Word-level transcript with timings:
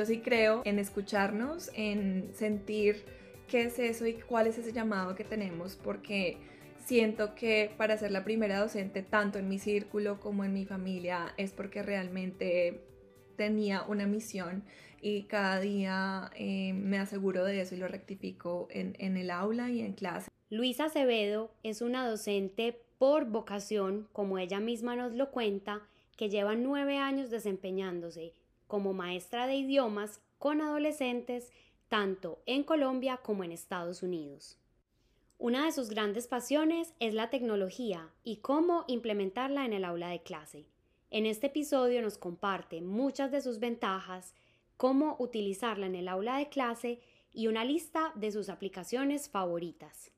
yo 0.00 0.06
sí 0.06 0.20
creo 0.20 0.62
en 0.64 0.78
escucharnos, 0.78 1.70
en 1.74 2.30
sentir 2.32 3.04
qué 3.48 3.64
es 3.64 3.78
eso 3.78 4.06
y 4.06 4.14
cuál 4.14 4.46
es 4.46 4.56
ese 4.56 4.72
llamado 4.72 5.14
que 5.14 5.24
tenemos, 5.24 5.76
porque 5.76 6.38
siento 6.78 7.34
que 7.34 7.70
para 7.76 7.98
ser 7.98 8.10
la 8.10 8.24
primera 8.24 8.58
docente, 8.58 9.02
tanto 9.02 9.38
en 9.38 9.46
mi 9.46 9.58
círculo 9.58 10.18
como 10.18 10.42
en 10.42 10.54
mi 10.54 10.64
familia, 10.64 11.34
es 11.36 11.52
porque 11.52 11.82
realmente 11.82 12.80
tenía 13.36 13.82
una 13.82 14.06
misión 14.06 14.64
y 15.02 15.24
cada 15.24 15.60
día 15.60 16.30
eh, 16.34 16.72
me 16.72 16.98
aseguro 16.98 17.44
de 17.44 17.60
eso 17.60 17.74
y 17.74 17.78
lo 17.78 17.86
rectifico 17.86 18.68
en, 18.70 18.96
en 19.00 19.18
el 19.18 19.30
aula 19.30 19.68
y 19.68 19.80
en 19.80 19.92
clase. 19.92 20.30
Luisa 20.48 20.86
Acevedo 20.86 21.52
es 21.62 21.82
una 21.82 22.08
docente 22.08 22.80
por 22.96 23.26
vocación, 23.26 24.08
como 24.14 24.38
ella 24.38 24.60
misma 24.60 24.96
nos 24.96 25.12
lo 25.12 25.30
cuenta, 25.30 25.82
que 26.16 26.30
lleva 26.30 26.54
nueve 26.54 26.96
años 26.96 27.28
desempeñándose 27.28 28.32
como 28.70 28.94
maestra 28.94 29.48
de 29.48 29.56
idiomas 29.56 30.20
con 30.38 30.60
adolescentes 30.60 31.50
tanto 31.88 32.40
en 32.46 32.62
Colombia 32.62 33.18
como 33.22 33.42
en 33.42 33.50
Estados 33.50 34.04
Unidos. 34.04 34.58
Una 35.38 35.64
de 35.66 35.72
sus 35.72 35.90
grandes 35.90 36.28
pasiones 36.28 36.94
es 37.00 37.12
la 37.12 37.30
tecnología 37.30 38.10
y 38.22 38.36
cómo 38.36 38.84
implementarla 38.86 39.64
en 39.64 39.72
el 39.72 39.84
aula 39.84 40.10
de 40.10 40.22
clase. 40.22 40.66
En 41.10 41.26
este 41.26 41.48
episodio 41.48 42.00
nos 42.00 42.16
comparte 42.16 42.80
muchas 42.80 43.32
de 43.32 43.40
sus 43.40 43.58
ventajas, 43.58 44.34
cómo 44.76 45.16
utilizarla 45.18 45.86
en 45.86 45.96
el 45.96 46.06
aula 46.06 46.36
de 46.36 46.48
clase 46.48 47.00
y 47.32 47.48
una 47.48 47.64
lista 47.64 48.12
de 48.14 48.30
sus 48.30 48.48
aplicaciones 48.48 49.28
favoritas. 49.28 50.12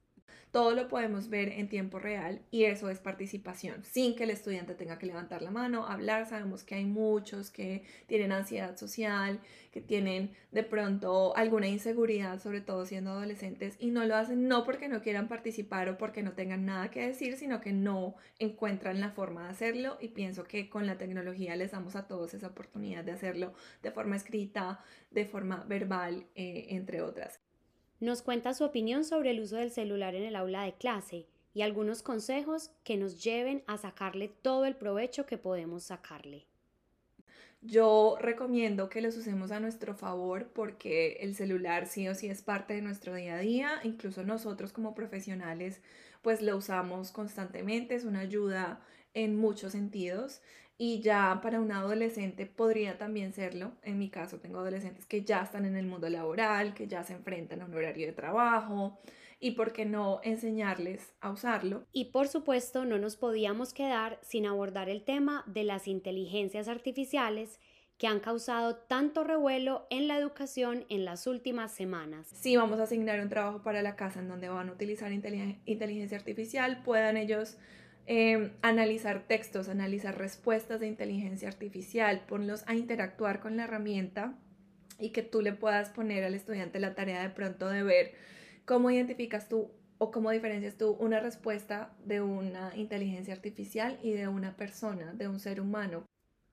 Todo 0.52 0.74
lo 0.74 0.86
podemos 0.86 1.30
ver 1.30 1.48
en 1.48 1.66
tiempo 1.66 1.98
real 1.98 2.42
y 2.50 2.64
eso 2.64 2.90
es 2.90 2.98
participación, 2.98 3.82
sin 3.84 4.14
que 4.14 4.24
el 4.24 4.30
estudiante 4.30 4.74
tenga 4.74 4.98
que 4.98 5.06
levantar 5.06 5.40
la 5.40 5.50
mano, 5.50 5.86
hablar. 5.86 6.26
Sabemos 6.26 6.62
que 6.62 6.74
hay 6.74 6.84
muchos 6.84 7.50
que 7.50 7.84
tienen 8.06 8.32
ansiedad 8.32 8.76
social, 8.76 9.40
que 9.70 9.80
tienen 9.80 10.34
de 10.50 10.62
pronto 10.62 11.34
alguna 11.36 11.68
inseguridad, 11.68 12.38
sobre 12.38 12.60
todo 12.60 12.84
siendo 12.84 13.12
adolescentes, 13.12 13.76
y 13.78 13.92
no 13.92 14.04
lo 14.04 14.14
hacen 14.14 14.46
no 14.46 14.62
porque 14.64 14.88
no 14.88 15.00
quieran 15.00 15.26
participar 15.26 15.88
o 15.88 15.96
porque 15.96 16.22
no 16.22 16.32
tengan 16.32 16.66
nada 16.66 16.90
que 16.90 17.06
decir, 17.06 17.38
sino 17.38 17.62
que 17.62 17.72
no 17.72 18.16
encuentran 18.38 19.00
la 19.00 19.10
forma 19.10 19.44
de 19.44 19.52
hacerlo 19.52 19.96
y 20.02 20.08
pienso 20.08 20.44
que 20.44 20.68
con 20.68 20.86
la 20.86 20.98
tecnología 20.98 21.56
les 21.56 21.70
damos 21.70 21.96
a 21.96 22.06
todos 22.06 22.34
esa 22.34 22.48
oportunidad 22.48 23.04
de 23.04 23.12
hacerlo 23.12 23.54
de 23.82 23.90
forma 23.90 24.16
escrita, 24.16 24.80
de 25.10 25.24
forma 25.24 25.64
verbal, 25.66 26.26
eh, 26.34 26.66
entre 26.68 27.00
otras. 27.00 27.40
Nos 28.02 28.20
cuenta 28.20 28.52
su 28.52 28.64
opinión 28.64 29.04
sobre 29.04 29.30
el 29.30 29.38
uso 29.38 29.54
del 29.54 29.70
celular 29.70 30.16
en 30.16 30.24
el 30.24 30.34
aula 30.34 30.64
de 30.64 30.72
clase 30.72 31.28
y 31.54 31.62
algunos 31.62 32.02
consejos 32.02 32.72
que 32.82 32.96
nos 32.96 33.22
lleven 33.22 33.62
a 33.68 33.78
sacarle 33.78 34.26
todo 34.26 34.64
el 34.64 34.74
provecho 34.74 35.24
que 35.24 35.38
podemos 35.38 35.84
sacarle. 35.84 36.44
Yo 37.60 38.16
recomiendo 38.20 38.88
que 38.88 39.02
los 39.02 39.16
usemos 39.16 39.52
a 39.52 39.60
nuestro 39.60 39.94
favor 39.94 40.48
porque 40.52 41.18
el 41.20 41.36
celular 41.36 41.86
sí 41.86 42.08
o 42.08 42.16
sí 42.16 42.26
es 42.26 42.42
parte 42.42 42.74
de 42.74 42.82
nuestro 42.82 43.14
día 43.14 43.36
a 43.36 43.38
día, 43.38 43.80
incluso 43.84 44.24
nosotros 44.24 44.72
como 44.72 44.96
profesionales 44.96 45.80
pues 46.22 46.42
lo 46.42 46.56
usamos 46.56 47.12
constantemente, 47.12 47.94
es 47.94 48.04
una 48.04 48.18
ayuda 48.18 48.80
en 49.14 49.36
muchos 49.36 49.70
sentidos 49.72 50.40
y 50.78 51.00
ya 51.00 51.40
para 51.42 51.60
un 51.60 51.72
adolescente 51.72 52.46
podría 52.46 52.98
también 52.98 53.32
serlo. 53.32 53.72
En 53.82 53.98
mi 53.98 54.10
caso 54.10 54.38
tengo 54.38 54.58
adolescentes 54.58 55.06
que 55.06 55.22
ya 55.22 55.42
están 55.42 55.64
en 55.64 55.76
el 55.76 55.86
mundo 55.86 56.08
laboral, 56.08 56.74
que 56.74 56.88
ya 56.88 57.04
se 57.04 57.12
enfrentan 57.12 57.62
a 57.62 57.66
un 57.66 57.74
horario 57.74 58.06
de 58.06 58.12
trabajo 58.12 58.98
y 59.38 59.52
por 59.52 59.72
qué 59.72 59.84
no 59.84 60.20
enseñarles 60.22 61.14
a 61.20 61.30
usarlo. 61.30 61.84
Y 61.92 62.06
por 62.06 62.28
supuesto 62.28 62.84
no 62.84 62.98
nos 62.98 63.16
podíamos 63.16 63.74
quedar 63.74 64.18
sin 64.22 64.46
abordar 64.46 64.88
el 64.88 65.04
tema 65.04 65.44
de 65.46 65.64
las 65.64 65.88
inteligencias 65.88 66.68
artificiales 66.68 67.58
que 67.98 68.06
han 68.08 68.20
causado 68.20 68.76
tanto 68.76 69.22
revuelo 69.22 69.86
en 69.90 70.08
la 70.08 70.18
educación 70.18 70.86
en 70.88 71.04
las 71.04 71.28
últimas 71.28 71.70
semanas. 71.70 72.26
Si 72.26 72.56
vamos 72.56 72.80
a 72.80 72.84
asignar 72.84 73.20
un 73.20 73.28
trabajo 73.28 73.62
para 73.62 73.82
la 73.82 73.94
casa 73.94 74.18
en 74.18 74.28
donde 74.28 74.48
van 74.48 74.68
a 74.68 74.72
utilizar 74.72 75.12
inteligencia 75.12 76.18
artificial, 76.18 76.82
puedan 76.82 77.16
ellos 77.16 77.58
Em, 78.06 78.50
analizar 78.62 79.28
textos, 79.28 79.68
analizar 79.68 80.18
respuestas 80.18 80.80
de 80.80 80.88
inteligencia 80.88 81.48
artificial, 81.48 82.24
ponlos 82.26 82.64
a 82.66 82.74
interactuar 82.74 83.40
con 83.40 83.56
la 83.56 83.64
herramienta 83.64 84.34
y 84.98 85.10
que 85.10 85.22
tú 85.22 85.40
le 85.40 85.52
puedas 85.52 85.90
poner 85.90 86.24
al 86.24 86.34
estudiante 86.34 86.80
la 86.80 86.94
tarea 86.94 87.22
de 87.22 87.30
pronto 87.30 87.68
de 87.68 87.84
ver 87.84 88.12
cómo 88.64 88.90
identificas 88.90 89.48
tú 89.48 89.70
o 89.98 90.10
cómo 90.10 90.32
diferencias 90.32 90.76
tú 90.76 90.96
una 90.98 91.20
respuesta 91.20 91.94
de 92.04 92.20
una 92.20 92.76
inteligencia 92.76 93.34
artificial 93.34 93.98
y 94.02 94.12
de 94.12 94.26
una 94.26 94.56
persona, 94.56 95.12
de 95.12 95.28
un 95.28 95.38
ser 95.38 95.60
humano. 95.60 96.04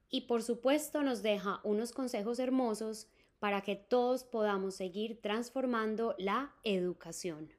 Y 0.08 0.22
por 0.22 0.44
supuesto 0.44 1.02
nos 1.02 1.24
deja 1.24 1.62
unos 1.64 1.92
consejos 1.94 2.38
hermosos 2.38 3.10
para 3.40 3.62
que 3.62 3.76
todos 3.76 4.24
podamos 4.24 4.76
seguir 4.76 5.20
transformando 5.22 6.14
la 6.20 6.54
educación. 6.64 7.50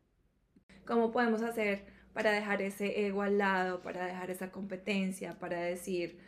¿Cómo 0.86 1.10
podemos 1.10 1.42
hacer 1.42 1.99
para 2.12 2.32
dejar 2.32 2.62
ese 2.62 3.06
ego 3.06 3.22
al 3.22 3.38
lado, 3.38 3.80
para 3.82 4.06
dejar 4.06 4.30
esa 4.30 4.50
competencia, 4.50 5.38
para 5.38 5.60
decir, 5.60 6.18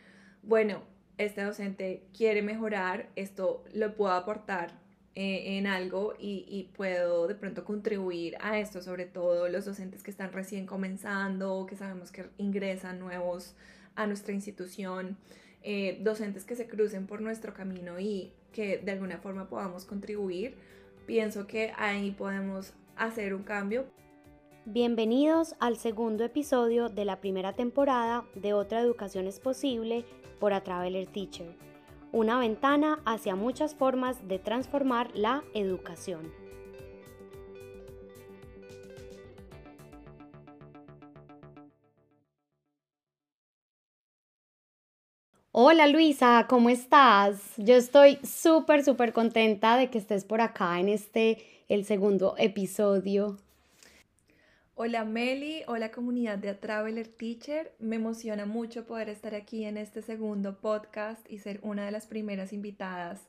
bueno, 0.41 0.81
este 1.17 1.41
docente 1.41 2.03
quiere 2.15 2.41
mejorar, 2.41 3.09
esto 3.15 3.63
lo 3.73 3.95
puedo 3.95 4.13
aportar 4.13 4.71
eh, 5.15 5.57
en 5.57 5.67
algo 5.67 6.15
y, 6.17 6.45
y, 6.47 6.71
puedo 6.75 7.27
de 7.27 7.35
pronto 7.35 7.63
contribuir 7.65 8.35
a 8.41 8.57
esto, 8.57 8.81
sobre 8.81 9.05
todo 9.05 9.47
los 9.47 9.65
docentes 9.65 10.01
que 10.01 10.09
están 10.09 10.31
recién 10.31 10.65
comenzando, 10.65 11.67
que 11.67 11.75
sabemos 11.75 12.11
que 12.11 12.25
ingresan 12.39 12.97
nuevos 12.97 13.55
a 13.95 14.07
nuestra 14.07 14.33
institución, 14.33 15.17
eh, 15.61 15.99
docentes 16.01 16.45
que 16.45 16.55
se 16.55 16.67
crucen 16.67 17.07
por 17.07 17.21
nuestro 17.21 17.53
camino 17.53 17.99
y 17.99 18.33
que 18.51 18.79
de 18.79 18.91
alguna 18.91 19.19
forma 19.19 19.47
podamos 19.49 19.85
contribuir, 19.85 20.55
pienso 21.05 21.47
que 21.47 21.73
ahí 21.77 22.11
podemos 22.11 22.73
hacer 22.95 23.33
un 23.33 23.43
cambio. 23.43 23.85
Bienvenidos 24.65 25.55
al 25.59 25.75
segundo 25.75 26.23
episodio 26.23 26.87
de 26.87 27.03
la 27.03 27.19
primera 27.19 27.51
temporada 27.51 28.23
de 28.33 28.53
Otra 28.53 28.79
Educación 28.79 29.27
es 29.27 29.41
Posible 29.41 30.05
por 30.39 30.53
A 30.53 30.63
Traveler 30.63 31.05
Teacher, 31.05 31.53
una 32.13 32.39
ventana 32.39 33.01
hacia 33.03 33.35
muchas 33.35 33.75
formas 33.75 34.25
de 34.25 34.39
transformar 34.39 35.11
la 35.15 35.43
educación. 35.53 36.31
Hola 45.51 45.87
Luisa, 45.87 46.45
¿cómo 46.47 46.69
estás? 46.69 47.51
Yo 47.57 47.75
estoy 47.75 48.17
súper, 48.23 48.85
súper 48.85 49.11
contenta 49.11 49.75
de 49.75 49.89
que 49.89 49.97
estés 49.97 50.23
por 50.23 50.39
acá 50.39 50.79
en 50.79 50.87
este, 50.87 51.65
el 51.67 51.83
segundo 51.83 52.35
episodio 52.37 53.39
Hola 54.75 55.05
Meli, 55.05 55.61
hola 55.67 55.91
comunidad 55.91 56.39
de 56.39 56.51
Traveler 56.55 57.07
Teacher. 57.07 57.71
Me 57.77 57.97
emociona 57.97 58.47
mucho 58.47 58.87
poder 58.87 59.07
estar 59.07 59.35
aquí 59.35 59.65
en 59.65 59.77
este 59.77 60.01
segundo 60.01 60.57
podcast 60.61 61.31
y 61.31 61.37
ser 61.37 61.59
una 61.61 61.85
de 61.85 61.91
las 61.91 62.07
primeras 62.07 62.53
invitadas 62.53 63.21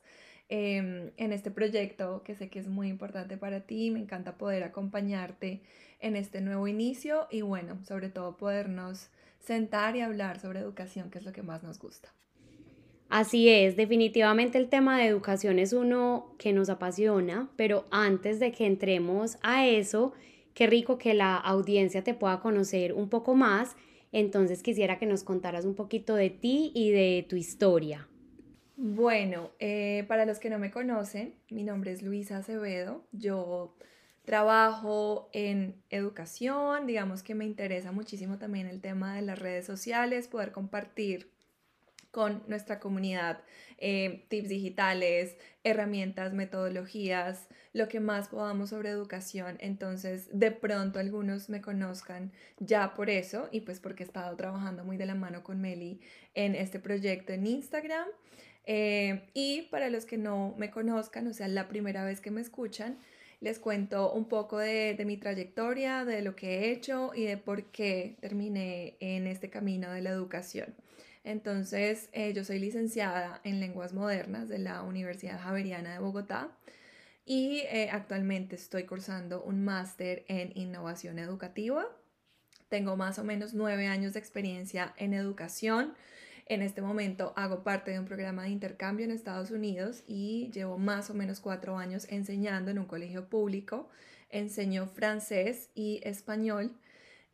em, 0.49 1.11
en 1.17 1.31
este 1.31 1.51
proyecto 1.51 2.23
que 2.23 2.33
sé 2.33 2.49
que 2.49 2.57
es 2.57 2.67
muy 2.67 2.87
importante 2.87 3.37
para 3.37 3.59
ti. 3.59 3.91
Me 3.91 3.99
encanta 3.99 4.39
poder 4.39 4.63
acompañarte 4.63 5.61
en 5.99 6.15
este 6.15 6.41
nuevo 6.41 6.67
inicio 6.67 7.27
y 7.29 7.41
bueno, 7.41 7.77
sobre 7.85 8.09
todo 8.09 8.37
podernos 8.37 9.11
sentar 9.37 9.95
y 9.95 10.01
hablar 10.01 10.39
sobre 10.39 10.61
educación, 10.61 11.11
que 11.11 11.19
es 11.19 11.25
lo 11.25 11.31
que 11.31 11.43
más 11.43 11.61
nos 11.61 11.77
gusta. 11.77 12.11
Así 13.07 13.49
es, 13.49 13.75
definitivamente 13.75 14.57
el 14.57 14.67
tema 14.67 14.97
de 14.97 15.05
educación 15.05 15.59
es 15.59 15.73
uno 15.73 16.33
que 16.39 16.53
nos 16.53 16.69
apasiona, 16.69 17.51
pero 17.55 17.85
antes 17.91 18.39
de 18.39 18.51
que 18.51 18.65
entremos 18.65 19.37
a 19.43 19.67
eso, 19.67 20.13
Qué 20.55 20.67
rico 20.67 20.97
que 20.97 21.13
la 21.13 21.35
audiencia 21.35 22.03
te 22.03 22.13
pueda 22.13 22.39
conocer 22.39 22.93
un 22.93 23.09
poco 23.09 23.35
más. 23.35 23.75
Entonces 24.13 24.63
quisiera 24.63 24.97
que 24.97 25.05
nos 25.05 25.25
contaras 25.25 25.65
un 25.65 25.75
poquito 25.75 26.15
de 26.15 26.29
ti 26.29 26.71
y 26.73 26.91
de 26.91 27.25
tu 27.29 27.35
historia. 27.35 28.07
Bueno, 28.77 29.51
eh, 29.59 30.05
para 30.07 30.25
los 30.25 30.39
que 30.39 30.49
no 30.49 30.57
me 30.57 30.71
conocen, 30.71 31.35
mi 31.49 31.63
nombre 31.63 31.91
es 31.91 32.01
Luisa 32.01 32.37
Acevedo. 32.37 33.03
Yo 33.11 33.75
trabajo 34.23 35.29
en 35.33 35.75
educación, 35.89 36.87
digamos 36.87 37.21
que 37.21 37.35
me 37.35 37.45
interesa 37.45 37.91
muchísimo 37.91 38.37
también 38.37 38.67
el 38.67 38.79
tema 38.79 39.15
de 39.15 39.23
las 39.23 39.37
redes 39.37 39.65
sociales, 39.65 40.29
poder 40.29 40.53
compartir 40.53 41.34
con 42.15 42.43
nuestra 42.47 42.79
comunidad 42.79 43.41
eh, 43.77 44.23
tips 44.29 44.47
digitales, 44.47 45.35
herramientas, 45.65 46.31
metodologías, 46.31 47.49
lo 47.73 47.89
que 47.89 47.99
más 47.99 48.29
podamos 48.29 48.69
sobre 48.69 48.87
educación. 48.87 49.57
Entonces, 49.59 50.29
de 50.31 50.51
pronto 50.51 50.99
algunos 50.99 51.49
me 51.49 51.59
conozcan 51.59 52.31
ya 52.59 52.93
por 52.93 53.09
eso 53.09 53.49
y 53.51 53.59
pues 53.61 53.81
porque 53.81 54.03
he 54.03 54.05
estado 54.05 54.33
trabajando 54.37 54.85
muy 54.85 54.95
de 54.95 55.07
la 55.07 55.15
mano 55.15 55.43
con 55.43 55.59
Meli 55.59 55.99
en 56.35 56.55
este 56.55 56.79
proyecto 56.79 57.33
en 57.33 57.47
Instagram. 57.47 58.07
Eh, 58.65 59.27
y 59.33 59.63
para 59.63 59.89
los 59.89 60.05
que 60.05 60.17
no 60.17 60.55
me 60.57 60.71
conozcan, 60.71 61.27
o 61.27 61.33
sea, 61.33 61.49
la 61.49 61.67
primera 61.67 62.05
vez 62.05 62.21
que 62.21 62.31
me 62.31 62.39
escuchan, 62.39 62.97
les 63.41 63.59
cuento 63.59 64.13
un 64.13 64.29
poco 64.29 64.57
de, 64.57 64.93
de, 64.93 65.03
mi 65.03 65.17
trayectoria, 65.17 66.05
de 66.05 66.21
lo 66.21 66.33
que 66.37 66.59
he 66.59 66.71
hecho 66.71 67.11
y 67.13 67.25
de 67.25 67.35
por 67.35 67.65
qué 67.71 68.15
terminé 68.21 68.95
en 69.01 69.27
este 69.27 69.49
camino 69.49 69.91
de 69.91 70.01
la 70.01 70.11
educación. 70.11 70.73
Entonces, 71.25 72.07
eh, 72.13 72.33
yo 72.33 72.45
soy 72.45 72.59
licenciada 72.59 73.41
en 73.43 73.59
lenguas 73.59 73.93
modernas 73.93 74.47
de 74.47 74.59
la 74.59 74.83
Universidad 74.83 75.41
Javeriana 75.41 75.93
de 75.93 75.99
Bogotá 75.99 76.55
y 77.25 77.63
eh, 77.71 77.89
actualmente 77.91 78.55
estoy 78.55 78.83
cursando 78.83 79.41
un 79.41 79.65
máster 79.65 80.23
en 80.27 80.55
innovación 80.55 81.17
educativa. 81.17 81.87
Tengo 82.69 82.95
más 82.95 83.17
o 83.17 83.23
menos 83.23 83.55
nueve 83.55 83.87
años 83.87 84.13
de 84.13 84.19
experiencia 84.19 84.93
en 84.97 85.15
educación. 85.15 85.95
En 86.45 86.61
este 86.61 86.83
momento 86.83 87.33
hago 87.35 87.63
parte 87.63 87.89
de 87.89 87.99
un 87.99 88.05
programa 88.05 88.43
de 88.43 88.49
intercambio 88.49 89.03
en 89.03 89.09
Estados 89.09 89.49
Unidos 89.49 90.03
y 90.05 90.51
llevo 90.53 90.77
más 90.77 91.09
o 91.09 91.15
menos 91.15 91.39
cuatro 91.39 91.79
años 91.79 92.05
enseñando 92.11 92.69
en 92.69 92.77
un 92.77 92.85
colegio 92.85 93.29
público. 93.29 93.89
Enseño 94.29 94.85
francés 94.85 95.71
y 95.73 96.01
español. 96.03 96.77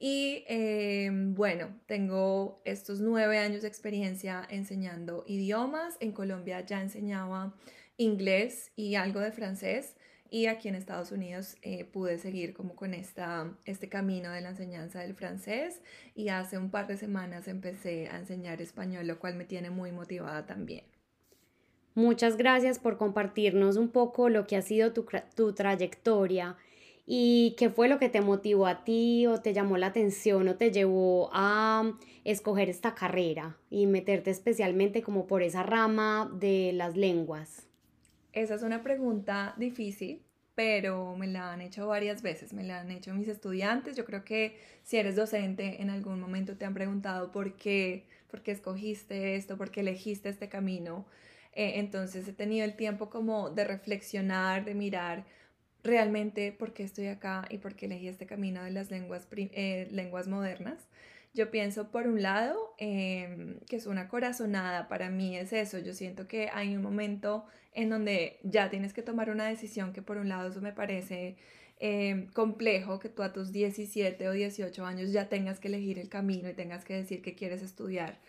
Y 0.04 0.46
em, 0.48 1.36
bueno, 1.36 1.80
tengo 1.86 2.60
estos 2.66 3.02
nueve 3.02 3.38
años 3.38 3.62
de 3.62 3.68
experiencia 3.68 4.44
enseñando 4.50 5.24
idiomas. 5.28 5.96
En 6.00 6.12
Colombia 6.12 6.66
ya 6.66 6.82
enseñaba 6.82 7.54
inglés 7.98 8.72
y 8.76 8.96
algo 8.96 9.20
de 9.20 9.32
francés. 9.32 9.96
Y 10.32 10.48
aquí 10.48 10.70
en 10.70 10.74
Estados 10.74 11.12
Unidos 11.12 11.56
eh, 11.62 11.86
pude 11.86 12.18
seguir 12.18 12.56
como 12.56 12.76
con 12.76 12.96
esta, 12.96 13.56
este 13.66 13.90
camino 13.90 14.32
de 14.32 14.42
la 14.42 14.50
enseñanza 14.50 15.02
del 15.02 15.14
francés 15.14 15.84
y 16.16 16.30
hace 16.30 16.58
un 16.58 16.72
par 16.72 16.88
de 16.88 16.98
semanas 16.98 17.48
empecé 17.48 18.08
a 18.08 18.18
enseñar 18.18 18.60
español, 18.60 19.06
lo 19.06 19.20
cual 19.20 19.36
me 19.36 19.46
tiene 19.46 19.70
muy 19.70 19.92
motivada 19.92 20.48
también. 20.48 20.86
Muchas 21.94 22.38
gracias 22.38 22.80
por 22.80 22.98
compartirnos 22.98 23.78
un 23.78 23.90
poco 23.90 24.30
lo 24.30 24.48
que 24.48 24.56
ha 24.56 24.64
sido 24.64 24.94
tu, 24.94 25.06
tu 25.36 25.54
trayectoria 25.54 26.58
y 27.06 27.56
qué 27.58 27.70
fue 27.70 27.88
lo 27.88 28.00
que 28.00 28.10
te 28.10 28.22
motivó 28.22 28.68
a 28.68 28.84
ti 28.84 29.28
o 29.28 29.42
te 29.42 29.54
llamó 29.54 29.78
la 29.78 29.88
atención 29.88 30.48
o 30.48 30.56
te 30.56 30.72
llevó 30.72 31.30
a 31.34 31.98
escoger 32.24 32.70
esta 32.70 32.96
carrera 32.96 33.58
y 33.70 33.88
meterte 33.88 34.30
especialmente 34.30 35.02
como 35.02 35.28
por 35.28 35.44
esa 35.44 35.64
rama 35.64 36.32
de 36.40 36.72
las 36.74 36.96
lenguas. 36.96 37.68
Esa 38.34 38.56
es 38.56 38.64
una 38.64 38.82
pregunta 38.82 39.56
difícil, 39.58 40.22
pero 40.56 41.16
me 41.18 41.28
la 41.28 41.52
han 41.52 41.62
hecho 41.62 41.88
varias 41.88 42.22
veces, 42.22 42.54
me 42.54 42.64
la 42.64 42.82
han 42.82 42.92
hecho 42.92 43.14
mis 43.14 43.28
estudiantes. 43.28 43.98
Yo 43.98 44.06
creo 44.06 44.24
que 44.24 44.58
si 44.84 44.98
eres 44.98 45.16
docente, 45.16 45.82
en 45.82 45.90
algún 45.90 46.20
momento 46.20 46.56
te 46.56 46.66
han 46.66 46.74
preguntado 46.74 47.32
por 47.32 47.56
qué, 47.56 48.06
por 48.30 48.42
qué 48.42 48.52
escogiste 48.52 49.36
esto, 49.36 49.58
por 49.58 49.72
qué 49.72 49.82
elegiste 49.82 50.30
este 50.30 50.50
camino. 50.50 51.06
Eh, 51.54 51.74
entonces 51.80 52.28
he 52.28 52.34
tenido 52.34 52.64
el 52.64 52.76
tiempo 52.76 53.10
como 53.10 53.50
de 53.50 53.66
reflexionar, 53.66 54.64
de 54.64 54.76
mirar 54.76 55.26
realmente 55.84 56.52
por 56.52 56.74
qué 56.74 56.84
estoy 56.84 57.08
acá 57.08 57.46
y 57.50 57.58
por 57.58 57.76
qué 57.76 57.86
elegí 57.88 58.08
este 58.08 58.26
camino 58.26 58.64
de 58.64 58.72
las 58.72 58.92
lenguas, 58.92 59.28
eh, 59.32 59.88
lenguas 59.92 60.28
modernas. 60.28 60.88
Yo 61.34 61.50
pienso, 61.50 61.92
por 61.92 62.08
un 62.08 62.22
lado, 62.22 62.76
em, 62.78 63.60
que 63.62 63.78
es 63.78 63.88
una 63.88 64.10
corazonada, 64.10 64.88
para 64.90 65.10
mí 65.10 65.38
es 65.38 65.54
eso, 65.54 65.80
yo 65.80 65.94
siento 65.94 66.28
que 66.28 66.50
hay 66.54 66.76
un 66.76 66.82
momento 66.82 67.46
en 67.74 67.90
donde 67.90 68.40
ya 68.44 68.70
tienes 68.70 68.94
que 68.94 69.02
tomar 69.02 69.30
una 69.30 69.46
decisión 69.48 69.94
que 69.94 70.02
por 70.02 70.18
un 70.18 70.28
lado 70.30 70.50
eso 70.50 70.62
me 70.62 70.74
parece 70.74 71.38
em, 71.84 72.28
complejo, 72.28 73.00
que 73.00 73.10
tú 73.10 73.24
a 73.24 73.34
tus 73.34 73.52
17 73.52 74.28
o 74.30 74.34
18 74.34 74.86
años 74.86 75.12
ya 75.12 75.30
tengas 75.30 75.60
que 75.60 75.68
elegir 75.68 75.98
el 76.00 76.10
camino 76.10 76.48
y 76.50 76.54
tengas 76.54 76.86
que 76.86 76.94
decir 76.94 77.22
que 77.24 77.34
quieres 77.34 77.64
estudiar. 77.64 78.20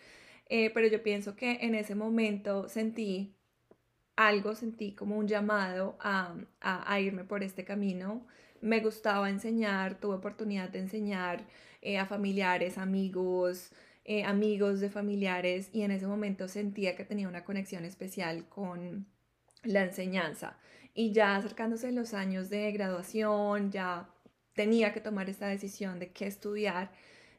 Eh, 0.48 0.70
pero 0.75 0.87
yo 0.88 1.02
pienso 1.02 1.37
que 1.37 1.58
en 1.62 1.75
ese 1.75 1.94
momento 1.94 2.69
sentí 2.69 3.34
algo, 4.17 4.55
sentí 4.55 4.93
como 4.93 5.17
un 5.17 5.29
llamado 5.29 5.97
a, 6.00 6.35
a 6.61 7.00
irme 7.00 7.25
por 7.25 7.43
este 7.43 7.64
camino. 7.64 8.26
Me 8.61 8.81
gustaba 8.81 9.29
enseñar, 9.31 9.99
tuve 9.99 10.14
oportunidad 10.17 10.69
de 10.69 10.81
enseñar 10.81 11.47
eh, 11.85 11.99
a 11.99 12.06
familiares, 12.06 12.79
amigos, 12.79 13.73
eh, 14.05 14.23
amigos 14.25 14.79
de 14.79 14.88
familiares 14.88 15.69
y 15.73 15.82
en 15.82 15.91
ese 15.91 16.06
momento 16.06 16.47
sentía 16.47 16.94
que 16.94 17.05
tenía 17.05 17.29
una 17.29 17.44
conexión 17.44 17.85
especial 17.85 18.49
con 18.49 19.06
la 19.64 19.82
enseñanza. 19.82 20.56
Y 20.94 21.12
ya 21.12 21.35
acercándose 21.35 21.91
los 21.91 22.15
años 22.15 22.50
de 22.50 22.70
graduación, 22.70 23.73
ya 23.73 24.08
tenía 24.55 24.93
que 24.93 25.00
tomar 25.00 25.29
esta 25.29 25.49
decisión 25.49 25.99
de 25.99 26.12
qué 26.12 26.29
estudiar, 26.29 26.93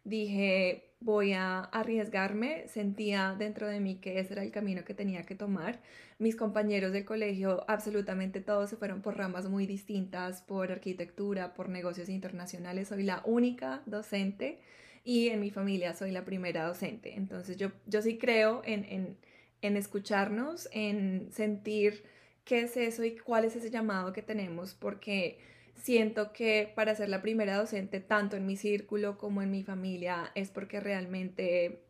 dije, 0.04 0.94
voy 1.00 1.34
a 1.34 1.60
arriesgarme, 1.60 2.68
sentía 2.68 3.36
dentro 3.38 3.68
de 3.68 3.80
mí 3.80 3.96
que 4.00 4.20
ese 4.20 4.34
era 4.34 4.44
el 4.44 4.52
camino 4.52 4.84
que 4.86 4.94
tenía 4.94 5.24
que 5.24 5.36
tomar. 5.36 5.82
Mis 6.20 6.36
compañeros 6.36 6.94
del 6.94 7.06
colegio, 7.06 7.66
absolutamente 7.68 8.42
todos 8.42 8.70
se 8.70 8.78
fueron 8.78 9.02
por 9.02 9.18
ramas 9.18 9.50
muy 9.50 9.66
distintas, 9.68 10.42
por 10.42 10.72
arquitectura, 10.72 11.54
por 11.54 11.70
negocios 11.70 12.10
internacionales. 12.10 12.88
Soy 12.90 13.04
la 13.04 13.22
única 13.26 13.82
docente 13.86 14.60
y 15.04 15.30
en 15.30 15.40
mi 15.42 15.52
familia 15.52 15.94
soy 15.94 16.12
la 16.12 16.26
primera 16.26 16.66
docente. 16.66 17.16
Entonces 17.16 17.58
yo, 17.58 17.72
yo 17.86 18.02
sí 18.02 18.18
creo 18.18 18.62
en, 18.66 18.86
en, 18.86 19.18
en 19.62 19.78
escucharnos, 19.78 20.70
en 20.72 21.30
sentir 21.32 22.04
qué 22.46 22.62
es 22.62 22.78
eso 22.78 23.04
y 23.04 23.18
cuál 23.18 23.46
es 23.46 23.56
ese 23.56 23.70
llamado 23.70 24.14
que 24.14 24.22
tenemos, 24.22 24.74
porque 24.74 25.40
siento 25.75 26.34
que 26.34 26.72
para 26.75 26.96
ser 26.96 27.10
la 27.10 27.22
primera 27.22 27.58
docente, 27.58 28.00
tanto 28.00 28.36
en 28.36 28.46
mi 28.46 28.56
círculo 28.56 29.18
como 29.18 29.42
en 29.42 29.52
mi 29.52 29.64
familia, 29.64 30.31
es 30.36 30.50
porque 30.50 30.80
realmente 30.80 31.84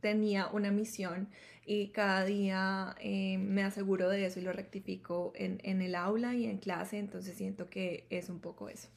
tenía 0.00 0.48
una 0.48 0.70
misión 0.70 1.28
y 1.66 1.88
cada 1.88 2.24
día 2.24 2.94
eh, 3.00 3.38
me 3.38 3.62
aseguro 3.62 4.08
de 4.08 4.24
eso 4.24 4.40
y 4.40 4.42
lo 4.42 4.52
rectifico 4.52 5.32
en, 5.34 5.60
en 5.62 5.82
el 5.82 5.94
aula 5.94 6.34
y 6.34 6.46
en 6.46 6.58
clase, 6.58 6.98
entonces 6.98 7.36
siento 7.36 7.68
que 7.68 8.06
es 8.10 8.28
un 8.28 8.40
poco 8.40 8.68
eso. 8.68 8.88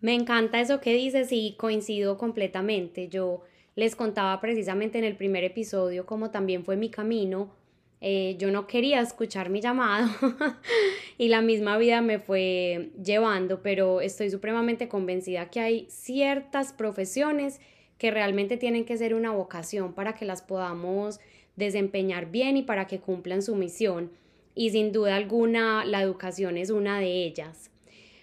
Me 0.00 0.14
encanta 0.14 0.60
eso 0.60 0.80
que 0.80 0.94
dices 0.94 1.28
y 1.30 1.56
coincido 1.58 2.16
completamente. 2.16 3.08
Yo 3.08 3.42
les 3.76 3.94
contaba 3.94 4.40
precisamente 4.40 4.98
en 4.98 5.04
el 5.04 5.16
primer 5.16 5.44
episodio 5.44 6.06
cómo 6.06 6.30
también 6.30 6.64
fue 6.64 6.76
mi 6.76 6.90
camino 6.90 7.54
eh, 8.02 8.36
yo 8.38 8.50
no 8.50 8.66
quería 8.66 9.00
escuchar 9.00 9.50
mi 9.50 9.60
llamado 9.60 10.08
y 11.18 11.28
la 11.28 11.42
misma 11.42 11.76
vida 11.76 12.00
me 12.00 12.18
fue 12.18 12.90
llevando, 13.02 13.60
pero 13.62 14.00
estoy 14.00 14.30
supremamente 14.30 14.88
convencida 14.88 15.50
que 15.50 15.60
hay 15.60 15.86
ciertas 15.90 16.72
profesiones 16.72 17.60
que 17.98 18.10
realmente 18.10 18.56
tienen 18.56 18.86
que 18.86 18.96
ser 18.96 19.14
una 19.14 19.32
vocación 19.32 19.92
para 19.92 20.14
que 20.14 20.24
las 20.24 20.40
podamos 20.40 21.20
desempeñar 21.56 22.30
bien 22.30 22.56
y 22.56 22.62
para 22.62 22.86
que 22.86 23.00
cumplan 23.00 23.42
su 23.42 23.54
misión. 23.54 24.10
Y 24.54 24.70
sin 24.70 24.92
duda 24.92 25.16
alguna 25.16 25.84
la 25.84 26.00
educación 26.00 26.56
es 26.56 26.70
una 26.70 26.98
de 26.98 27.24
ellas. 27.24 27.70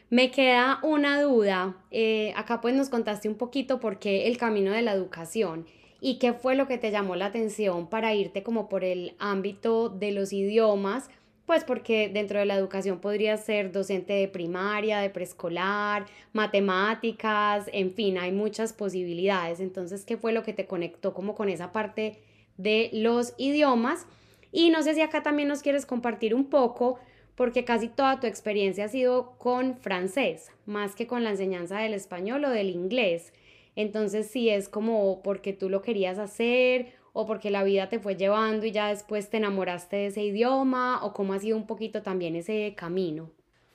Me 0.09 0.31
queda 0.31 0.79
una 0.81 1.21
duda, 1.21 1.77
eh, 1.91 2.33
acá 2.35 2.61
pues 2.61 2.73
nos 2.73 2.89
contaste 2.89 3.29
un 3.29 3.35
poquito 3.35 3.79
por 3.79 3.99
qué 3.99 4.27
el 4.27 4.37
camino 4.37 4.71
de 4.71 4.81
la 4.81 4.93
educación 4.93 5.67
y 5.99 6.19
qué 6.19 6.33
fue 6.33 6.55
lo 6.55 6.67
que 6.67 6.77
te 6.77 6.91
llamó 6.91 7.15
la 7.15 7.27
atención 7.27 7.87
para 7.87 8.13
irte 8.13 8.43
como 8.43 8.69
por 8.69 8.83
el 8.83 9.15
ámbito 9.19 9.89
de 9.89 10.11
los 10.11 10.33
idiomas, 10.33 11.09
pues 11.45 11.63
porque 11.63 12.09
dentro 12.09 12.39
de 12.39 12.45
la 12.45 12.55
educación 12.55 12.99
podrías 12.99 13.45
ser 13.45 13.71
docente 13.71 14.13
de 14.13 14.27
primaria, 14.27 14.99
de 14.99 15.09
preescolar, 15.09 16.05
matemáticas, 16.33 17.69
en 17.71 17.93
fin, 17.93 18.17
hay 18.17 18.33
muchas 18.33 18.73
posibilidades. 18.73 19.61
Entonces, 19.61 20.03
¿qué 20.03 20.17
fue 20.17 20.33
lo 20.33 20.43
que 20.43 20.51
te 20.51 20.65
conectó 20.65 21.13
como 21.13 21.35
con 21.35 21.47
esa 21.47 21.71
parte 21.71 22.19
de 22.57 22.89
los 22.91 23.33
idiomas? 23.37 24.07
Y 24.51 24.71
no 24.71 24.83
sé 24.83 24.93
si 24.93 25.01
acá 25.01 25.23
también 25.23 25.47
nos 25.47 25.61
quieres 25.61 25.85
compartir 25.85 26.35
un 26.35 26.49
poco, 26.49 26.99
porque 27.35 27.63
casi 27.63 27.87
toda 27.87 28.19
tu 28.19 28.27
experiencia 28.27 28.85
ha 28.85 28.89
sido 28.89 29.37
con 29.37 29.77
francés, 29.77 30.51
más 30.65 30.95
que 30.95 31.07
con 31.07 31.23
la 31.23 31.29
enseñanza 31.29 31.77
del 31.77 31.93
español 31.93 32.43
o 32.43 32.49
del 32.49 32.71
inglés. 32.71 33.31
Entonces, 33.77 34.25
si 34.25 34.49
es 34.49 34.69
como 34.69 35.21
porque 35.21 35.53
tú 35.53 35.69
lo 35.69 35.83
querías 35.83 36.17
hacer 36.17 36.95
o 37.13 37.27
porque 37.27 37.51
la 37.51 37.63
vida 37.63 37.89
te 37.89 37.99
fue 37.99 38.15
llevando 38.15 38.65
y 38.65 38.71
ya 38.71 38.89
después 38.89 39.29
te 39.29 39.37
enamoraste 39.37 39.97
de 39.97 40.05
ese 40.07 40.23
idioma 40.23 41.05
o 41.05 41.13
cómo 41.13 41.33
ha 41.33 41.39
sido 41.39 41.57
un 41.57 41.67
poquito 41.67 42.01
también 42.01 42.35
ese 42.35 42.73
camino. 42.75 43.29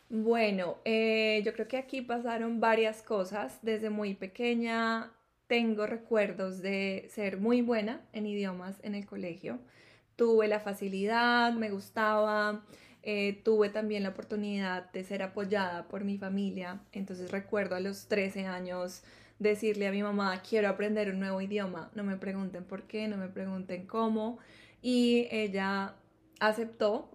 Bueno, 0.08 0.78
eh, 0.84 1.40
yo 1.44 1.52
creo 1.52 1.68
que 1.68 1.76
aquí 1.76 2.00
pasaron 2.00 2.58
varias 2.58 3.00
cosas. 3.00 3.60
Desde 3.62 3.90
muy 3.90 4.14
pequeña 4.14 5.12
tengo 5.46 5.86
recuerdos 5.86 6.60
de 6.62 7.06
ser 7.08 7.38
muy 7.38 7.62
buena 7.62 8.00
en 8.12 8.26
idiomas 8.26 8.80
en 8.82 8.96
el 8.96 9.06
colegio. 9.06 9.60
Tuve 10.16 10.48
la 10.48 10.58
facilidad, 10.58 11.52
me 11.52 11.70
gustaba, 11.70 12.64
eh, 13.04 13.40
tuve 13.44 13.68
también 13.68 14.02
la 14.02 14.08
oportunidad 14.08 14.90
de 14.90 15.04
ser 15.04 15.22
apoyada 15.22 15.86
por 15.86 16.02
mi 16.02 16.18
familia. 16.18 16.80
Entonces 16.90 17.30
recuerdo 17.30 17.76
a 17.76 17.80
los 17.80 18.08
13 18.08 18.46
años 18.46 19.04
decirle 19.42 19.86
a 19.86 19.90
mi 19.90 20.02
mamá, 20.02 20.42
quiero 20.48 20.68
aprender 20.68 21.10
un 21.10 21.20
nuevo 21.20 21.40
idioma, 21.40 21.90
no 21.94 22.04
me 22.04 22.16
pregunten 22.16 22.64
por 22.64 22.84
qué, 22.84 23.08
no 23.08 23.16
me 23.16 23.28
pregunten 23.28 23.86
cómo. 23.86 24.38
Y 24.80 25.28
ella 25.30 25.94
aceptó, 26.40 27.10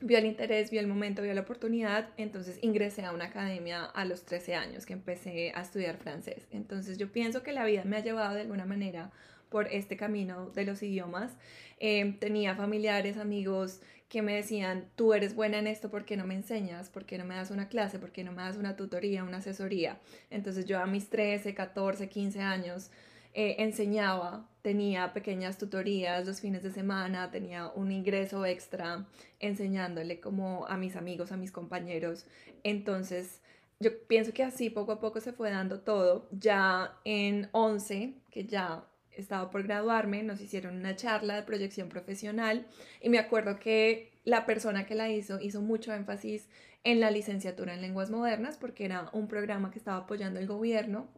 vio 0.00 0.18
el 0.18 0.26
interés, 0.26 0.70
vio 0.70 0.80
el 0.80 0.86
momento, 0.86 1.22
vio 1.22 1.34
la 1.34 1.42
oportunidad, 1.42 2.08
entonces 2.16 2.58
ingresé 2.62 3.04
a 3.04 3.12
una 3.12 3.26
academia 3.26 3.84
a 3.84 4.04
los 4.04 4.24
13 4.24 4.54
años 4.54 4.86
que 4.86 4.92
empecé 4.92 5.52
a 5.54 5.62
estudiar 5.62 5.96
francés. 5.96 6.46
Entonces 6.50 6.98
yo 6.98 7.10
pienso 7.12 7.42
que 7.42 7.52
la 7.52 7.64
vida 7.64 7.84
me 7.84 7.96
ha 7.96 8.02
llevado 8.02 8.34
de 8.34 8.42
alguna 8.42 8.64
manera 8.64 9.10
por 9.48 9.66
este 9.68 9.96
camino 9.96 10.50
de 10.50 10.64
los 10.64 10.82
idiomas. 10.82 11.36
Eh, 11.80 12.16
tenía 12.20 12.54
familiares, 12.54 13.16
amigos 13.16 13.80
que 14.08 14.22
me 14.22 14.34
decían, 14.34 14.90
tú 14.96 15.12
eres 15.12 15.34
buena 15.34 15.58
en 15.58 15.66
esto, 15.66 15.90
¿por 15.90 16.04
qué 16.04 16.16
no 16.16 16.26
me 16.26 16.34
enseñas? 16.34 16.88
¿Por 16.88 17.04
qué 17.04 17.18
no 17.18 17.24
me 17.24 17.34
das 17.34 17.50
una 17.50 17.68
clase? 17.68 17.98
¿Por 17.98 18.10
qué 18.10 18.24
no 18.24 18.32
me 18.32 18.42
das 18.42 18.56
una 18.56 18.74
tutoría, 18.76 19.22
una 19.22 19.38
asesoría? 19.38 20.00
Entonces 20.30 20.64
yo 20.64 20.78
a 20.78 20.86
mis 20.86 21.10
13, 21.10 21.54
14, 21.54 22.08
15 22.08 22.40
años 22.40 22.90
eh, 23.34 23.56
enseñaba, 23.58 24.48
tenía 24.62 25.12
pequeñas 25.12 25.58
tutorías 25.58 26.26
los 26.26 26.40
fines 26.40 26.62
de 26.62 26.70
semana, 26.70 27.30
tenía 27.30 27.68
un 27.68 27.92
ingreso 27.92 28.46
extra 28.46 29.06
enseñándole 29.40 30.20
como 30.20 30.66
a 30.66 30.78
mis 30.78 30.96
amigos, 30.96 31.30
a 31.30 31.36
mis 31.36 31.52
compañeros. 31.52 32.24
Entonces, 32.64 33.42
yo 33.78 33.90
pienso 34.06 34.32
que 34.32 34.42
así 34.42 34.70
poco 34.70 34.92
a 34.92 35.00
poco 35.00 35.20
se 35.20 35.32
fue 35.32 35.50
dando 35.50 35.80
todo. 35.80 36.28
Ya 36.32 36.98
en 37.04 37.48
11, 37.52 38.14
que 38.30 38.46
ya 38.46 38.84
estaba 39.20 39.50
por 39.50 39.64
graduarme, 39.64 40.22
nos 40.22 40.40
hicieron 40.40 40.76
una 40.76 40.96
charla 40.96 41.36
de 41.36 41.42
proyección 41.42 41.88
profesional 41.88 42.66
y 43.00 43.08
me 43.08 43.18
acuerdo 43.18 43.58
que 43.58 44.12
la 44.24 44.46
persona 44.46 44.86
que 44.86 44.94
la 44.94 45.10
hizo 45.10 45.40
hizo 45.40 45.60
mucho 45.60 45.92
énfasis 45.92 46.48
en 46.84 47.00
la 47.00 47.10
licenciatura 47.10 47.74
en 47.74 47.82
lenguas 47.82 48.10
modernas 48.10 48.56
porque 48.56 48.84
era 48.84 49.10
un 49.12 49.28
programa 49.28 49.70
que 49.70 49.78
estaba 49.78 49.98
apoyando 49.98 50.38
el 50.38 50.46
gobierno, 50.46 51.08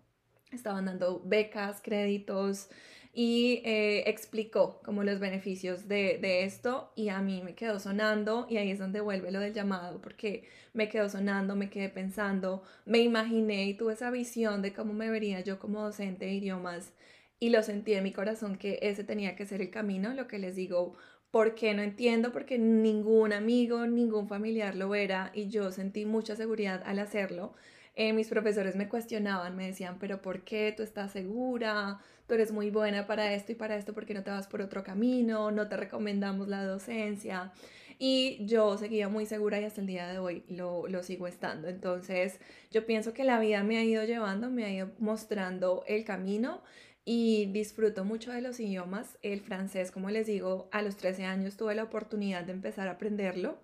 estaban 0.52 0.86
dando 0.86 1.22
becas, 1.24 1.80
créditos 1.82 2.70
y 3.12 3.62
eh, 3.64 4.04
explicó 4.08 4.80
como 4.84 5.02
los 5.02 5.18
beneficios 5.18 5.88
de, 5.88 6.18
de, 6.20 6.44
esto 6.44 6.92
y 6.94 7.08
a 7.08 7.20
mí 7.20 7.42
me 7.42 7.54
quedó 7.54 7.80
sonando 7.80 8.46
y 8.48 8.56
ahí 8.56 8.70
es 8.70 8.78
donde 8.78 9.00
vuelve 9.00 9.32
lo 9.32 9.40
del 9.40 9.52
llamado 9.52 10.00
porque 10.00 10.48
me 10.72 10.88
quedó 10.88 11.08
sonando, 11.08 11.56
me 11.56 11.70
quedé 11.70 11.88
pensando, 11.88 12.62
me 12.84 12.98
imaginé 12.98 13.66
y 13.66 13.74
tuve 13.74 13.94
esa 13.94 14.10
visión 14.10 14.62
de 14.62 14.72
cómo 14.72 14.92
me 14.92 15.10
vería 15.10 15.40
yo 15.40 15.58
como 15.58 15.82
docente 15.82 16.26
de 16.26 16.34
idiomas 16.34 16.92
y 17.40 17.48
lo 17.48 17.62
sentí 17.62 17.94
en 17.94 18.04
mi 18.04 18.12
corazón 18.12 18.56
que 18.56 18.78
ese 18.82 19.02
tenía 19.02 19.34
que 19.34 19.46
ser 19.46 19.62
el 19.62 19.70
camino, 19.70 20.12
lo 20.12 20.28
que 20.28 20.38
les 20.38 20.54
digo, 20.54 20.94
porque 21.30 21.72
no 21.74 21.82
entiendo, 21.82 22.32
porque 22.32 22.58
ningún 22.58 23.32
amigo, 23.32 23.86
ningún 23.86 24.28
familiar 24.28 24.76
lo 24.76 24.94
era 24.94 25.32
y 25.34 25.48
yo 25.48 25.72
sentí 25.72 26.04
mucha 26.04 26.36
seguridad 26.36 26.82
al 26.84 26.98
hacerlo. 26.98 27.54
Eh, 27.96 28.12
mis 28.12 28.28
profesores 28.28 28.76
me 28.76 28.88
cuestionaban, 28.88 29.56
me 29.56 29.66
decían, 29.66 29.98
pero 29.98 30.20
¿por 30.22 30.44
qué 30.44 30.72
tú 30.76 30.82
estás 30.82 31.12
segura? 31.12 31.98
Tú 32.26 32.34
eres 32.34 32.52
muy 32.52 32.70
buena 32.70 33.06
para 33.06 33.32
esto 33.32 33.52
y 33.52 33.54
para 33.54 33.76
esto, 33.76 33.94
¿por 33.94 34.06
qué 34.06 34.14
no 34.14 34.22
te 34.22 34.30
vas 34.30 34.46
por 34.46 34.60
otro 34.60 34.84
camino? 34.84 35.50
No 35.50 35.68
te 35.68 35.76
recomendamos 35.76 36.46
la 36.48 36.64
docencia. 36.64 37.52
Y 37.98 38.38
yo 38.46 38.78
seguía 38.78 39.08
muy 39.08 39.26
segura 39.26 39.60
y 39.60 39.64
hasta 39.64 39.82
el 39.82 39.86
día 39.86 40.08
de 40.08 40.18
hoy 40.18 40.44
lo, 40.48 40.88
lo 40.88 41.02
sigo 41.02 41.26
estando. 41.26 41.68
Entonces, 41.68 42.40
yo 42.70 42.86
pienso 42.86 43.12
que 43.12 43.24
la 43.24 43.38
vida 43.38 43.62
me 43.62 43.78
ha 43.78 43.84
ido 43.84 44.04
llevando, 44.04 44.50
me 44.50 44.64
ha 44.64 44.70
ido 44.70 44.90
mostrando 44.98 45.84
el 45.86 46.04
camino 46.04 46.62
y 47.04 47.46
disfruto 47.46 48.04
mucho 48.04 48.32
de 48.32 48.40
los 48.40 48.60
idiomas. 48.60 49.18
El 49.22 49.40
francés, 49.40 49.90
como 49.90 50.10
les 50.10 50.26
digo, 50.26 50.68
a 50.72 50.82
los 50.82 50.96
13 50.96 51.24
años 51.24 51.56
tuve 51.56 51.74
la 51.74 51.84
oportunidad 51.84 52.44
de 52.44 52.52
empezar 52.52 52.88
a 52.88 52.92
aprenderlo 52.92 53.58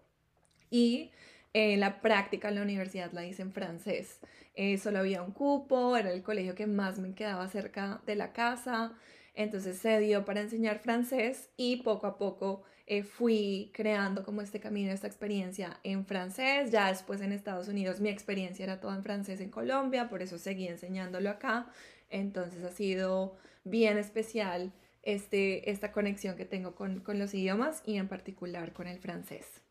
y 0.70 1.10
eh, 1.52 1.76
la 1.76 2.00
práctica 2.00 2.48
en 2.48 2.56
la 2.56 2.62
universidad 2.62 3.12
la 3.12 3.24
hice 3.24 3.42
en 3.42 3.52
francés. 3.52 4.20
Eh, 4.54 4.78
solo 4.78 4.98
había 4.98 5.22
un 5.22 5.32
cupo, 5.32 5.96
era 5.96 6.12
el 6.12 6.22
colegio 6.22 6.54
que 6.54 6.66
más 6.66 6.98
me 6.98 7.14
quedaba 7.14 7.48
cerca 7.48 8.02
de 8.06 8.16
la 8.16 8.32
casa, 8.32 8.94
entonces 9.34 9.78
se 9.78 9.98
dio 10.00 10.24
para 10.24 10.40
enseñar 10.40 10.78
francés 10.80 11.50
y 11.56 11.76
poco 11.82 12.06
a 12.06 12.18
poco 12.18 12.64
eh, 12.88 13.02
fui 13.02 13.70
creando 13.74 14.24
como 14.24 14.42
este 14.42 14.60
camino, 14.60 14.92
esta 14.92 15.08
experiencia 15.08 15.80
en 15.82 16.06
francés. 16.06 16.70
Ya 16.70 16.88
después 16.88 17.20
en 17.20 17.32
Estados 17.32 17.68
Unidos 17.68 18.00
mi 18.00 18.08
experiencia 18.08 18.64
era 18.64 18.80
toda 18.80 18.94
en 18.96 19.02
francés 19.02 19.40
en 19.40 19.50
Colombia, 19.50 20.08
por 20.08 20.22
eso 20.22 20.38
seguí 20.38 20.68
enseñándolo 20.68 21.30
acá. 21.30 21.66
Entonces 22.10 22.64
ha 22.64 22.70
sido 22.70 23.36
bien 23.64 23.98
especial 23.98 24.72
este, 25.02 25.70
esta 25.70 25.92
conexión 25.92 26.36
que 26.36 26.44
tengo 26.44 26.74
con, 26.74 27.00
con 27.00 27.18
los 27.18 27.34
idiomas 27.34 27.82
y 27.86 27.96
en 27.96 28.08
particular 28.08 28.72
con 28.72 28.86
el 28.86 28.98
francés. 28.98 29.62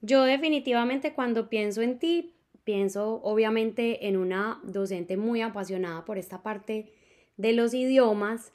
Yo 0.00 0.22
definitivamente 0.22 1.12
cuando 1.12 1.48
pienso 1.48 1.82
en 1.82 1.98
ti, 1.98 2.34
pienso 2.64 3.20
obviamente 3.22 4.08
en 4.08 4.16
una 4.16 4.60
docente 4.62 5.16
muy 5.16 5.40
apasionada 5.40 6.04
por 6.04 6.18
esta 6.18 6.42
parte 6.42 6.92
de 7.36 7.52
los 7.52 7.74
idiomas, 7.74 8.52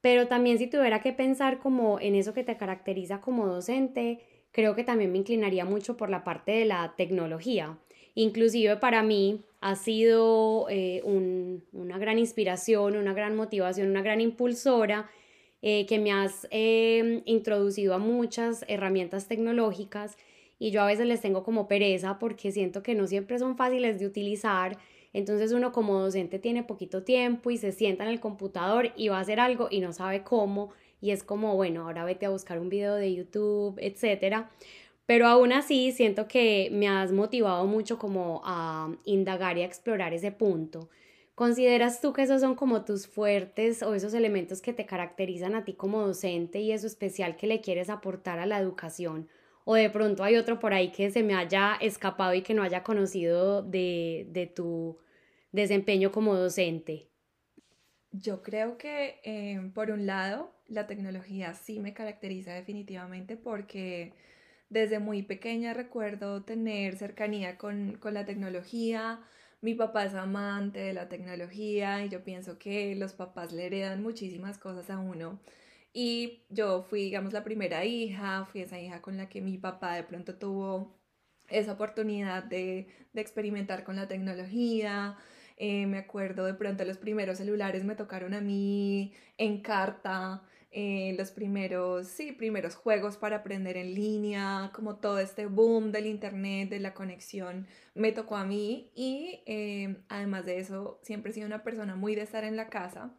pero 0.00 0.28
también 0.28 0.58
si 0.58 0.66
tuviera 0.66 1.00
que 1.00 1.12
pensar 1.12 1.58
como 1.58 2.00
en 2.00 2.14
eso 2.14 2.32
que 2.32 2.42
te 2.42 2.56
caracteriza 2.56 3.20
como 3.20 3.46
docente, 3.46 4.20
creo 4.50 4.74
que 4.74 4.84
también 4.84 5.12
me 5.12 5.18
inclinaría 5.18 5.64
mucho 5.64 5.96
por 5.96 6.10
la 6.10 6.24
parte 6.24 6.52
de 6.52 6.64
la 6.64 6.94
tecnología. 6.96 7.78
Inclusive 8.14 8.76
para 8.76 9.02
mí 9.02 9.42
ha 9.60 9.76
sido 9.76 10.66
eh, 10.70 11.02
una 11.04 11.98
gran 11.98 12.18
inspiración, 12.18 12.96
una 12.96 13.12
gran 13.12 13.36
motivación, 13.36 13.88
una 13.88 14.02
gran 14.02 14.20
impulsora 14.20 15.10
eh, 15.62 15.84
que 15.86 15.98
me 15.98 16.12
has 16.12 16.48
eh, 16.50 17.22
introducido 17.26 17.94
a 17.94 17.98
muchas 17.98 18.64
herramientas 18.66 19.28
tecnológicas 19.28 20.16
y 20.58 20.70
yo 20.70 20.82
a 20.82 20.86
veces 20.86 21.06
les 21.06 21.20
tengo 21.20 21.42
como 21.42 21.68
pereza 21.68 22.18
porque 22.18 22.52
siento 22.52 22.82
que 22.82 22.94
no 22.94 23.06
siempre 23.06 23.38
son 23.38 23.56
fáciles 23.56 23.98
de 23.98 24.06
utilizar. 24.06 24.78
Entonces 25.12 25.52
uno 25.52 25.72
como 25.72 26.00
docente 26.00 26.38
tiene 26.38 26.62
poquito 26.62 27.02
tiempo 27.02 27.50
y 27.50 27.56
se 27.58 27.72
sienta 27.72 28.04
en 28.04 28.10
el 28.10 28.20
computador 28.20 28.92
y 28.96 29.08
va 29.08 29.18
a 29.18 29.20
hacer 29.20 29.40
algo 29.40 29.68
y 29.70 29.80
no 29.80 29.92
sabe 29.92 30.22
cómo 30.22 30.70
y 31.00 31.10
es 31.10 31.22
como, 31.22 31.56
bueno, 31.56 31.82
ahora 31.82 32.04
vete 32.04 32.26
a 32.26 32.30
buscar 32.30 32.58
un 32.58 32.68
video 32.68 32.94
de 32.94 33.14
YouTube, 33.14 33.78
etcétera. 33.80 34.50
Pero 35.10 35.26
aún 35.26 35.52
así 35.52 35.90
siento 35.90 36.28
que 36.28 36.68
me 36.70 36.86
has 36.86 37.10
motivado 37.10 37.66
mucho 37.66 37.98
como 37.98 38.42
a 38.44 38.96
indagar 39.04 39.58
y 39.58 39.62
a 39.62 39.64
explorar 39.64 40.14
ese 40.14 40.30
punto. 40.30 40.88
¿Consideras 41.34 42.00
tú 42.00 42.12
que 42.12 42.22
esos 42.22 42.40
son 42.40 42.54
como 42.54 42.84
tus 42.84 43.08
fuertes 43.08 43.82
o 43.82 43.96
esos 43.96 44.14
elementos 44.14 44.62
que 44.62 44.72
te 44.72 44.86
caracterizan 44.86 45.56
a 45.56 45.64
ti 45.64 45.72
como 45.72 46.06
docente 46.06 46.60
y 46.60 46.70
eso 46.70 46.86
especial 46.86 47.34
que 47.34 47.48
le 47.48 47.60
quieres 47.60 47.90
aportar 47.90 48.38
a 48.38 48.46
la 48.46 48.60
educación? 48.60 49.28
¿O 49.64 49.74
de 49.74 49.90
pronto 49.90 50.22
hay 50.22 50.36
otro 50.36 50.60
por 50.60 50.72
ahí 50.72 50.92
que 50.92 51.10
se 51.10 51.24
me 51.24 51.34
haya 51.34 51.76
escapado 51.80 52.32
y 52.34 52.42
que 52.42 52.54
no 52.54 52.62
haya 52.62 52.84
conocido 52.84 53.64
de, 53.64 54.28
de 54.30 54.46
tu 54.46 54.96
desempeño 55.50 56.12
como 56.12 56.36
docente? 56.36 57.08
Yo 58.12 58.44
creo 58.44 58.78
que 58.78 59.18
eh, 59.24 59.72
por 59.74 59.90
un 59.90 60.06
lado 60.06 60.54
la 60.68 60.86
tecnología 60.86 61.54
sí 61.54 61.80
me 61.80 61.94
caracteriza 61.94 62.54
definitivamente 62.54 63.36
porque 63.36 64.12
desde 64.70 65.00
muy 65.00 65.22
pequeña 65.22 65.74
recuerdo 65.74 66.42
tener 66.44 66.96
cercanía 66.96 67.58
con, 67.58 67.98
la 68.02 68.24
tecnología. 68.24 69.20
Mi 69.60 69.74
papá 69.74 70.04
es 70.06 70.14
amante 70.14 70.80
de 70.80 70.94
la 70.94 71.08
tecnología 71.08 72.04
y 72.04 72.08
yo 72.08 72.24
pienso 72.24 72.58
que 72.58 72.94
los 72.96 73.12
papás 73.12 73.52
le 73.52 73.66
heredan 73.66 74.02
muchísimas 74.02 74.58
cosas 74.58 74.88
a 74.90 74.98
uno. 74.98 75.40
Y 75.92 76.44
yo 76.50 76.84
fui, 76.84 77.02
digamos, 77.04 77.32
la 77.32 77.44
primera 77.44 77.84
hija, 77.84 78.46
fui 78.46 78.62
esa 78.62 78.80
hija 78.80 79.02
con 79.02 79.16
la 79.16 79.28
que 79.28 79.40
mi 79.40 79.58
papá 79.58 79.94
de 79.96 80.04
pronto 80.04 80.36
tuvo 80.36 80.96
esa 81.48 81.72
oportunidad 81.72 82.44
de, 82.44 82.88
experimentar 83.14 83.84
con 83.84 83.96
la 83.96 84.08
tecnología. 84.08 85.16
Eh, 85.56 85.86
me 85.86 85.98
acuerdo 85.98 86.46
de 86.46 86.54
pronto 86.54 86.84
los 86.84 86.98
primeros 86.98 87.38
celulares 87.38 87.84
me 87.84 87.96
tocaron 87.96 88.34
a 88.34 88.40
mí 88.40 89.12
en 89.36 89.60
carta. 89.62 90.42
Eh, 90.72 91.14
los 91.18 91.32
primeros, 91.32 92.06
sí, 92.06 92.30
primeros 92.30 92.76
juegos 92.76 93.16
para 93.16 93.38
aprender 93.38 93.76
en 93.76 93.92
línea, 93.92 94.70
como 94.72 94.96
todo 94.96 95.18
este 95.18 95.46
boom 95.46 95.90
del 95.90 96.06
internet, 96.06 96.70
de 96.70 96.78
la 96.78 96.94
conexión, 96.94 97.66
me 97.94 98.12
tocó 98.12 98.36
a 98.36 98.44
mí 98.44 98.92
y 98.94 99.42
eh, 99.46 99.96
además 100.08 100.46
de 100.46 100.60
eso, 100.60 101.00
siempre 101.02 101.32
he 101.32 101.34
sido 101.34 101.48
una 101.48 101.64
persona 101.64 101.96
muy 101.96 102.14
de 102.14 102.22
estar 102.22 102.44
en 102.44 102.54
la 102.54 102.68
casa 102.68 103.12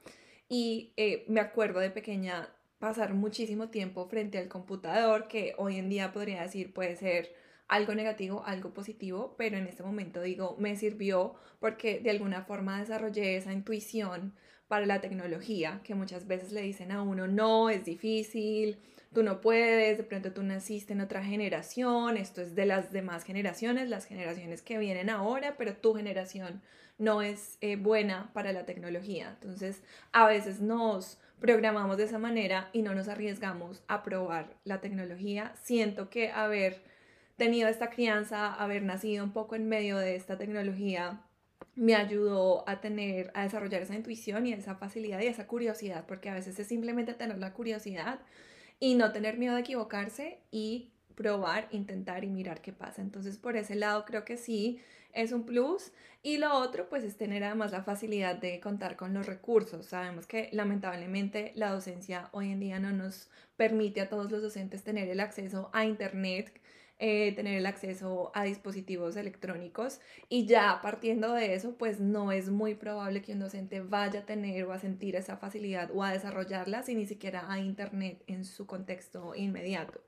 y 0.48 0.94
eh, 0.96 1.26
me 1.28 1.42
acuerdo 1.42 1.82
de 1.82 1.92
pequeña 1.92 2.50
pasar 2.80 3.14
muchísimo 3.14 3.70
tiempo 3.70 4.08
frente 4.08 4.38
al 4.38 4.48
computador, 4.48 5.28
que 5.28 5.54
hoy 5.58 5.78
en 5.78 5.90
día 5.90 6.14
podría 6.14 6.44
decir 6.44 6.74
puede 6.74 6.96
ser 6.96 7.34
algo 7.68 7.96
negativo, 7.96 8.44
algo 8.46 8.74
positivo, 8.74 9.36
pero 9.38 9.58
en 9.58 9.68
este 9.68 9.84
momento 9.84 10.22
digo, 10.22 10.56
me 10.58 10.76
sirvió 10.78 11.36
porque 11.60 12.00
de 12.00 12.12
alguna 12.12 12.44
forma 12.44 12.80
desarrollé 12.80 13.36
esa 13.36 13.54
intuición 13.54 14.36
para 14.72 14.86
la 14.86 15.02
tecnología, 15.02 15.82
que 15.84 15.96
muchas 15.96 16.28
veces 16.28 16.54
le 16.54 16.62
dicen 16.62 16.94
a 16.94 17.02
uno, 17.02 17.28
no, 17.28 17.70
es 17.70 17.84
difícil, 17.84 18.78
tú 19.14 19.22
no 19.22 19.42
puedes, 19.42 19.98
de 19.98 20.06
pronto 20.06 20.32
tú 20.32 20.44
naciste 20.44 20.94
en 20.94 21.02
otra 21.02 21.22
generación, 21.22 22.16
esto 22.16 22.42
es 22.42 22.56
de 22.56 22.66
las 22.66 22.94
demás 22.94 23.26
generaciones, 23.26 23.90
las 23.90 24.06
generaciones 24.06 24.62
que 24.62 24.78
vienen 24.78 25.10
ahora, 25.10 25.56
pero 25.58 25.76
tu 25.76 25.94
generación 25.94 26.62
no 26.98 27.22
es 27.22 27.58
eh, 27.60 27.76
buena 27.76 28.32
para 28.32 28.54
la 28.54 28.66
tecnología. 28.66 29.36
Entonces, 29.42 29.84
a 30.14 30.26
veces 30.26 30.62
nos 30.62 31.20
programamos 31.42 31.98
de 31.98 32.06
esa 32.06 32.18
manera 32.18 32.70
y 32.72 32.82
no 32.82 32.96
nos 32.96 33.10
arriesgamos 33.10 33.84
a 33.90 34.04
probar 34.04 34.56
la 34.64 34.80
tecnología. 34.80 35.52
Siento 35.62 36.10
que 36.10 36.32
haber 36.32 36.82
tenido 37.36 37.68
esta 37.68 37.90
crianza, 37.90 38.54
haber 38.54 38.84
nacido 38.84 39.26
un 39.26 39.34
poco 39.34 39.56
en 39.56 39.68
medio 39.68 39.98
de 39.98 40.16
esta 40.16 40.38
tecnología, 40.38 41.26
me 41.76 41.96
ayudó 41.96 42.68
a 42.68 42.82
tener, 42.82 43.32
a 43.34 43.44
desarrollar 43.44 43.82
esa 43.82 43.96
intuición 43.96 44.46
y 44.46 44.54
esa 44.54 44.76
facilidad 44.76 45.22
y 45.22 45.28
esa 45.28 45.48
curiosidad, 45.48 46.06
porque 46.06 46.30
a 46.30 46.34
veces 46.34 46.60
es 46.60 46.68
simplemente 46.68 47.14
tener 47.14 47.38
la 47.38 47.54
curiosidad 47.54 48.20
y 48.80 48.96
no 48.96 49.12
tener 49.12 49.38
miedo 49.38 49.56
de 49.56 49.62
equivocarse 49.62 50.40
y 50.52 50.92
probar, 51.16 51.68
intentar 51.72 52.24
y 52.24 52.30
mirar 52.30 52.62
qué 52.62 52.74
pasa. 52.74 53.02
Entonces, 53.02 53.38
por 53.38 53.56
ese 53.56 53.76
lado 53.76 54.06
creo 54.06 54.26
que 54.26 54.38
sí 54.38 54.82
es 55.14 55.32
un 55.32 55.46
plus. 55.46 55.92
Y 56.24 56.38
lo 56.38 56.54
otro, 56.54 56.88
pues, 56.90 57.04
es 57.04 57.18
tener 57.18 57.44
además 57.44 57.72
la 57.72 57.84
facilidad 57.84 58.36
de 58.36 58.60
contar 58.60 58.96
con 58.96 59.14
los 59.14 59.26
recursos. 59.26 59.88
Sabemos 59.88 60.28
que 60.28 60.50
lamentablemente 60.52 61.52
la 61.56 61.72
docencia 61.72 62.30
hoy 62.32 62.52
en 62.52 62.60
día 62.60 62.80
no 62.80 62.92
nos 62.92 63.30
permite 63.58 64.02
a 64.02 64.10
todos 64.10 64.32
los 64.32 64.42
docentes 64.42 64.84
tener 64.84 65.10
el 65.10 65.20
acceso 65.20 65.70
a 65.74 65.86
Internet 65.86 66.60
eh, 67.04 67.34
tener 67.36 67.58
el 67.58 67.66
acceso 67.66 68.32
a 68.36 68.44
dispositivos 68.44 69.16
electrónicos 69.16 70.00
y 70.30 70.46
ya 70.46 70.80
partiendo 70.84 71.34
de 71.34 71.56
eso, 71.56 71.76
pues 71.76 72.00
no 72.00 72.32
es 72.32 72.52
muy 72.52 72.76
probable 72.76 73.24
que 73.24 73.34
un 73.34 73.40
docente 73.40 73.82
vaya 73.82 74.20
a 74.20 74.26
tener 74.28 74.66
o 74.66 74.72
a 74.72 74.78
sentir 74.78 75.16
esa 75.16 75.36
facilidad 75.36 75.90
o 75.96 76.04
a 76.04 76.12
desarrollarla 76.12 76.84
si 76.84 76.94
ni 76.94 77.08
siquiera 77.08 77.52
hay 77.52 77.66
internet 77.66 78.22
en 78.28 78.46
su 78.46 78.68
contexto 78.68 79.34
inmediato. 79.34 80.00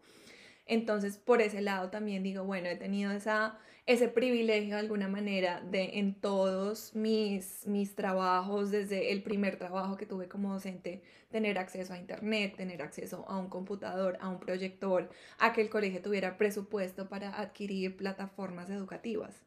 Entonces, 0.65 1.17
por 1.17 1.41
ese 1.41 1.61
lado 1.61 1.89
también 1.89 2.23
digo, 2.23 2.43
bueno, 2.45 2.69
he 2.69 2.75
tenido 2.75 3.11
esa, 3.11 3.57
ese 3.85 4.07
privilegio 4.07 4.75
de 4.75 4.79
alguna 4.79 5.09
manera 5.09 5.61
de 5.61 5.99
en 5.99 6.15
todos 6.15 6.95
mis, 6.95 7.67
mis 7.67 7.95
trabajos, 7.95 8.71
desde 8.71 9.11
el 9.11 9.23
primer 9.23 9.57
trabajo 9.57 9.97
que 9.97 10.05
tuve 10.05 10.29
como 10.29 10.53
docente, 10.53 11.03
tener 11.29 11.57
acceso 11.57 11.93
a 11.93 11.97
internet, 11.97 12.55
tener 12.55 12.81
acceso 12.81 13.25
a 13.27 13.37
un 13.37 13.49
computador, 13.49 14.17
a 14.21 14.29
un 14.29 14.39
proyector, 14.39 15.09
a 15.37 15.51
que 15.51 15.61
el 15.61 15.69
colegio 15.69 16.01
tuviera 16.01 16.37
presupuesto 16.37 17.09
para 17.09 17.37
adquirir 17.39 17.97
plataformas 17.97 18.69
educativas. 18.69 19.43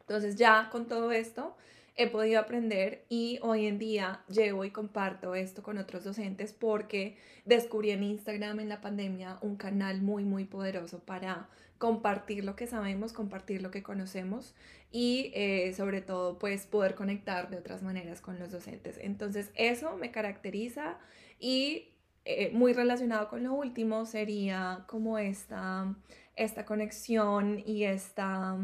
Entonces 0.00 0.36
ya 0.36 0.68
con 0.70 0.86
todo 0.86 1.12
esto, 1.12 1.56
he 1.96 2.08
podido 2.08 2.40
aprender 2.40 3.04
y 3.08 3.38
hoy 3.42 3.66
en 3.66 3.78
día 3.78 4.22
llevo 4.28 4.64
y 4.64 4.70
comparto 4.70 5.34
esto 5.34 5.62
con 5.62 5.78
otros 5.78 6.04
docentes 6.04 6.52
porque 6.52 7.16
descubrí 7.44 7.90
en 7.90 8.02
Instagram 8.02 8.60
en 8.60 8.68
la 8.68 8.80
pandemia 8.80 9.38
un 9.40 9.56
canal 9.56 10.02
muy, 10.02 10.24
muy 10.24 10.44
poderoso 10.44 11.00
para 11.00 11.48
compartir 11.78 12.44
lo 12.44 12.56
que 12.56 12.66
sabemos, 12.66 13.12
compartir 13.12 13.62
lo 13.62 13.70
que 13.70 13.82
conocemos 13.82 14.54
y 14.90 15.30
eh, 15.34 15.72
sobre 15.74 16.00
todo 16.00 16.38
pues 16.38 16.66
poder 16.66 16.94
conectar 16.94 17.50
de 17.50 17.58
otras 17.58 17.82
maneras 17.82 18.20
con 18.20 18.38
los 18.38 18.50
docentes. 18.50 18.98
Entonces 19.00 19.50
eso 19.54 19.96
me 19.96 20.10
caracteriza 20.10 20.98
y 21.38 21.94
eh, 22.24 22.50
muy 22.52 22.72
relacionado 22.72 23.28
con 23.28 23.42
lo 23.42 23.54
último 23.54 24.04
sería 24.04 24.84
como 24.86 25.18
esta, 25.18 25.94
esta 26.34 26.64
conexión 26.66 27.62
y 27.64 27.84
esta 27.84 28.58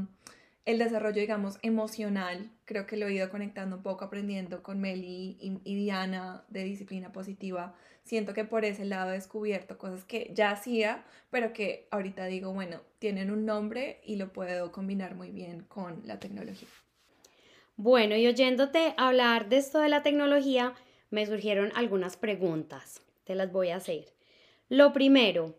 el 0.65 0.79
desarrollo, 0.79 1.21
digamos, 1.21 1.59
emocional, 1.63 2.51
creo 2.65 2.87
que 2.87 2.97
lo 2.97 3.07
he 3.07 3.15
ido 3.15 3.31
conectando 3.31 3.77
un 3.77 3.83
poco, 3.83 4.05
aprendiendo 4.05 4.63
con 4.63 4.81
Meli 4.81 5.37
y, 5.41 5.75
Diana 5.75 6.45
de 6.49 6.63
disciplina 6.63 7.11
positiva. 7.13 7.75
Siento 8.05 8.33
que 8.33 8.45
por 8.45 8.65
ese 8.65 8.85
lado 8.85 9.11
he 9.11 9.15
descubierto 9.15 9.77
cosas 9.77 10.05
que 10.05 10.31
ya 10.35 10.51
hacía, 10.51 11.05
pero 11.31 11.53
que 11.53 11.89
ahorita 11.91 12.27
digo, 12.27 12.53
bueno, 12.53 12.81
tienen 13.01 13.31
un 13.31 13.45
nombre 13.45 14.01
y 14.05 14.17
lo 14.17 14.33
puedo 14.33 14.71
combinar 14.71 15.17
muy 15.17 15.31
bien 15.31 15.63
con 15.65 16.03
la 16.05 16.21
tecnología. 16.21 16.69
Bueno, 17.77 18.15
y 18.15 18.27
oyéndote 18.27 18.95
hablar 18.97 19.49
de 19.49 19.57
esto 19.57 19.81
de 19.81 19.89
la 19.89 20.03
tecnología, 20.05 20.75
me 21.11 21.27
surgieron 21.27 21.73
algunas 21.75 22.17
preguntas. 22.17 23.03
Te 23.25 23.35
las 23.35 23.51
voy 23.51 23.71
a 23.71 23.77
hacer. 23.77 24.05
Lo 24.69 24.93
primero, 24.93 25.57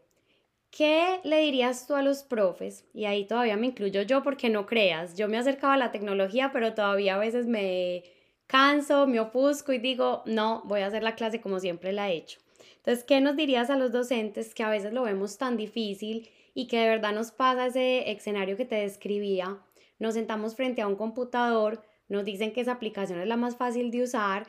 ¿Qué 0.75 1.19
le 1.23 1.41
dirías 1.41 1.85
tú 1.85 1.93
a 1.93 2.01
los 2.01 2.23
profes? 2.23 2.83
Y 2.95 3.05
ahí 3.05 3.25
todavía 3.25 3.57
me 3.57 3.67
incluyo 3.67 4.01
yo 4.01 4.23
porque 4.23 4.49
no 4.49 4.65
creas, 4.65 5.15
yo 5.15 5.27
me 5.27 5.37
acercaba 5.37 5.75
a 5.75 5.77
la 5.77 5.91
tecnología, 5.91 6.49
pero 6.51 6.73
todavía 6.73 7.13
a 7.13 7.19
veces 7.19 7.45
me 7.45 8.03
canso, 8.47 9.05
me 9.05 9.19
ofusco 9.19 9.71
y 9.71 9.77
digo, 9.77 10.23
no, 10.25 10.63
voy 10.65 10.81
a 10.81 10.87
hacer 10.87 11.03
la 11.03 11.13
clase 11.13 11.41
como 11.41 11.59
siempre 11.59 11.93
la 11.93 12.09
he 12.09 12.15
hecho. 12.15 12.39
Entonces, 12.77 13.03
¿qué 13.03 13.21
nos 13.21 13.35
dirías 13.35 13.69
a 13.69 13.77
los 13.77 13.91
docentes 13.91 14.55
que 14.55 14.63
a 14.63 14.69
veces 14.69 14.93
lo 14.93 15.03
vemos 15.03 15.37
tan 15.37 15.57
difícil 15.57 16.27
y 16.55 16.65
que 16.65 16.79
de 16.79 16.89
verdad 16.89 17.13
nos 17.13 17.29
pasa 17.29 17.67
ese 17.67 18.09
escenario 18.11 18.57
que 18.57 18.65
te 18.65 18.77
describía? 18.77 19.59
Nos 19.99 20.15
sentamos 20.15 20.55
frente 20.55 20.81
a 20.81 20.87
un 20.87 20.95
computador, 20.95 21.83
nos 22.07 22.25
dicen 22.25 22.51
que 22.51 22.61
esa 22.61 22.71
aplicación 22.71 23.19
es 23.19 23.27
la 23.27 23.37
más 23.37 23.57
fácil 23.57 23.91
de 23.91 24.01
usar, 24.01 24.47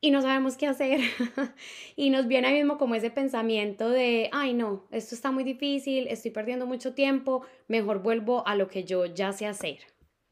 y 0.00 0.10
no 0.10 0.22
sabemos 0.22 0.56
qué 0.56 0.66
hacer. 0.66 1.00
y 1.96 2.10
nos 2.10 2.28
viene 2.28 2.48
ahí 2.48 2.54
mismo 2.54 2.78
como 2.78 2.94
ese 2.94 3.10
pensamiento 3.10 3.90
de, 3.90 4.28
ay 4.32 4.54
no, 4.54 4.84
esto 4.90 5.14
está 5.14 5.30
muy 5.30 5.44
difícil, 5.44 6.08
estoy 6.08 6.30
perdiendo 6.30 6.66
mucho 6.66 6.94
tiempo, 6.94 7.44
mejor 7.66 8.02
vuelvo 8.02 8.46
a 8.46 8.54
lo 8.54 8.68
que 8.68 8.84
yo 8.84 9.06
ya 9.06 9.32
sé 9.32 9.46
hacer. 9.46 9.78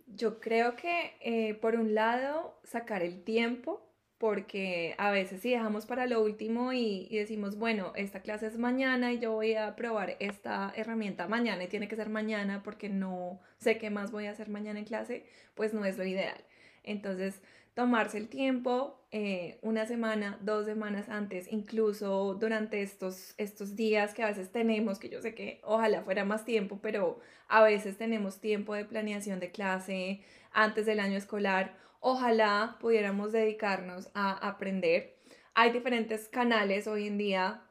Yo 0.07 0.41
creo 0.41 0.77
que 0.77 1.15
eh, 1.21 1.55
por 1.55 1.75
un 1.75 1.95
lado 1.95 2.59
sacar 2.63 3.03
el 3.03 3.23
tiempo, 3.25 3.83
porque 4.19 4.95
a 4.97 5.11
veces 5.11 5.43
si 5.43 5.51
dejamos 5.51 5.85
para 5.85 6.07
lo 6.07 6.23
último 6.23 6.73
y, 6.73 7.07
y, 7.11 7.19
decimos, 7.19 7.59
bueno, 7.59 7.93
esta 7.97 8.23
clase 8.23 8.47
es 8.47 8.57
mañana 8.57 9.13
y 9.13 9.19
yo 9.19 9.33
voy 9.33 9.55
a 9.55 9.77
probar 9.77 10.17
esta 10.21 10.73
herramienta 10.75 11.29
mañana 11.29 11.65
y 11.65 11.69
tiene 11.69 11.87
que 11.87 11.97
ser 11.97 12.09
mañana 12.09 12.63
porque 12.63 12.89
no 12.89 13.41
sé 13.59 13.77
qué 13.77 13.91
más 13.91 14.13
voy 14.13 14.25
a 14.27 14.31
hacer 14.31 14.49
mañana 14.49 14.79
en 14.79 14.87
clase, 14.87 15.27
pues 15.55 15.75
no 15.75 15.85
es 15.85 15.99
lo 15.99 16.05
ideal. 16.07 16.43
Entonces, 16.83 17.43
tomarse 17.77 18.17
el 18.17 18.29
tiempo 18.29 19.06
eh, 19.19 19.59
una 19.63 19.87
semana, 19.87 20.39
dos 20.43 20.67
semanas 20.67 21.09
antes, 21.09 21.51
incluso 21.51 22.35
durante 22.35 22.83
estos, 22.83 23.33
estos 23.39 23.75
días 23.75 24.13
que 24.13 24.23
a 24.23 24.27
veces 24.27 24.53
tenemos, 24.53 24.99
que 24.99 25.09
yo 25.09 25.23
sé 25.23 25.35
que 25.35 25.59
ojalá 25.65 26.03
fuera 26.03 26.27
más 26.27 26.45
tiempo, 26.45 26.81
pero 26.83 27.19
a 27.49 27.63
veces 27.63 27.97
tenemos 27.97 28.43
tiempo 28.43 28.75
de 28.75 28.85
planeación 28.85 29.41
de 29.41 29.51
clase 29.51 30.21
antes 30.53 30.85
del 30.85 31.01
año 31.01 31.17
escolar, 31.17 31.79
ojalá 32.01 32.77
pudiéramos 32.79 33.33
dedicarnos 33.33 34.11
a 34.13 34.33
aprender. 34.47 35.17
Hay 35.55 35.73
diferentes 35.73 36.29
canales 36.29 36.87
hoy 36.87 37.07
en 37.07 37.17
día, 37.17 37.63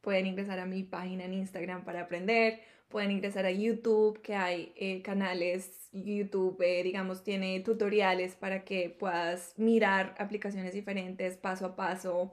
pueden 0.00 0.26
ingresar 0.26 0.58
a 0.58 0.66
mi 0.66 0.82
página 0.82 1.26
en 1.26 1.34
Instagram 1.34 1.84
para 1.84 2.00
aprender 2.00 2.60
pueden 2.88 3.10
ingresar 3.10 3.46
a 3.46 3.50
YouTube, 3.50 4.20
que 4.22 4.34
hay 4.34 4.72
eh, 4.76 5.02
canales, 5.02 5.88
YouTube, 5.92 6.60
eh, 6.62 6.82
digamos, 6.82 7.22
tiene 7.22 7.60
tutoriales 7.60 8.34
para 8.34 8.64
que 8.64 8.90
puedas 8.90 9.54
mirar 9.56 10.14
aplicaciones 10.18 10.74
diferentes 10.74 11.36
paso 11.36 11.66
a 11.66 11.76
paso. 11.76 12.32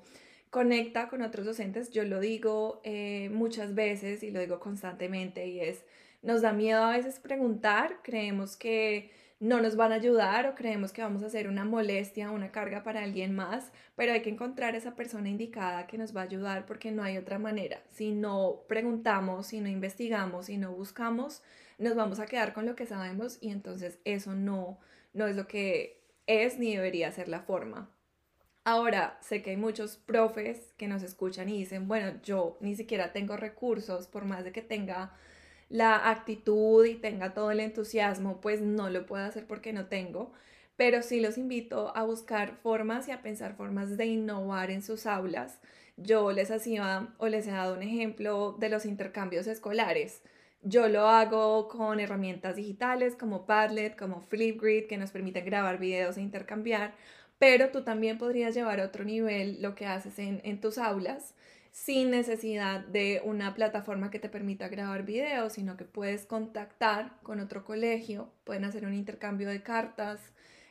Conecta 0.50 1.10
con 1.10 1.22
otros 1.22 1.46
docentes, 1.46 1.92
yo 1.92 2.06
lo 2.06 2.20
digo 2.20 2.82
eh, 2.86 3.30
muchas 3.34 3.76
veces 3.76 4.24
y 4.24 4.32
lo 4.32 4.40
digo 4.40 4.60
constantemente 4.60 5.48
y 5.48 5.60
es, 5.60 5.84
nos 6.22 6.42
da 6.42 6.54
miedo 6.54 6.84
a 6.84 6.92
veces 6.96 7.20
preguntar, 7.20 8.00
creemos 8.04 8.56
que 8.56 9.12
no 9.40 9.62
nos 9.62 9.76
van 9.76 9.92
a 9.92 9.96
ayudar 9.96 10.48
o 10.48 10.56
creemos 10.56 10.94
que 10.94 11.02
vamos 11.02 11.22
a 11.24 11.28
hacer 11.28 11.48
una 11.48 11.66
molestia, 11.66 12.32
una 12.32 12.52
carga 12.52 12.84
para 12.84 13.04
alguien 13.04 13.36
más, 13.36 13.72
pero 13.96 14.14
hay 14.14 14.22
que 14.22 14.30
encontrar 14.30 14.76
esa 14.76 14.96
persona 14.96 15.30
indicada 15.30 15.88
que 15.88 15.98
nos 15.98 16.16
va 16.16 16.22
a 16.22 16.26
ayudar 16.26 16.66
porque 16.66 16.92
no 16.92 17.04
hay 17.04 17.18
otra 17.18 17.38
manera. 17.38 17.82
Si 17.92 18.12
no 18.12 18.64
preguntamos, 18.68 19.48
si 19.48 19.60
no 19.60 19.68
investigamos, 19.68 20.46
si 20.46 20.58
no 20.58 20.72
buscamos, 20.72 21.44
nos 21.78 21.96
vamos 21.96 22.20
a 22.20 22.26
quedar 22.26 22.54
con 22.54 22.66
lo 22.66 22.76
que 22.76 22.86
sabemos 22.86 23.38
y 23.42 23.52
entonces 23.52 24.00
eso 24.06 24.34
no, 24.34 24.80
no 25.14 25.28
es 25.28 25.36
lo 25.36 25.48
que 25.48 26.02
es 26.28 26.58
ni 26.58 26.76
debería 26.76 27.12
ser 27.12 27.28
la 27.28 27.42
forma. 27.42 27.90
Ahora, 28.64 29.20
sé 29.22 29.44
que 29.44 29.52
hay 29.52 29.58
muchos 29.58 29.98
profes 29.98 30.74
que 30.78 30.88
nos 30.88 31.04
escuchan 31.04 31.50
y 31.50 31.60
dicen, 31.60 31.88
bueno, 31.88 32.20
yo 32.24 32.58
ni 32.62 32.76
siquiera 32.76 33.14
tengo 33.14 33.38
recursos, 33.38 34.08
por 34.08 34.26
más 34.26 34.44
de 34.44 34.52
que 34.52 34.64
tenga 34.64 35.14
la 35.70 36.10
actitud 36.10 36.86
y 36.86 36.96
tenga 36.96 37.34
todo 37.34 37.52
el 37.52 37.60
entusiasmo, 37.60 38.40
pues 38.42 38.62
no 38.62 38.90
lo 38.90 39.06
puedo 39.06 39.24
hacer 39.24 39.46
porque 39.48 39.74
no 39.74 39.88
tengo. 39.88 40.32
Pero 40.78 41.02
sí 41.02 41.22
los 41.22 41.38
invito 41.38 41.96
a 41.96 42.04
buscar 42.04 42.58
formas 42.62 43.08
y 43.08 43.12
a 43.12 43.22
pensar 43.22 43.56
formas 43.56 43.98
de 43.98 44.06
innovar 44.06 44.72
en 44.72 44.84
sus 44.84 45.06
aulas. 45.06 45.60
Yo 45.98 46.32
les 46.34 46.52
hacía 46.52 47.14
o 47.18 47.28
les 47.28 47.48
he 47.48 47.52
dado 47.52 47.76
un 47.76 47.84
ejemplo 47.84 48.56
de 48.60 48.70
los 48.70 48.86
intercambios 48.86 49.48
escolares. 49.48 50.22
Yo 50.62 50.90
lo 50.90 51.08
hago 51.08 51.68
con 51.70 52.00
herramientas 52.00 52.56
digitales 52.58 53.16
como 53.16 53.46
Padlet, 53.46 53.96
como 53.98 54.22
Flipgrid, 54.22 54.88
que 54.88 54.98
nos 54.98 55.12
permiten 55.12 55.46
grabar 55.46 55.78
videos 55.80 56.18
e 56.18 56.22
intercambiar, 56.22 56.96
pero 57.40 57.70
tú 57.70 57.84
también 57.84 58.18
podrías 58.18 58.56
llevar 58.56 58.82
a 58.82 58.86
otro 58.86 59.04
nivel 59.06 59.62
lo 59.62 59.76
que 59.76 59.86
haces 59.86 60.20
en, 60.20 60.42
en 60.44 60.60
tus 60.60 60.78
aulas 60.78 61.36
sin 61.76 62.10
necesidad 62.10 62.86
de 62.86 63.22
una 63.26 63.54
plataforma 63.54 64.10
que 64.10 64.18
te 64.18 64.30
permita 64.30 64.70
grabar 64.70 65.04
videos, 65.04 65.52
sino 65.52 65.76
que 65.76 65.84
puedes 65.84 66.26
contactar 66.26 67.20
con 67.22 67.42
otro 67.42 67.66
colegio, 67.66 68.32
pueden 68.46 68.64
hacer 68.64 68.86
un 68.86 68.94
intercambio 68.94 69.50
de 69.50 69.62
cartas 69.62 70.22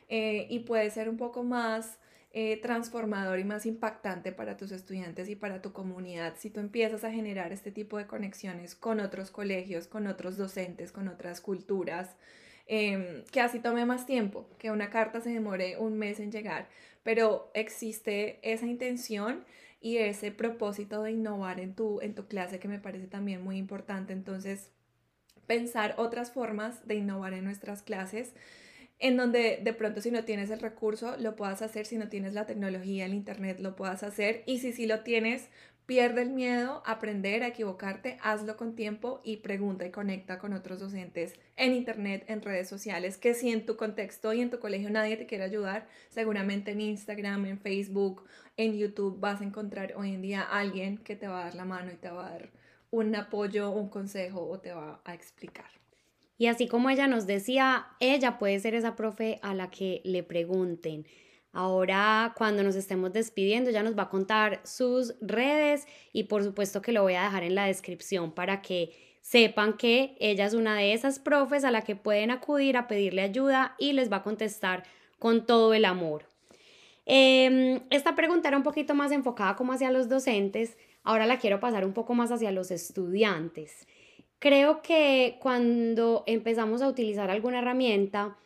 eh, 0.09 0.47
y 0.49 0.61
puede 0.61 0.89
ser 0.89 1.07
un 1.07 1.17
poco 1.17 1.43
más 1.43 1.99
eh, 2.31 2.59
transformador 2.59 3.37
y 3.37 3.43
más 3.43 3.67
impactante 3.67 4.31
para 4.31 4.57
tus 4.57 4.71
estudiantes 4.71 5.29
y 5.29 5.35
para 5.35 5.61
tu 5.61 5.73
comunidad 5.73 6.33
si 6.39 6.49
tú 6.49 6.59
empiezas 6.59 7.03
a 7.03 7.11
generar 7.11 7.53
este 7.53 7.71
tipo 7.71 7.99
de 7.99 8.07
conexiones 8.07 8.73
con 8.73 8.99
otros 8.99 9.29
colegios, 9.29 9.85
con 9.85 10.07
otros 10.07 10.37
docentes, 10.37 10.91
con 10.91 11.07
otras 11.07 11.39
culturas. 11.39 12.15
Em, 12.65 13.23
que 13.25 13.41
así 13.41 13.59
tome 13.59 13.85
más 13.85 14.07
tiempo, 14.07 14.49
que 14.57 14.71
una 14.71 14.89
carta 14.89 15.21
se 15.21 15.29
demore 15.29 15.77
un 15.77 15.99
mes 15.99 16.19
en 16.19 16.31
llegar, 16.31 16.67
pero 17.03 17.51
existe 17.53 18.39
esa 18.41 18.65
intención 18.65 19.45
y 19.79 19.97
ese 19.97 20.31
propósito 20.31 21.03
de 21.03 21.11
innovar 21.11 21.59
en 21.59 21.75
tu, 21.75 22.01
en 22.01 22.15
tu 22.15 22.27
clase 22.27 22.59
que 22.59 22.67
me 22.67 22.79
parece 22.79 23.07
también 23.07 23.43
muy 23.43 23.57
importante. 23.57 24.13
Entonces, 24.13 24.71
pensar 25.45 25.95
otras 25.97 26.31
formas 26.31 26.87
de 26.87 26.95
innovar 26.95 27.33
en 27.33 27.43
nuestras 27.43 27.83
clases 27.83 28.33
en 28.99 29.17
donde 29.17 29.59
de 29.61 29.73
pronto 29.73 30.01
si 30.01 30.11
no 30.11 30.23
tienes 30.23 30.49
el 30.49 30.59
recurso 30.59 31.17
lo 31.17 31.35
puedas 31.35 31.61
hacer, 31.61 31.85
si 31.85 31.97
no 31.97 32.07
tienes 32.07 32.33
la 32.33 32.45
tecnología, 32.45 33.05
el 33.05 33.13
internet 33.13 33.59
lo 33.59 33.75
puedas 33.75 34.03
hacer 34.03 34.43
y 34.45 34.59
si 34.59 34.71
sí 34.71 34.85
lo 34.85 35.01
tienes, 35.01 35.49
pierde 35.85 36.23
el 36.23 36.31
miedo 36.31 36.81
aprender, 36.85 37.43
a 37.43 37.47
equivocarte, 37.47 38.17
hazlo 38.21 38.57
con 38.57 38.75
tiempo 38.75 39.21
y 39.23 39.37
pregunta 39.37 39.85
y 39.85 39.91
conecta 39.91 40.39
con 40.39 40.53
otros 40.53 40.79
docentes 40.79 41.33
en 41.57 41.73
internet, 41.73 42.25
en 42.27 42.41
redes 42.41 42.67
sociales, 42.67 43.17
que 43.17 43.33
si 43.33 43.51
en 43.51 43.65
tu 43.65 43.75
contexto 43.75 44.33
y 44.33 44.41
en 44.41 44.49
tu 44.49 44.59
colegio 44.59 44.89
nadie 44.89 45.17
te 45.17 45.27
quiere 45.27 45.43
ayudar, 45.43 45.87
seguramente 46.09 46.71
en 46.71 46.81
Instagram, 46.81 47.45
en 47.45 47.59
Facebook, 47.59 48.23
en 48.57 48.77
YouTube 48.77 49.19
vas 49.19 49.41
a 49.41 49.43
encontrar 49.43 49.93
hoy 49.97 50.13
en 50.13 50.21
día 50.21 50.41
alguien 50.41 50.97
que 50.97 51.15
te 51.15 51.27
va 51.27 51.41
a 51.41 51.43
dar 51.45 51.55
la 51.55 51.65
mano 51.65 51.91
y 51.91 51.95
te 51.95 52.09
va 52.09 52.27
a 52.27 52.31
dar 52.31 52.51
un 52.91 53.15
apoyo, 53.15 53.71
un 53.71 53.89
consejo 53.89 54.47
o 54.47 54.59
te 54.59 54.71
va 54.71 55.01
a 55.03 55.13
explicar. 55.13 55.69
Y 56.37 56.47
así 56.47 56.67
como 56.67 56.89
ella 56.89 57.07
nos 57.07 57.27
decía, 57.27 57.87
ella 57.99 58.37
puede 58.37 58.59
ser 58.59 58.75
esa 58.75 58.95
profe 58.95 59.39
a 59.41 59.53
la 59.53 59.69
que 59.69 60.01
le 60.03 60.23
pregunten. 60.23 61.05
Ahora, 61.51 62.33
cuando 62.37 62.63
nos 62.63 62.75
estemos 62.75 63.13
despidiendo, 63.13 63.71
ya 63.71 63.81
nos 63.81 63.97
va 63.97 64.03
a 64.03 64.09
contar 64.09 64.59
sus 64.65 65.15
redes 65.21 65.87
y 66.11 66.23
por 66.25 66.43
supuesto 66.43 66.81
que 66.81 66.91
lo 66.91 67.03
voy 67.03 67.13
a 67.13 67.23
dejar 67.23 67.43
en 67.43 67.55
la 67.55 67.65
descripción 67.65 68.33
para 68.33 68.61
que 68.61 68.91
sepan 69.21 69.77
que 69.77 70.17
ella 70.19 70.45
es 70.45 70.53
una 70.53 70.75
de 70.75 70.93
esas 70.93 71.19
profes 71.19 71.63
a 71.63 71.71
la 71.71 71.81
que 71.81 71.95
pueden 71.95 72.29
acudir 72.31 72.75
a 72.75 72.87
pedirle 72.87 73.21
ayuda 73.21 73.75
y 73.79 73.93
les 73.93 74.11
va 74.11 74.17
a 74.17 74.23
contestar 74.23 74.83
con 75.17 75.45
todo 75.45 75.73
el 75.73 75.85
amor. 75.85 76.34
Em, 77.05 77.81
esta 77.91 78.15
pregunta 78.15 78.47
era 78.47 78.57
un 78.57 78.63
poquito 78.63 78.95
más 78.95 79.11
enfocada 79.11 79.55
como 79.55 79.73
hacia 79.73 79.91
los 79.91 80.09
docentes, 80.09 80.77
ahora 81.03 81.27
la 81.27 81.37
quiero 81.37 81.59
pasar 81.59 81.85
un 81.85 81.93
poco 81.93 82.15
más 82.15 82.31
hacia 82.31 82.51
los 82.51 82.71
estudiantes. 82.71 83.87
Creo 84.39 84.81
que 84.81 85.37
cuando 85.39 86.23
empezamos 86.27 86.81
a 86.81 86.87
utilizar 86.87 87.29
alguna 87.29 87.59
herramienta, 87.59 88.37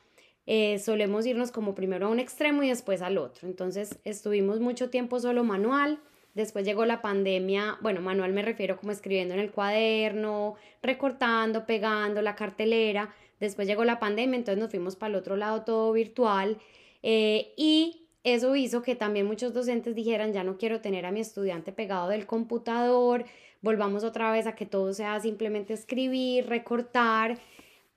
eh, 0.46 0.80
solemos 0.80 1.26
irnos 1.26 1.52
como 1.52 1.76
primero 1.76 2.08
a 2.08 2.10
un 2.10 2.20
extremo 2.20 2.64
y 2.64 2.70
después 2.70 3.02
al 3.02 3.18
otro. 3.18 3.48
Entonces 3.48 4.00
estuvimos 4.04 4.60
mucho 4.60 4.90
tiempo 4.90 5.20
solo 5.20 5.44
manual, 5.44 6.00
después 6.34 6.66
llegó 6.66 6.86
la 6.86 7.02
pandemia, 7.02 7.78
bueno, 7.82 8.02
manual 8.02 8.34
me 8.34 8.42
refiero 8.42 8.78
como 8.78 8.92
escribiendo 8.92 9.34
en 9.36 9.40
el 9.40 9.52
cuaderno, 9.52 10.56
recortando, 10.82 11.66
pegando 11.66 12.22
la 12.22 12.36
cartelera, 12.36 13.14
después 13.40 13.68
llegó 13.68 13.84
la 13.86 14.00
pandemia, 14.00 14.38
entonces 14.38 14.60
nos 14.60 14.72
fuimos 14.72 14.96
para 14.96 15.12
el 15.12 15.16
otro 15.16 15.36
lado 15.38 15.64
todo 15.64 15.92
virtual 15.94 16.58
eh, 17.04 17.54
y 17.56 18.09
eso 18.24 18.56
hizo 18.56 18.82
que 18.82 18.96
también 18.96 19.26
muchos 19.26 19.54
docentes 19.54 19.96
dijeran, 19.96 20.34
ya 20.34 20.44
no 20.44 20.58
quiero 20.58 20.82
tener 20.82 21.06
a 21.06 21.12
mi 21.12 21.20
estudiante 21.22 21.72
pegado 21.72 22.10
del 22.10 22.26
computador, 22.26 23.26
volvamos 23.62 24.04
otra 24.04 24.32
vez 24.32 24.48
a 24.48 24.56
que 24.56 24.66
todo 24.66 24.94
sea 24.94 25.20
simplemente 25.20 25.74
escribir, 25.74 26.48
recortar. 26.48 27.40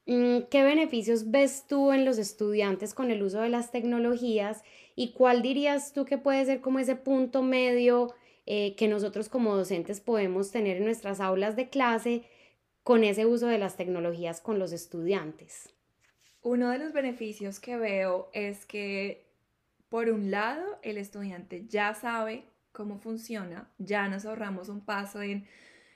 Mm, 0.06 0.42
¿Qué 0.50 0.62
beneficios 0.62 1.30
ves 1.30 1.66
tú 1.68 1.92
en 1.92 2.04
los 2.04 2.18
estudiantes 2.18 2.94
con 2.94 3.10
el 3.10 3.22
uso 3.22 3.40
de 3.40 3.48
las 3.48 3.70
tecnologías 3.70 4.62
y 4.94 5.12
cuál 5.12 5.42
dirías 5.42 5.92
tú 5.92 6.04
que 6.04 6.18
puede 6.18 6.44
ser 6.44 6.60
como 6.60 6.78
ese 6.78 6.96
punto 6.96 7.42
medio 7.42 8.14
eh, 8.46 8.74
que 8.76 8.88
nosotros 8.88 9.28
como 9.28 9.56
docentes 9.56 10.00
podemos 10.00 10.50
tener 10.50 10.78
en 10.78 10.84
nuestras 10.84 11.20
aulas 11.20 11.56
de 11.56 11.68
clase 11.68 12.24
con 12.82 13.04
ese 13.04 13.26
uso 13.26 13.46
de 13.46 13.58
las 13.58 13.76
tecnologías 13.76 14.40
con 14.40 14.58
los 14.58 14.72
estudiantes? 14.72 15.72
Uno 16.42 16.70
de 16.70 16.78
los 16.78 16.92
beneficios 16.92 17.60
que 17.60 17.76
veo 17.76 18.28
es 18.32 18.66
que, 18.66 19.21
por 19.92 20.08
un 20.08 20.30
lado, 20.30 20.78
el 20.80 20.96
estudiante 20.96 21.66
ya 21.68 21.92
sabe 21.92 22.46
cómo 22.72 22.98
funciona, 22.98 23.68
ya 23.76 24.08
nos 24.08 24.24
ahorramos 24.24 24.70
un 24.70 24.80
paso 24.80 25.20
en, 25.20 25.46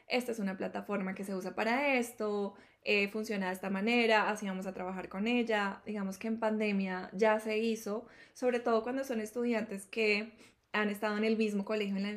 esta 0.07 0.33
es 0.33 0.39
una 0.39 0.59
plataforma 0.59 1.15
que 1.15 1.25
se 1.25 1.35
usa 1.35 1.55
para 1.55 1.95
esto, 1.95 2.53
eh, 2.85 3.09
funciona 3.09 3.47
de 3.47 3.55
esta 3.55 3.71
manera, 3.71 4.29
así 4.29 4.47
vamos 4.47 4.67
a 4.67 4.75
trabajar 4.75 5.09
con 5.09 5.27
ella. 5.27 5.81
Digamos 5.87 6.19
que 6.19 6.29
en 6.29 6.39
pandemia 6.39 7.09
ya 7.15 7.41
se 7.41 7.57
hizo, 7.57 8.07
sobre 8.35 8.61
todo 8.61 8.83
cuando 8.83 9.03
son 9.03 9.23
estudiantes 9.23 9.87
que 9.87 10.35
han 10.73 10.91
estado 10.91 11.17
en 11.17 11.25
el 11.25 11.39
mismo 11.39 11.65
colegio, 11.65 11.97
en 11.97 12.03
la, 12.03 12.11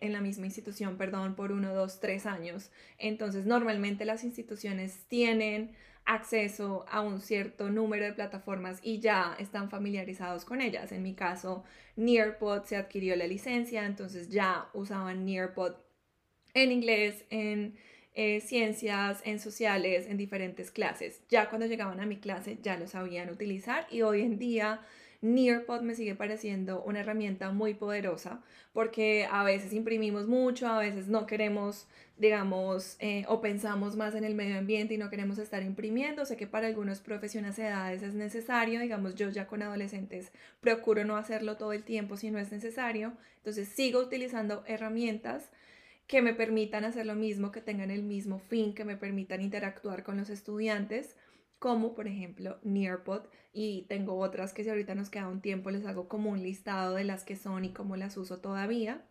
en 0.00 0.12
la 0.14 0.22
misma 0.22 0.46
institución, 0.46 0.96
perdón, 0.96 1.36
por 1.36 1.52
uno, 1.52 1.74
dos, 1.74 2.00
tres 2.00 2.24
años. 2.24 2.70
Entonces, 2.96 3.44
normalmente 3.44 4.06
las 4.06 4.24
instituciones 4.24 5.04
tienen 5.08 5.76
acceso 6.06 6.86
a 6.88 7.00
un 7.00 7.20
cierto 7.20 7.68
número 7.68 8.04
de 8.04 8.12
plataformas 8.12 8.78
y 8.82 9.00
ya 9.00 9.36
están 9.38 9.68
familiarizados 9.70 10.44
con 10.44 10.60
ellas. 10.60 10.92
En 10.92 11.02
mi 11.02 11.14
caso, 11.14 11.64
Nearpod 11.96 12.64
se 12.64 12.76
adquirió 12.76 13.16
la 13.16 13.26
licencia, 13.26 13.84
entonces 13.84 14.30
ya 14.30 14.68
usaban 14.72 15.24
Nearpod 15.24 15.74
en 16.54 16.72
inglés, 16.72 17.24
en 17.30 17.76
eh, 18.14 18.40
ciencias, 18.40 19.20
en 19.24 19.40
sociales, 19.40 20.06
en 20.06 20.16
diferentes 20.16 20.70
clases. 20.70 21.20
Ya 21.28 21.50
cuando 21.50 21.66
llegaban 21.66 22.00
a 22.00 22.06
mi 22.06 22.16
clase 22.16 22.58
ya 22.62 22.78
lo 22.78 22.86
sabían 22.86 23.28
utilizar 23.28 23.86
y 23.90 24.02
hoy 24.02 24.22
en 24.22 24.38
día 24.38 24.80
Nearpod 25.26 25.80
me 25.80 25.96
sigue 25.96 26.14
pareciendo 26.14 26.82
una 26.84 27.00
herramienta 27.00 27.50
muy 27.50 27.74
poderosa 27.74 28.40
porque 28.72 29.26
a 29.30 29.42
veces 29.42 29.72
imprimimos 29.72 30.28
mucho, 30.28 30.68
a 30.68 30.78
veces 30.78 31.08
no 31.08 31.26
queremos, 31.26 31.88
digamos, 32.16 32.96
eh, 33.00 33.24
o 33.26 33.40
pensamos 33.40 33.96
más 33.96 34.14
en 34.14 34.22
el 34.22 34.36
medio 34.36 34.56
ambiente 34.56 34.94
y 34.94 34.98
no 34.98 35.10
queremos 35.10 35.38
estar 35.38 35.64
imprimiendo. 35.64 36.24
Sé 36.24 36.36
que 36.36 36.46
para 36.46 36.68
algunos 36.68 37.00
profesionales 37.00 37.56
de 37.56 37.66
edades 37.66 38.02
es 38.02 38.14
necesario, 38.14 38.78
digamos, 38.80 39.16
yo 39.16 39.28
ya 39.30 39.48
con 39.48 39.62
adolescentes 39.62 40.30
procuro 40.60 41.04
no 41.04 41.16
hacerlo 41.16 41.56
todo 41.56 41.72
el 41.72 41.82
tiempo 41.82 42.16
si 42.16 42.30
no 42.30 42.38
es 42.38 42.52
necesario. 42.52 43.12
Entonces 43.38 43.68
sigo 43.68 43.98
utilizando 43.98 44.62
herramientas 44.68 45.50
que 46.06 46.22
me 46.22 46.34
permitan 46.34 46.84
hacer 46.84 47.04
lo 47.04 47.16
mismo, 47.16 47.50
que 47.50 47.60
tengan 47.60 47.90
el 47.90 48.04
mismo 48.04 48.38
fin, 48.38 48.74
que 48.74 48.84
me 48.84 48.96
permitan 48.96 49.40
interactuar 49.40 50.04
con 50.04 50.16
los 50.16 50.30
estudiantes 50.30 51.16
como 51.58 51.94
por 51.94 52.06
ejemplo 52.06 52.58
Nearpod 52.62 53.26
y 53.52 53.86
tengo 53.88 54.18
otras 54.18 54.52
que 54.52 54.64
si 54.64 54.70
ahorita 54.70 54.94
nos 54.94 55.10
queda 55.10 55.28
un 55.28 55.40
tiempo 55.40 55.70
les 55.70 55.86
hago 55.86 56.08
como 56.08 56.30
un 56.30 56.42
listado 56.42 56.94
de 56.94 57.04
las 57.04 57.24
que 57.24 57.36
son 57.36 57.64
y 57.64 57.72
cómo 57.72 57.96
las 57.96 58.16
uso 58.16 58.38
todavía. 58.40 59.06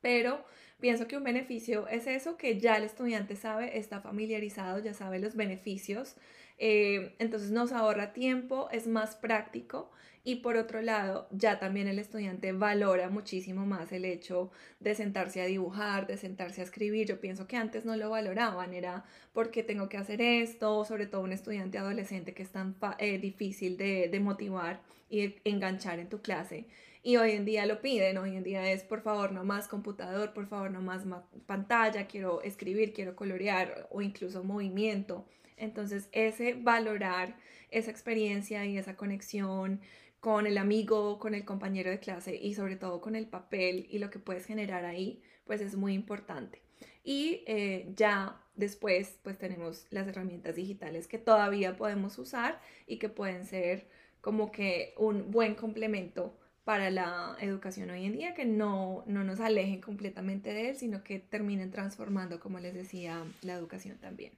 Pero 0.00 0.44
pienso 0.80 1.06
que 1.06 1.16
un 1.16 1.24
beneficio 1.24 1.86
es 1.88 2.06
eso, 2.06 2.36
que 2.36 2.58
ya 2.58 2.76
el 2.76 2.84
estudiante 2.84 3.36
sabe, 3.36 3.78
está 3.78 4.00
familiarizado, 4.00 4.78
ya 4.78 4.94
sabe 4.94 5.18
los 5.18 5.36
beneficios, 5.36 6.16
eh, 6.60 7.16
entonces 7.18 7.50
nos 7.50 7.72
ahorra 7.72 8.12
tiempo, 8.12 8.68
es 8.70 8.86
más 8.86 9.16
práctico 9.16 9.90
y 10.22 10.36
por 10.36 10.56
otro 10.56 10.82
lado, 10.82 11.26
ya 11.30 11.58
también 11.58 11.88
el 11.88 11.98
estudiante 11.98 12.52
valora 12.52 13.08
muchísimo 13.08 13.64
más 13.64 13.90
el 13.90 14.04
hecho 14.04 14.50
de 14.78 14.94
sentarse 14.94 15.40
a 15.40 15.46
dibujar, 15.46 16.06
de 16.06 16.18
sentarse 16.18 16.60
a 16.60 16.64
escribir. 16.64 17.06
Yo 17.06 17.20
pienso 17.20 17.46
que 17.46 17.56
antes 17.56 17.86
no 17.86 17.96
lo 17.96 18.10
valoraban, 18.10 18.74
era 18.74 19.04
porque 19.32 19.62
tengo 19.62 19.88
que 19.88 19.96
hacer 19.96 20.20
esto, 20.20 20.84
sobre 20.84 21.06
todo 21.06 21.22
un 21.22 21.32
estudiante 21.32 21.78
adolescente 21.78 22.34
que 22.34 22.42
es 22.42 22.50
tan 22.50 22.76
eh, 22.98 23.18
difícil 23.18 23.78
de, 23.78 24.08
de 24.08 24.20
motivar 24.20 24.82
y 25.08 25.36
enganchar 25.44 25.98
en 25.98 26.10
tu 26.10 26.20
clase. 26.20 26.66
Y 27.02 27.16
hoy 27.16 27.30
en 27.30 27.46
día 27.46 27.64
lo 27.64 27.80
piden, 27.80 28.18
hoy 28.18 28.36
en 28.36 28.42
día 28.42 28.70
es 28.70 28.84
por 28.84 29.00
favor 29.00 29.32
no 29.32 29.42
más 29.42 29.68
computador, 29.68 30.34
por 30.34 30.46
favor 30.46 30.70
no 30.70 30.82
más 30.82 31.04
pantalla, 31.46 32.06
quiero 32.06 32.42
escribir, 32.42 32.92
quiero 32.92 33.16
colorear 33.16 33.88
o 33.90 34.02
incluso 34.02 34.44
movimiento. 34.44 35.24
Entonces 35.60 36.08
ese 36.12 36.54
valorar 36.54 37.36
esa 37.70 37.90
experiencia 37.90 38.66
y 38.66 38.78
esa 38.78 38.96
conexión 38.96 39.80
con 40.20 40.46
el 40.46 40.58
amigo, 40.58 41.18
con 41.18 41.34
el 41.34 41.44
compañero 41.44 41.90
de 41.90 41.98
clase 41.98 42.36
y 42.36 42.54
sobre 42.54 42.76
todo 42.76 43.00
con 43.00 43.16
el 43.16 43.26
papel 43.26 43.86
y 43.90 43.98
lo 43.98 44.10
que 44.10 44.18
puedes 44.18 44.46
generar 44.46 44.84
ahí, 44.84 45.22
pues 45.44 45.60
es 45.60 45.76
muy 45.76 45.94
importante. 45.94 46.62
Y 47.02 47.42
eh, 47.46 47.92
ya 47.96 48.40
después, 48.54 49.18
pues 49.22 49.38
tenemos 49.38 49.86
las 49.90 50.06
herramientas 50.08 50.56
digitales 50.56 51.08
que 51.08 51.18
todavía 51.18 51.76
podemos 51.76 52.18
usar 52.18 52.60
y 52.86 52.98
que 52.98 53.08
pueden 53.08 53.46
ser 53.46 53.88
como 54.20 54.52
que 54.52 54.94
un 54.98 55.30
buen 55.30 55.54
complemento 55.54 56.38
para 56.64 56.90
la 56.90 57.36
educación 57.40 57.90
hoy 57.90 58.04
en 58.04 58.12
día, 58.12 58.34
que 58.34 58.44
no, 58.44 59.02
no 59.06 59.24
nos 59.24 59.40
alejen 59.40 59.80
completamente 59.80 60.52
de 60.52 60.70
él, 60.70 60.76
sino 60.76 61.02
que 61.02 61.18
terminen 61.18 61.70
transformando, 61.70 62.38
como 62.38 62.60
les 62.60 62.74
decía, 62.74 63.24
la 63.42 63.54
educación 63.54 63.98
también 63.98 64.32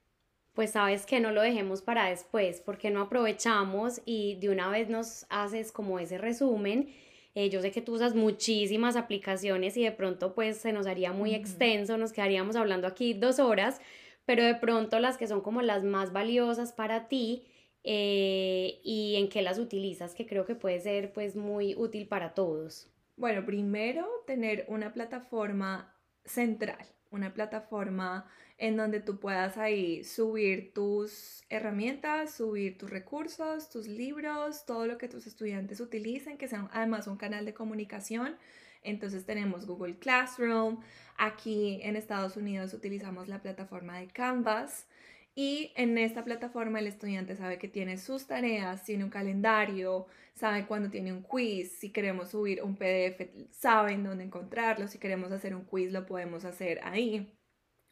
pues 0.54 0.72
sabes 0.72 1.06
que 1.06 1.20
no 1.20 1.30
lo 1.30 1.40
dejemos 1.42 1.82
para 1.82 2.08
después, 2.08 2.60
porque 2.60 2.90
no 2.90 3.02
aprovechamos 3.02 4.02
y 4.04 4.36
de 4.36 4.50
una 4.50 4.68
vez 4.68 4.88
nos 4.88 5.26
haces 5.30 5.72
como 5.72 5.98
ese 5.98 6.18
resumen. 6.18 6.94
Eh, 7.34 7.48
yo 7.48 7.62
sé 7.62 7.70
que 7.70 7.80
tú 7.80 7.94
usas 7.94 8.14
muchísimas 8.14 8.96
aplicaciones 8.96 9.76
y 9.76 9.84
de 9.84 9.92
pronto 9.92 10.34
pues 10.34 10.58
se 10.58 10.72
nos 10.72 10.86
haría 10.86 11.12
muy 11.12 11.34
extenso, 11.34 11.96
nos 11.96 12.12
quedaríamos 12.12 12.56
hablando 12.56 12.86
aquí 12.86 13.14
dos 13.14 13.38
horas, 13.38 13.80
pero 14.26 14.44
de 14.44 14.54
pronto 14.54 14.98
las 14.98 15.16
que 15.16 15.26
son 15.26 15.40
como 15.40 15.62
las 15.62 15.82
más 15.82 16.12
valiosas 16.12 16.72
para 16.72 17.08
ti 17.08 17.44
eh, 17.84 18.80
y 18.84 19.16
en 19.16 19.30
qué 19.30 19.40
las 19.40 19.58
utilizas, 19.58 20.14
que 20.14 20.26
creo 20.26 20.44
que 20.44 20.54
puede 20.54 20.80
ser 20.80 21.12
pues 21.14 21.34
muy 21.34 21.74
útil 21.74 22.06
para 22.06 22.34
todos. 22.34 22.90
Bueno, 23.16 23.44
primero 23.46 24.06
tener 24.26 24.66
una 24.68 24.92
plataforma 24.92 25.94
central, 26.24 26.86
una 27.12 27.32
plataforma 27.32 28.26
en 28.58 28.76
donde 28.76 29.00
tú 29.00 29.18
puedas 29.18 29.56
ahí 29.56 30.04
subir 30.04 30.72
tus 30.72 31.44
herramientas, 31.48 32.34
subir 32.34 32.78
tus 32.78 32.90
recursos, 32.90 33.70
tus 33.70 33.86
libros, 33.86 34.66
todo 34.66 34.86
lo 34.86 34.98
que 34.98 35.08
tus 35.08 35.26
estudiantes 35.26 35.80
utilicen, 35.80 36.38
que 36.38 36.48
sea 36.48 36.68
además 36.72 37.06
un 37.06 37.16
canal 37.16 37.44
de 37.44 37.54
comunicación. 37.54 38.36
Entonces 38.82 39.24
tenemos 39.24 39.66
Google 39.66 39.96
Classroom, 39.96 40.80
aquí 41.16 41.80
en 41.82 41.96
Estados 41.96 42.36
Unidos 42.36 42.74
utilizamos 42.74 43.28
la 43.28 43.40
plataforma 43.40 43.98
de 43.98 44.08
Canvas 44.08 44.86
y 45.34 45.72
en 45.76 45.96
esta 45.98 46.24
plataforma 46.24 46.78
el 46.78 46.86
estudiante 46.86 47.36
sabe 47.36 47.58
que 47.58 47.68
tiene 47.68 47.96
sus 47.98 48.26
tareas, 48.26 48.84
tiene 48.84 49.04
un 49.04 49.10
calendario, 49.10 50.06
sabe 50.34 50.66
cuándo 50.66 50.90
tiene 50.90 51.12
un 51.12 51.22
quiz, 51.22 51.72
si 51.78 51.90
queremos 51.90 52.30
subir 52.30 52.62
un 52.62 52.76
PDF, 52.76 53.30
saben 53.50 54.04
dónde 54.04 54.24
encontrarlo, 54.24 54.88
si 54.88 54.98
queremos 54.98 55.32
hacer 55.32 55.54
un 55.54 55.64
quiz 55.64 55.92
lo 55.92 56.06
podemos 56.06 56.44
hacer 56.44 56.80
ahí 56.82 57.32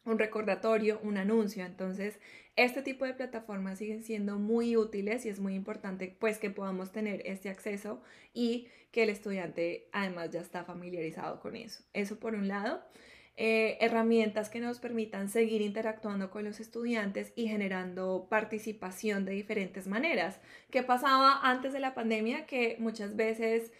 un 0.05 0.19
recordatorio, 0.19 0.99
un 1.03 1.17
anuncio. 1.17 1.65
Entonces, 1.65 2.19
este 2.55 2.81
tipo 2.81 3.05
de 3.05 3.13
plataformas 3.13 3.77
siguen 3.77 4.03
siendo 4.03 4.37
muy 4.39 4.75
útiles 4.75 5.25
y 5.25 5.29
es 5.29 5.39
muy 5.39 5.55
importante 5.55 6.15
pues 6.19 6.37
que 6.37 6.49
podamos 6.49 6.91
tener 6.91 7.21
este 7.25 7.49
acceso 7.49 8.01
y 8.33 8.67
que 8.91 9.03
el 9.03 9.09
estudiante 9.09 9.89
además 9.93 10.31
ya 10.31 10.41
está 10.41 10.63
familiarizado 10.63 11.39
con 11.39 11.55
eso. 11.55 11.83
Eso 11.93 12.19
por 12.19 12.35
un 12.35 12.47
lado. 12.47 12.83
Eh, 13.37 13.77
herramientas 13.81 14.49
que 14.49 14.59
nos 14.59 14.79
permitan 14.79 15.29
seguir 15.29 15.61
interactuando 15.61 16.29
con 16.29 16.43
los 16.43 16.59
estudiantes 16.59 17.33
y 17.35 17.47
generando 17.47 18.27
participación 18.29 19.25
de 19.25 19.33
diferentes 19.33 19.87
maneras. 19.87 20.39
¿Qué 20.69 20.83
pasaba 20.83 21.39
antes 21.41 21.73
de 21.73 21.79
la 21.79 21.93
pandemia? 21.93 22.45
Que 22.45 22.75
muchas 22.79 23.15
veces 23.15 23.71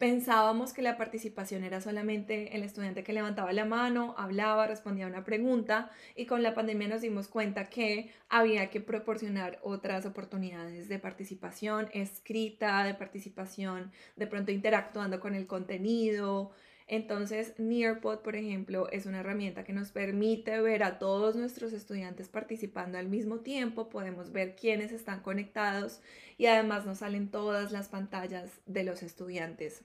pensábamos 0.00 0.72
que 0.72 0.80
la 0.80 0.96
participación 0.96 1.62
era 1.62 1.82
solamente 1.82 2.56
el 2.56 2.62
estudiante 2.62 3.04
que 3.04 3.12
levantaba 3.12 3.52
la 3.52 3.66
mano, 3.66 4.14
hablaba, 4.16 4.66
respondía 4.66 5.04
a 5.04 5.08
una 5.08 5.24
pregunta 5.24 5.90
y 6.16 6.24
con 6.24 6.42
la 6.42 6.54
pandemia 6.54 6.88
nos 6.88 7.02
dimos 7.02 7.28
cuenta 7.28 7.68
que 7.68 8.10
había 8.30 8.70
que 8.70 8.80
proporcionar 8.80 9.58
otras 9.62 10.06
oportunidades 10.06 10.88
de 10.88 10.98
participación 10.98 11.90
escrita, 11.92 12.82
de 12.82 12.94
participación 12.94 13.92
de 14.16 14.26
pronto 14.26 14.52
interactuando 14.52 15.20
con 15.20 15.34
el 15.34 15.46
contenido. 15.46 16.50
Entonces, 16.92 17.54
Nearpod, 17.56 18.18
por 18.18 18.34
ejemplo, 18.34 18.90
es 18.90 19.06
una 19.06 19.20
herramienta 19.20 19.62
que 19.62 19.72
nos 19.72 19.92
permite 19.92 20.60
ver 20.60 20.82
a 20.82 20.98
todos 20.98 21.36
nuestros 21.36 21.72
estudiantes 21.72 22.28
participando 22.28 22.98
al 22.98 23.06
mismo 23.06 23.38
tiempo, 23.38 23.88
podemos 23.88 24.32
ver 24.32 24.56
quiénes 24.56 24.90
están 24.90 25.20
conectados 25.20 26.00
y 26.36 26.46
además 26.46 26.86
nos 26.86 26.98
salen 26.98 27.30
todas 27.30 27.70
las 27.70 27.88
pantallas 27.88 28.50
de 28.66 28.82
los 28.82 29.04
estudiantes. 29.04 29.84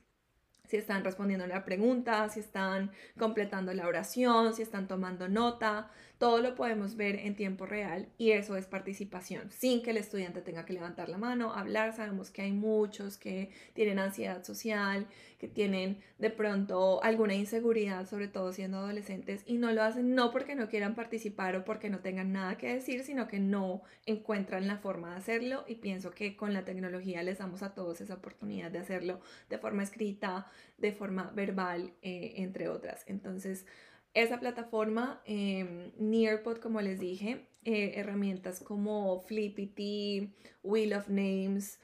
Si 0.67 0.77
están 0.77 1.03
respondiendo 1.03 1.45
la 1.45 1.63
pregunta, 1.63 2.27
si 2.29 2.39
están 2.39 2.89
completando 3.19 3.71
la 3.75 3.87
oración, 3.87 4.55
si 4.55 4.63
están 4.63 4.87
tomando 4.87 5.29
nota, 5.29 5.91
todo 6.17 6.41
lo 6.41 6.55
podemos 6.55 6.95
ver 6.95 7.15
en 7.19 7.35
tiempo 7.35 7.65
real 7.65 8.07
y 8.17 8.31
eso 8.31 8.55
es 8.55 8.65
participación, 8.65 9.51
sin 9.51 9.83
que 9.83 9.91
el 9.91 9.97
estudiante 9.97 10.41
tenga 10.41 10.65
que 10.65 10.73
levantar 10.73 11.09
la 11.09 11.17
mano, 11.17 11.53
hablar. 11.53 11.93
Sabemos 11.93 12.31
que 12.31 12.41
hay 12.41 12.51
muchos 12.51 13.17
que 13.17 13.51
tienen 13.73 13.99
ansiedad 13.99 14.43
social, 14.43 15.07
que 15.39 15.47
tienen 15.47 15.99
de 16.17 16.29
pronto 16.29 17.03
alguna 17.03 17.35
inseguridad, 17.35 18.07
sobre 18.07 18.27
todo 18.27 18.53
siendo 18.53 18.77
adolescentes, 18.77 19.43
y 19.45 19.57
no 19.57 19.71
lo 19.71 19.83
hacen 19.83 20.15
no 20.15 20.31
porque 20.31 20.55
no 20.55 20.69
quieran 20.69 20.95
participar 20.95 21.55
o 21.55 21.65
porque 21.65 21.89
no 21.89 21.99
tengan 21.99 22.31
nada 22.31 22.57
que 22.57 22.73
decir, 22.73 23.03
sino 23.03 23.27
que 23.27 23.39
no 23.39 23.81
encuentran 24.05 24.67
la 24.67 24.77
forma 24.77 25.11
de 25.11 25.17
hacerlo 25.17 25.65
y 25.67 25.75
pienso 25.75 26.11
que 26.11 26.37
con 26.37 26.53
la 26.53 26.63
tecnología 26.63 27.23
les 27.23 27.39
damos 27.39 27.61
a 27.63 27.73
todos 27.73 28.01
esa 28.01 28.15
oportunidad 28.15 28.71
de 28.71 28.79
hacerlo 28.79 29.19
de 29.49 29.57
forma 29.57 29.83
escrita, 29.83 30.47
de 30.77 30.93
forma 30.93 31.31
verbal, 31.35 31.93
eh, 32.01 32.35
entre 32.37 32.69
otras. 32.69 33.03
Entonces, 33.07 33.65
esa 34.15 34.39
plataforma, 34.39 35.21
eh, 35.25 35.91
Nearpod, 35.97 36.57
como 36.57 36.81
les 36.81 36.99
dije, 36.99 37.47
eh, 37.65 37.93
herramientas 37.97 38.61
como 38.61 39.19
Flippity, 39.19 40.33
Wheel 40.63 40.93
of 40.93 41.09
Names, 41.09 41.79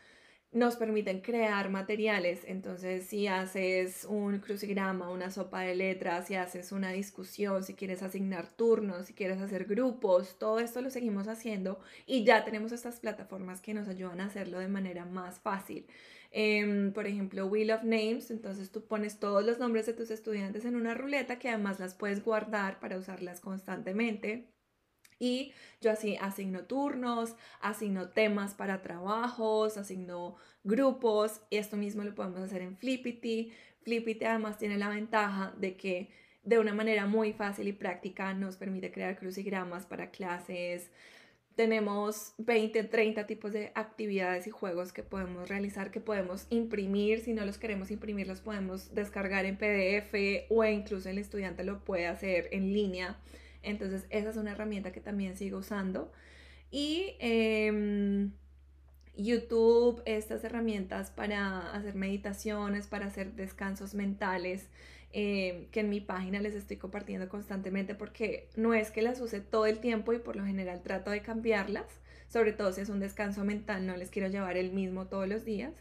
nos 0.53 0.75
permiten 0.77 1.21
crear 1.21 1.69
materiales. 1.69 2.43
Entonces, 2.45 3.05
si 3.05 3.27
haces 3.27 4.05
un 4.05 4.39
crucigrama, 4.39 5.09
una 5.09 5.29
sopa 5.29 5.61
de 5.61 5.75
letras, 5.75 6.27
si 6.27 6.35
haces 6.35 6.71
una 6.71 6.91
discusión, 6.91 7.63
si 7.63 7.73
quieres 7.73 8.01
asignar 8.01 8.47
turnos, 8.47 9.07
si 9.07 9.13
quieres 9.13 9.41
hacer 9.41 9.65
grupos, 9.65 10.37
todo 10.39 10.59
esto 10.59 10.81
lo 10.81 10.89
seguimos 10.89 11.27
haciendo 11.27 11.79
y 12.05 12.23
ya 12.23 12.43
tenemos 12.45 12.71
estas 12.71 12.99
plataformas 12.99 13.61
que 13.61 13.73
nos 13.73 13.87
ayudan 13.87 14.21
a 14.21 14.25
hacerlo 14.25 14.59
de 14.59 14.67
manera 14.67 15.05
más 15.05 15.39
fácil. 15.39 15.85
Em, 16.31 16.93
por 16.93 17.07
ejemplo, 17.07 17.45
Wheel 17.47 17.71
of 17.71 17.83
Names, 17.83 18.31
entonces 18.31 18.71
tú 18.71 18.85
pones 18.85 19.19
todos 19.19 19.43
los 19.45 19.59
nombres 19.59 19.85
de 19.85 19.93
tus 19.93 20.11
estudiantes 20.11 20.63
en 20.65 20.75
una 20.75 20.93
ruleta 20.93 21.37
que 21.39 21.49
además 21.49 21.79
las 21.79 21.93
puedes 21.93 22.23
guardar 22.23 22.79
para 22.79 22.97
usarlas 22.97 23.41
constantemente. 23.41 24.47
Y 25.19 25.53
yo 25.81 25.91
así 25.91 26.17
asigno 26.19 26.63
turnos, 26.65 27.35
asigno 27.61 28.09
temas 28.09 28.55
para 28.55 28.81
trabajos, 28.81 29.77
asigno 29.77 30.35
grupos. 30.63 31.41
Esto 31.51 31.77
mismo 31.77 32.03
lo 32.03 32.15
podemos 32.15 32.39
hacer 32.39 32.61
en 32.63 32.77
Flippity. 32.77 33.51
Flippity 33.83 34.25
además 34.25 34.57
tiene 34.57 34.77
la 34.77 34.89
ventaja 34.89 35.53
de 35.57 35.75
que 35.77 36.09
de 36.43 36.57
una 36.59 36.73
manera 36.73 37.05
muy 37.05 37.33
fácil 37.33 37.67
y 37.67 37.73
práctica 37.73 38.33
nos 38.33 38.57
permite 38.57 38.91
crear 38.91 39.17
crucigramas 39.17 39.85
para 39.85 40.09
clases, 40.09 40.89
tenemos 41.61 42.33
20, 42.39 42.85
30 42.85 43.27
tipos 43.27 43.53
de 43.53 43.71
actividades 43.75 44.47
y 44.47 44.49
juegos 44.49 44.91
que 44.91 45.03
podemos 45.03 45.47
realizar, 45.47 45.91
que 45.91 45.99
podemos 45.99 46.47
imprimir. 46.49 47.19
Si 47.19 47.33
no 47.33 47.45
los 47.45 47.59
queremos 47.59 47.91
imprimir, 47.91 48.25
los 48.25 48.41
podemos 48.41 48.95
descargar 48.95 49.45
en 49.45 49.57
PDF 49.57 50.47
o 50.49 50.65
incluso 50.65 51.07
el 51.07 51.19
estudiante 51.19 51.63
lo 51.63 51.85
puede 51.85 52.07
hacer 52.07 52.49
en 52.51 52.73
línea. 52.73 53.15
Entonces, 53.61 54.07
esa 54.09 54.31
es 54.31 54.37
una 54.37 54.53
herramienta 54.53 54.91
que 54.91 55.01
también 55.01 55.37
sigo 55.37 55.59
usando. 55.59 56.11
Y 56.71 57.15
em, 57.19 58.31
YouTube, 59.15 60.01
estas 60.07 60.43
herramientas 60.43 61.11
para 61.11 61.73
hacer 61.73 61.93
meditaciones, 61.93 62.87
para 62.87 63.05
hacer 63.05 63.33
descansos 63.33 63.93
mentales. 63.93 64.65
Eh, 65.13 65.67
que 65.71 65.81
en 65.81 65.89
mi 65.89 65.99
página 65.99 66.39
les 66.39 66.55
estoy 66.55 66.77
compartiendo 66.77 67.27
constantemente 67.27 67.95
porque 67.95 68.47
no 68.55 68.73
es 68.73 68.91
que 68.91 69.01
las 69.01 69.19
use 69.19 69.41
todo 69.41 69.65
el 69.65 69.79
tiempo 69.79 70.13
y 70.13 70.19
por 70.19 70.37
lo 70.37 70.45
general 70.45 70.81
trato 70.83 71.11
de 71.11 71.21
cambiarlas, 71.21 71.85
sobre 72.29 72.53
todo 72.53 72.71
si 72.71 72.79
es 72.79 72.87
un 72.87 73.01
descanso 73.01 73.43
mental, 73.43 73.85
no 73.85 73.97
les 73.97 74.09
quiero 74.09 74.29
llevar 74.29 74.55
el 74.55 74.71
mismo 74.71 75.07
todos 75.07 75.27
los 75.27 75.43
días, 75.43 75.73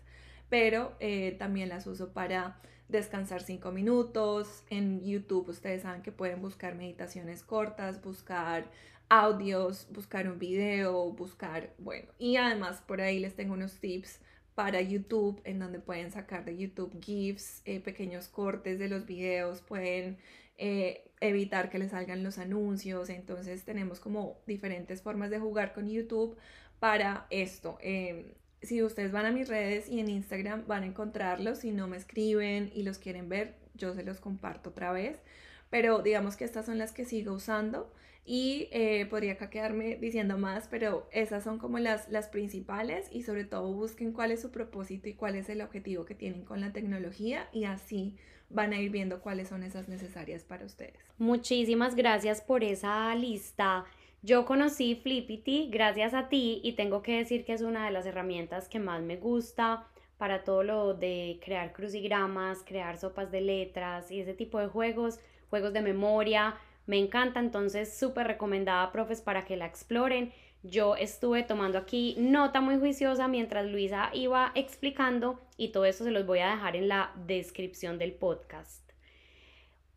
pero 0.48 0.96
eh, 0.98 1.36
también 1.38 1.68
las 1.68 1.86
uso 1.86 2.12
para 2.12 2.60
descansar 2.88 3.40
cinco 3.42 3.70
minutos. 3.70 4.64
En 4.68 5.04
YouTube 5.04 5.48
ustedes 5.48 5.82
saben 5.82 6.02
que 6.02 6.10
pueden 6.10 6.42
buscar 6.42 6.74
meditaciones 6.74 7.44
cortas, 7.44 8.02
buscar 8.02 8.64
audios, 9.08 9.86
buscar 9.92 10.28
un 10.28 10.40
video, 10.40 11.12
buscar, 11.12 11.72
bueno, 11.78 12.08
y 12.18 12.36
además 12.36 12.82
por 12.84 13.00
ahí 13.00 13.20
les 13.20 13.36
tengo 13.36 13.54
unos 13.54 13.78
tips 13.78 14.18
para 14.60 14.82
YouTube, 14.82 15.40
en 15.44 15.58
donde 15.58 15.78
pueden 15.78 16.10
sacar 16.10 16.44
de 16.44 16.54
YouTube 16.54 16.94
GIFs, 17.00 17.62
eh, 17.64 17.80
pequeños 17.80 18.28
cortes 18.28 18.78
de 18.78 18.90
los 18.90 19.06
videos, 19.06 19.62
pueden 19.62 20.18
eh, 20.58 21.10
evitar 21.20 21.70
que 21.70 21.78
les 21.78 21.92
salgan 21.92 22.22
los 22.22 22.36
anuncios. 22.36 23.08
Entonces 23.08 23.64
tenemos 23.64 24.00
como 24.00 24.42
diferentes 24.46 25.00
formas 25.00 25.30
de 25.30 25.38
jugar 25.38 25.72
con 25.72 25.88
YouTube 25.88 26.36
para 26.78 27.26
esto. 27.30 27.78
Em, 27.80 28.34
si 28.60 28.82
ustedes 28.82 29.12
van 29.12 29.24
a 29.24 29.30
mis 29.30 29.48
redes 29.48 29.88
y 29.88 29.98
en 29.98 30.10
Instagram 30.10 30.66
van 30.66 30.82
a 30.82 30.86
encontrarlos, 30.88 31.60
si 31.60 31.70
no 31.70 31.88
me 31.88 31.96
escriben 31.96 32.70
y 32.74 32.82
los 32.82 32.98
quieren 32.98 33.30
ver, 33.30 33.56
yo 33.72 33.94
se 33.94 34.02
los 34.02 34.20
comparto 34.20 34.68
otra 34.68 34.92
vez. 34.92 35.22
Pero 35.70 36.02
digamos 36.02 36.36
que 36.36 36.44
estas 36.44 36.66
son 36.66 36.76
las 36.76 36.92
que 36.92 37.06
sigo 37.06 37.32
usando 37.32 37.90
y 38.24 38.68
eh, 38.70 39.06
podría 39.06 39.32
acá 39.32 39.50
quedarme 39.50 39.96
diciendo 39.96 40.38
más, 40.38 40.68
pero 40.68 41.08
esas 41.10 41.42
son 41.42 41.58
como 41.58 41.78
las, 41.78 42.08
las 42.10 42.28
principales 42.28 43.08
y 43.10 43.22
sobre 43.22 43.44
todo 43.44 43.72
busquen 43.72 44.12
cuál 44.12 44.30
es 44.30 44.42
su 44.42 44.50
propósito 44.50 45.08
y 45.08 45.14
cuál 45.14 45.36
es 45.36 45.48
el 45.48 45.60
objetivo 45.62 46.04
que 46.04 46.14
tienen 46.14 46.44
con 46.44 46.60
la 46.60 46.72
tecnología 46.72 47.48
y 47.52 47.64
así 47.64 48.16
van 48.50 48.72
a 48.72 48.80
ir 48.80 48.90
viendo 48.90 49.20
cuáles 49.20 49.48
son 49.48 49.62
esas 49.62 49.88
necesarias 49.88 50.44
para 50.44 50.66
ustedes. 50.66 50.98
Muchísimas 51.18 51.94
gracias 51.94 52.40
por 52.40 52.64
esa 52.64 53.14
lista. 53.14 53.84
Yo 54.22 54.44
conocí 54.44 54.96
Flippity 54.96 55.70
gracias 55.70 56.12
a 56.12 56.28
ti 56.28 56.60
y 56.62 56.72
tengo 56.72 57.02
que 57.02 57.16
decir 57.16 57.44
que 57.44 57.54
es 57.54 57.62
una 57.62 57.86
de 57.86 57.90
las 57.90 58.04
herramientas 58.04 58.68
que 58.68 58.78
más 58.78 59.02
me 59.02 59.16
gusta 59.16 59.86
para 60.18 60.44
todo 60.44 60.62
lo 60.62 60.92
de 60.92 61.40
crear 61.42 61.72
crucigramas, 61.72 62.62
crear 62.66 62.98
sopas 62.98 63.30
de 63.30 63.40
letras 63.40 64.10
y 64.10 64.20
ese 64.20 64.34
tipo 64.34 64.58
de 64.58 64.66
juegos, 64.66 65.18
juegos 65.48 65.72
de 65.72 65.80
memoria 65.80 66.56
me 66.86 66.98
encanta, 66.98 67.40
entonces 67.40 67.96
súper 67.96 68.26
recomendada, 68.26 68.92
profes, 68.92 69.20
para 69.20 69.44
que 69.44 69.56
la 69.56 69.66
exploren. 69.66 70.32
Yo 70.62 70.96
estuve 70.96 71.42
tomando 71.42 71.78
aquí 71.78 72.16
nota 72.18 72.60
muy 72.60 72.78
juiciosa 72.78 73.28
mientras 73.28 73.66
Luisa 73.66 74.10
iba 74.12 74.52
explicando 74.54 75.40
y 75.56 75.68
todo 75.68 75.86
eso 75.86 76.04
se 76.04 76.10
los 76.10 76.26
voy 76.26 76.40
a 76.40 76.50
dejar 76.50 76.76
en 76.76 76.88
la 76.88 77.12
descripción 77.26 77.98
del 77.98 78.12
podcast. 78.12 78.90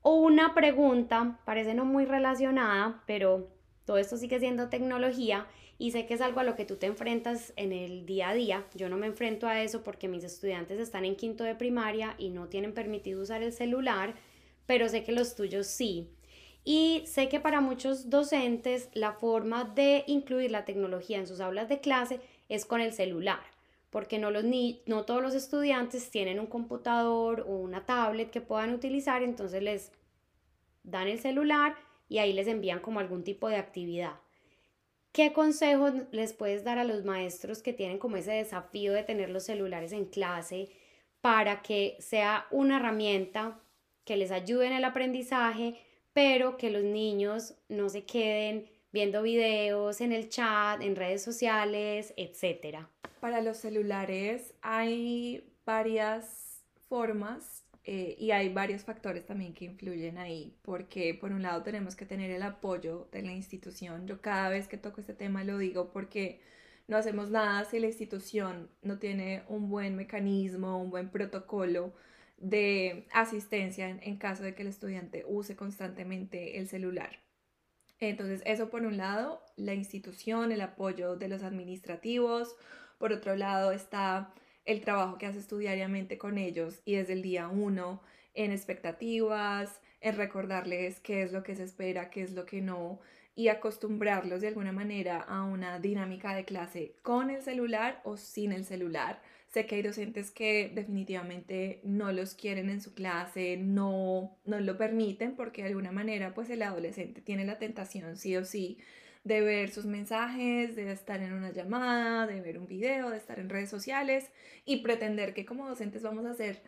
Una 0.03 0.53
pregunta, 0.53 1.39
parece 1.45 1.73
no 1.73 1.85
muy 1.85 2.05
relacionada, 2.05 3.03
pero 3.07 3.49
todo 3.85 3.97
esto 3.97 4.17
sigue 4.17 4.39
siendo 4.39 4.69
tecnología 4.69 5.47
y 5.77 5.91
sé 5.91 6.05
que 6.05 6.13
es 6.13 6.21
algo 6.21 6.39
a 6.39 6.43
lo 6.43 6.55
que 6.55 6.65
tú 6.65 6.77
te 6.77 6.85
enfrentas 6.85 7.51
en 7.55 7.73
el 7.73 8.05
día 8.05 8.29
a 8.29 8.33
día. 8.33 8.65
Yo 8.73 8.89
no 8.89 8.97
me 8.97 9.07
enfrento 9.07 9.47
a 9.47 9.61
eso 9.61 9.83
porque 9.83 10.07
mis 10.07 10.23
estudiantes 10.23 10.79
están 10.79 11.03
en 11.03 11.15
quinto 11.15 11.43
de 11.43 11.55
primaria 11.55 12.15
y 12.17 12.29
no 12.29 12.47
tienen 12.47 12.73
permitido 12.73 13.21
usar 13.21 13.43
el 13.43 13.51
celular, 13.51 14.13
pero 14.65 14.87
sé 14.87 15.03
que 15.03 15.11
los 15.11 15.35
tuyos 15.35 15.67
sí. 15.67 16.09
Y 16.63 17.03
sé 17.05 17.27
que 17.27 17.39
para 17.39 17.59
muchos 17.59 18.09
docentes 18.09 18.89
la 18.93 19.13
forma 19.13 19.65
de 19.65 20.03
incluir 20.07 20.51
la 20.51 20.65
tecnología 20.65 21.17
en 21.17 21.27
sus 21.27 21.41
aulas 21.41 21.67
de 21.67 21.81
clase 21.81 22.19
es 22.47 22.65
con 22.65 22.79
el 22.79 22.93
celular, 22.93 23.41
porque 23.89 24.17
no, 24.17 24.31
los 24.31 24.43
ni 24.43 24.81
no 24.85 25.03
todos 25.03 25.21
los 25.21 25.35
estudiantes 25.35 26.09
tienen 26.09 26.39
un 26.39 26.47
computador 26.47 27.45
o 27.47 27.55
una 27.55 27.85
tablet 27.85 28.29
que 28.29 28.41
puedan 28.41 28.73
utilizar, 28.73 29.23
entonces 29.23 29.61
les 29.61 29.91
dan 30.83 31.07
el 31.07 31.19
celular 31.19 31.75
y 32.07 32.19
ahí 32.19 32.31
les 32.31 32.47
envían 32.47 32.79
como 32.79 32.99
algún 32.99 33.23
tipo 33.23 33.49
de 33.49 33.57
actividad. 33.57 34.13
¿Qué 35.11 35.31
consejos 35.31 35.93
les 36.11 36.33
puedes 36.33 36.63
dar 36.63 36.79
a 36.79 36.83
los 36.83 37.05
maestros 37.05 37.61
que 37.61 37.73
tienen 37.73 37.99
como 37.99 38.17
ese 38.17 38.31
desafío 38.31 38.93
de 38.93 39.03
tener 39.03 39.29
los 39.29 39.43
celulares 39.43 39.91
en 39.91 40.05
clase 40.05 40.69
para 41.21 41.61
que 41.61 41.97
sea 41.99 42.47
una 42.51 42.77
herramienta 42.77 43.59
que 44.05 44.17
les 44.17 44.31
ayude 44.31 44.67
en 44.67 44.73
el 44.73 44.83
aprendizaje, 44.83 45.75
pero 46.13 46.57
que 46.57 46.69
los 46.69 46.83
niños 46.83 47.55
no 47.69 47.89
se 47.89 48.05
queden 48.05 48.69
viendo 48.91 49.23
videos 49.23 50.01
en 50.01 50.11
el 50.11 50.29
chat, 50.29 50.81
en 50.81 50.95
redes 50.95 51.23
sociales, 51.23 52.13
etc. 52.15 52.85
Para 53.19 53.41
los 53.41 53.57
celulares 53.57 54.53
hay 54.61 55.51
varias 55.65 56.63
formas 56.87 57.63
eh, 57.85 58.15
y 58.19 58.31
hay 58.31 58.49
varios 58.49 58.83
factores 58.83 59.25
también 59.25 59.53
que 59.53 59.65
influyen 59.65 60.17
ahí, 60.17 60.55
porque 60.61 61.15
por 61.15 61.31
un 61.31 61.41
lado 61.41 61.63
tenemos 61.63 61.95
que 61.95 62.05
tener 62.05 62.31
el 62.31 62.43
apoyo 62.43 63.09
de 63.11 63.23
la 63.23 63.31
institución. 63.31 64.07
Yo 64.07 64.21
cada 64.21 64.49
vez 64.49 64.67
que 64.67 64.77
toco 64.77 65.01
este 65.01 65.13
tema 65.13 65.43
lo 65.43 65.57
digo 65.57 65.91
porque 65.91 66.39
no 66.87 66.95
hacemos 66.95 67.31
nada 67.31 67.65
si 67.65 67.79
la 67.79 67.87
institución 67.87 68.69
no 68.83 68.99
tiene 68.99 69.43
un 69.47 69.69
buen 69.69 69.95
mecanismo, 69.95 70.81
un 70.81 70.91
buen 70.91 71.09
protocolo 71.09 71.93
de 72.37 73.07
asistencia 73.11 73.89
en, 73.89 74.17
caso 74.17 74.43
de 74.43 74.55
que 74.55 74.63
el 74.63 74.67
estudiante 74.67 75.23
use 75.27 75.55
constantemente 75.55 76.57
el 76.57 76.67
celular. 76.67 77.21
Entonces, 77.99 78.41
eso 78.45 78.69
por 78.69 78.83
un 78.83 78.97
lado, 78.97 79.41
la 79.55 79.73
institución, 79.73 80.51
el 80.51 80.61
apoyo 80.61 81.15
de 81.15 81.29
los 81.29 81.43
administrativos. 81.43 82.55
Por 82.97 83.13
otro 83.13 83.35
lado 83.35 83.71
está 83.71 84.33
el 84.65 84.81
trabajo 84.81 85.17
que 85.17 85.25
haces 85.25 85.47
tú 85.47 85.57
diariamente 85.57 86.17
con 86.17 86.37
ellos 86.37 86.81
y 86.85 86.95
desde 86.95 87.13
el 87.13 87.21
día 87.21 87.47
uno 87.47 88.01
en 88.33 88.51
expectativas, 88.51 89.81
en 90.01 90.17
recordarles 90.17 90.99
qué 90.99 91.21
es 91.23 91.31
lo 91.31 91.43
que 91.43 91.55
se 91.55 91.63
espera, 91.63 92.09
qué 92.09 92.23
es 92.23 92.33
lo 92.33 92.45
que 92.45 92.61
no 92.61 92.99
y 93.35 93.47
acostumbrarlos 93.47 94.41
de 94.41 94.49
alguna 94.49 94.71
manera 94.71 95.19
a 95.21 95.43
una 95.43 95.79
dinámica 95.79 96.35
de 96.35 96.45
clase 96.45 96.95
con 97.01 97.29
el 97.29 97.41
celular 97.41 98.01
o 98.03 98.17
sin 98.17 98.51
el 98.51 98.65
celular. 98.65 99.21
Sé 99.53 99.67
que 99.67 99.75
hay 99.75 99.83
docentes 99.83 100.31
que 100.31 100.71
definitivamente 100.73 101.79
no 101.83 102.11
los 102.11 102.33
quieren 102.33 102.71
en 102.71 102.81
su 102.81 102.95
clase, 102.95 103.55
no, 103.55 104.39
no 104.45 104.59
lo 104.59 104.79
permiten 104.79 105.35
porque 105.35 105.61
de 105.61 105.67
alguna 105.67 105.91
manera 105.91 106.33
pues 106.33 106.49
el 106.49 106.63
adolescente 106.63 107.21
tiene 107.21 107.45
la 107.45 107.59
tentación 107.59 108.17
sí 108.17 108.35
o 108.35 108.45
sí 108.45 108.79
de 109.23 109.41
ver 109.41 109.69
sus 109.69 109.85
mensajes, 109.85 110.75
de 110.75 110.91
estar 110.91 111.21
en 111.21 111.33
una 111.33 111.51
llamada, 111.51 112.25
de 112.25 112.41
ver 112.41 112.57
un 112.57 112.65
video, 112.65 113.11
de 113.11 113.17
estar 113.17 113.37
en 113.37 113.49
redes 113.49 113.69
sociales 113.69 114.31
y 114.65 114.77
pretender 114.77 115.35
que 115.35 115.45
como 115.45 115.69
docentes 115.69 116.01
vamos 116.01 116.25
a 116.25 116.33
ser 116.33 116.63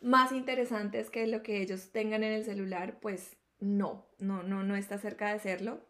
más 0.00 0.32
interesantes 0.32 1.10
que 1.10 1.28
lo 1.28 1.44
que 1.44 1.62
ellos 1.62 1.92
tengan 1.92 2.24
en 2.24 2.32
el 2.32 2.44
celular, 2.44 2.98
pues 3.00 3.36
no, 3.60 4.04
no, 4.18 4.42
no, 4.42 4.64
no 4.64 4.74
está 4.74 4.98
cerca 4.98 5.32
de 5.32 5.38
serlo. 5.38 5.86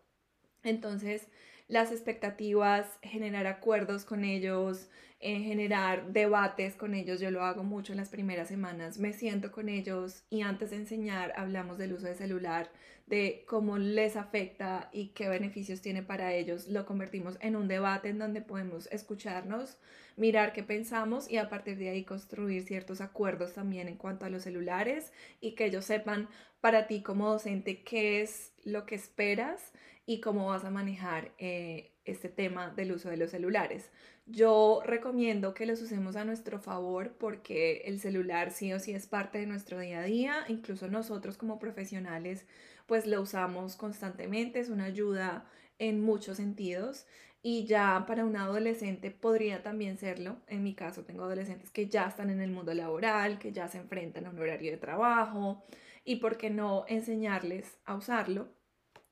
Entonces, 0.63 1.29
las 1.69 1.91
expectativas, 1.91 2.87
generar 3.03 3.47
acuerdos 3.47 4.05
con 4.05 4.25
ellos, 4.25 4.89
eh, 5.19 5.41
generar 5.41 6.13
debates 6.13 6.77
con 6.77 6.95
ellos, 6.95 7.21
yo 7.21 7.31
lo 7.31 7.43
hago 7.43 7.65
mucho 7.65 7.93
en 7.93 7.97
las 7.97 8.11
primeras 8.11 8.49
semanas, 8.49 8.99
me 8.99 9.13
siento 9.13 9.51
con 9.51 9.69
ellos 9.69 10.25
y 10.29 10.43
antes 10.43 10.71
de 10.71 10.77
enseñar 10.77 11.33
hablamos 11.37 11.79
del 11.79 11.95
uso 11.95 12.07
de 12.07 12.15
celular, 12.15 12.71
de 13.07 13.45
cómo 13.49 13.79
les 13.79 14.17
afecta 14.17 14.91
y 14.93 15.09
qué 15.09 15.29
beneficios 15.29 15.81
tiene 15.81 16.03
para 16.03 16.35
ellos, 16.35 16.69
lo 16.69 16.85
convertimos 16.85 17.39
en 17.41 17.57
un 17.57 17.67
debate 17.67 18.11
en 18.11 18.19
donde 18.19 18.43
podemos 18.43 18.89
escucharnos, 18.93 19.79
mirar 20.17 20.53
qué 20.53 20.63
pensamos 20.63 21.31
y 21.31 21.39
a 21.39 21.49
partir 21.49 21.79
de 21.79 21.89
ahí 21.89 22.05
construir 22.05 22.63
ciertos 22.65 23.01
acuerdos 23.01 23.55
también 23.55 23.89
en 23.89 23.97
cuanto 23.97 24.27
a 24.27 24.31
los 24.31 24.43
celulares 24.43 25.13
y 25.41 25.55
que 25.55 25.65
ellos 25.65 25.87
sepan 25.87 26.29
para 26.61 26.87
ti 26.87 27.03
como 27.03 27.31
docente 27.31 27.83
qué 27.83 28.21
es 28.21 28.53
lo 28.65 28.85
que 28.87 28.97
esperas 28.97 29.73
y 30.07 30.21
cómo 30.21 30.47
vas 30.47 30.65
a 30.65 30.71
manejar 30.71 31.33
eh, 31.39 31.93
este 32.05 32.29
tema 32.29 32.71
del 32.71 32.93
uso 32.93 33.11
de 33.11 33.17
los 33.17 33.33
celulares. 33.33 33.91
Yo 34.25 34.81
recomiendo 34.85 35.53
que 35.53 35.67
los 35.67 35.83
usemos 35.83 36.17
a 36.17 36.25
nuestro 36.25 36.59
favor 36.61 37.17
porque 37.19 37.83
el 37.87 38.01
celular 38.01 38.53
sí 38.53 38.73
o 38.73 38.79
sí 38.79 38.93
es 38.95 39.07
parte 39.07 39.39
de 39.39 39.47
nuestro 39.47 39.79
día 39.81 40.01
a 40.01 40.05
día, 40.05 40.45
incluso 40.49 40.89
nosotros 40.89 41.37
como 41.37 41.59
profesionales 41.59 42.47
pues 42.87 43.07
lo 43.07 43.21
usamos 43.21 43.77
constantemente, 43.77 44.61
es 44.61 44.69
una 44.71 44.85
ayuda 44.85 45.45
en 45.79 46.01
muchos 46.01 46.39
sentidos 46.39 47.07
y 47.43 47.65
ya 47.67 48.05
para 48.07 48.25
un 48.25 48.37
adolescente 48.37 49.11
podría 49.11 49.63
también 49.63 49.99
serlo. 49.99 50.39
En 50.49 50.63
mi 50.63 50.75
caso 50.75 51.05
tengo 51.05 51.25
adolescentes 51.25 51.71
que 51.71 51.89
ya 51.89 52.07
están 52.07 52.31
en 52.31 52.41
el 52.41 52.51
mundo 52.51 52.75
laboral, 52.75 53.39
que 53.39 53.53
ya 53.53 53.69
se 53.69 53.79
enfrentan 53.79 54.27
a 54.27 54.31
un 54.31 54.39
horario 54.39 54.73
de 54.73 54.79
trabajo 54.79 55.65
y 56.05 56.17
por 56.17 56.37
qué 56.37 56.51
no 56.51 56.85
enseñarles 56.89 57.79
a 57.85 57.95
usarlo. 57.95 58.49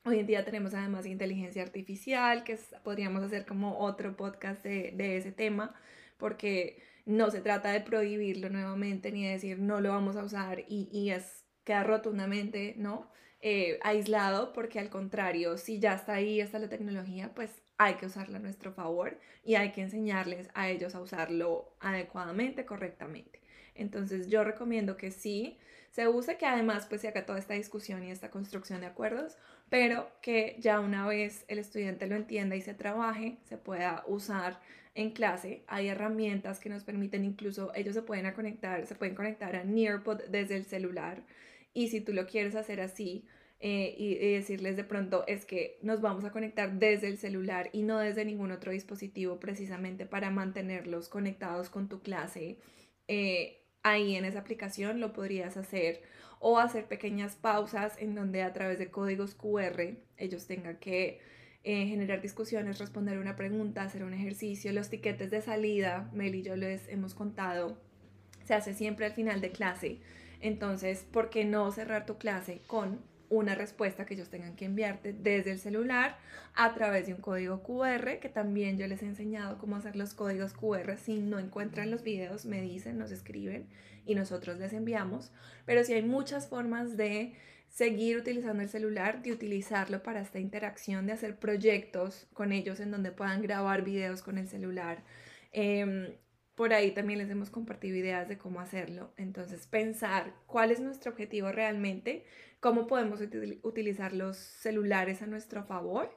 Hoy 0.07 0.19
en 0.19 0.27
día 0.27 0.45
tenemos 0.45 0.75
además 0.75 1.07
inteligencia 1.07 1.63
artificial, 1.63 2.43
que 2.43 2.59
podríamos 2.83 3.23
hacer 3.23 3.43
como 3.47 3.79
otro 3.79 4.15
podcast 4.15 4.63
de, 4.63 4.91
de 4.95 5.17
ese 5.17 5.31
tema, 5.31 5.73
porque 6.17 6.77
no 7.05 7.31
se 7.31 7.41
trata 7.41 7.71
de 7.71 7.81
prohibirlo 7.81 8.51
nuevamente 8.51 9.11
ni 9.11 9.25
de 9.25 9.31
decir 9.31 9.57
no 9.57 9.81
lo 9.81 9.89
vamos 9.89 10.15
a 10.15 10.23
usar 10.23 10.59
y, 10.67 10.89
y 10.91 11.09
es 11.09 11.43
queda 11.63 11.83
rotundamente, 11.83 12.75
¿no? 12.77 13.09
Eh, 13.41 13.79
aislado, 13.81 14.53
porque 14.53 14.77
al 14.79 14.91
contrario, 14.91 15.57
si 15.57 15.79
ya 15.79 15.95
está 15.95 16.13
ahí, 16.13 16.39
está 16.39 16.59
la 16.59 16.69
tecnología, 16.69 17.33
pues 17.33 17.63
hay 17.79 17.95
que 17.95 18.05
usarla 18.05 18.37
a 18.37 18.41
nuestro 18.41 18.73
favor 18.73 19.19
y 19.43 19.55
hay 19.55 19.71
que 19.71 19.81
enseñarles 19.81 20.49
a 20.53 20.69
ellos 20.69 20.93
a 20.93 21.01
usarlo 21.01 21.75
adecuadamente, 21.79 22.63
correctamente. 22.63 23.41
Entonces 23.75 24.27
yo 24.27 24.43
recomiendo 24.43 24.97
que 24.97 25.11
sí 25.11 25.57
se 25.91 26.07
use, 26.07 26.37
que 26.37 26.45
además 26.45 26.87
pues 26.87 27.01
se 27.01 27.07
haga 27.07 27.25
toda 27.25 27.39
esta 27.39 27.53
discusión 27.53 28.03
y 28.03 28.11
esta 28.11 28.29
construcción 28.29 28.81
de 28.81 28.87
acuerdos, 28.87 29.37
pero 29.69 30.09
que 30.21 30.57
ya 30.59 30.79
una 30.79 31.07
vez 31.07 31.45
el 31.47 31.59
estudiante 31.59 32.07
lo 32.07 32.15
entienda 32.15 32.55
y 32.55 32.61
se 32.61 32.73
trabaje, 32.73 33.37
se 33.43 33.57
pueda 33.57 34.03
usar 34.07 34.59
en 34.93 35.11
clase. 35.11 35.63
Hay 35.67 35.87
herramientas 35.87 36.59
que 36.59 36.69
nos 36.69 36.83
permiten 36.83 37.23
incluso, 37.23 37.71
ellos 37.75 37.93
se 37.93 38.01
pueden 38.01 38.31
conectar, 38.33 38.85
se 38.85 38.95
pueden 38.95 39.15
conectar 39.15 39.55
a 39.55 39.63
Nearpod 39.63 40.23
desde 40.29 40.57
el 40.57 40.65
celular 40.65 41.23
y 41.73 41.89
si 41.89 42.01
tú 42.01 42.13
lo 42.13 42.25
quieres 42.27 42.55
hacer 42.55 42.81
así, 42.81 43.25
eh, 43.59 43.95
y, 43.97 44.15
decirles 44.33 44.75
de 44.75 44.83
pronto 44.83 45.23
es 45.27 45.45
que 45.45 45.79
nos 45.81 46.01
vamos 46.01 46.25
a 46.25 46.31
conectar 46.31 46.73
desde 46.73 47.07
el 47.07 47.17
celular 47.17 47.69
y 47.71 47.83
no 47.83 47.99
desde 47.99 48.25
ningún 48.25 48.51
otro 48.51 48.71
dispositivo 48.71 49.39
precisamente 49.39 50.05
para 50.05 50.29
mantenerlos 50.29 51.09
conectados 51.09 51.69
con 51.69 51.87
tu 51.87 52.01
clase. 52.01 52.57
Eh, 53.07 53.64
ahí 53.85 54.15
en 54.15 54.25
esa 54.25 54.39
aplicación 54.39 54.99
lo 54.99 55.13
podrías 55.13 55.57
hacer 55.57 56.01
o 56.39 56.57
hacer 56.57 56.85
pequeñas 56.85 57.35
pausas 57.35 57.93
en 57.99 58.15
donde 58.15 58.41
a 58.41 58.51
través 58.51 58.79
de 58.79 58.89
códigos 58.89 59.35
QR 59.35 59.95
ellos 60.17 60.47
tengan 60.47 60.77
que 60.77 61.19
eh, 61.63 61.85
generar 61.85 62.19
discusiones, 62.19 62.79
responder 62.79 63.19
una 63.19 63.35
pregunta, 63.35 63.83
hacer 63.83 64.03
un 64.03 64.15
ejercicio. 64.15 64.73
Los 64.73 64.89
tiquetes 64.89 65.29
de 65.29 65.39
salida, 65.41 66.09
Mel 66.13 66.33
y 66.33 66.41
yo 66.41 66.55
les 66.55 66.87
hemos 66.87 67.13
contado, 67.13 67.77
se 68.43 68.55
hace 68.55 68.73
siempre 68.73 69.05
al 69.05 69.13
final 69.13 69.39
de 69.39 69.51
clase. 69.51 69.99
Entonces, 70.41 71.05
¿por 71.11 71.29
qué 71.29 71.45
no 71.45 71.71
cerrar 71.71 72.07
tu 72.07 72.17
clase 72.17 72.61
con 72.65 72.99
una 73.29 73.55
respuesta 73.55 74.05
que 74.05 74.13
ellos 74.13 74.29
tengan 74.29 74.55
que 74.55 74.65
enviarte 74.65 75.13
desde 75.13 75.51
el 75.51 75.59
celular 75.59 76.17
a 76.53 76.73
través 76.73 77.07
de 77.07 77.13
un 77.13 77.21
código 77.21 77.63
QR, 77.63 78.19
que 78.19 78.29
también 78.29 78.77
yo 78.77 78.87
les 78.87 79.01
he 79.01 79.05
enseñado 79.05 79.57
cómo 79.57 79.75
hacer 79.75 79.95
los 79.95 80.13
códigos 80.13 80.53
QR. 80.53 80.97
Si 80.97 81.19
no 81.19 81.39
encuentran 81.39 81.91
los 81.91 82.03
videos, 82.03 82.45
me 82.45 82.61
dicen, 82.61 82.97
nos 82.97 83.11
escriben 83.11 83.67
y 84.05 84.15
nosotros 84.15 84.57
les 84.57 84.73
enviamos. 84.73 85.31
Pero 85.65 85.83
si 85.83 85.93
hay 85.93 86.03
muchas 86.03 86.47
formas 86.47 86.97
de 86.97 87.33
seguir 87.69 88.17
utilizando 88.17 88.63
el 88.63 88.69
celular, 88.69 89.21
de 89.21 89.33
utilizarlo 89.33 90.01
para 90.01 90.21
esta 90.21 90.39
interacción, 90.39 91.07
de 91.07 91.13
hacer 91.13 91.37
proyectos 91.37 92.27
con 92.33 92.53
ellos 92.53 92.79
en 92.79 92.91
donde 92.91 93.11
puedan 93.11 93.41
grabar 93.41 93.83
videos 93.83 94.21
con 94.21 94.37
el 94.37 94.47
celular. 94.47 95.03
Em, 95.51 96.07
por 96.55 96.73
ahí 96.73 96.91
también 96.91 97.19
les 97.19 97.29
hemos 97.29 97.49
compartido 97.49 97.97
ideas 97.97 98.27
de 98.27 98.37
cómo 98.37 98.61
hacerlo. 98.61 99.11
Entonces, 99.17 99.67
pensar 99.67 100.33
cuál 100.47 100.71
es 100.71 100.79
nuestro 100.79 101.11
objetivo 101.11 101.51
realmente, 101.51 102.25
cómo 102.61 102.87
podemos 102.87 103.19
utilizar 103.61 104.13
los 104.13 104.37
celulares 104.37 105.21
a 105.21 105.27
nuestro 105.27 105.63
favor 105.65 106.09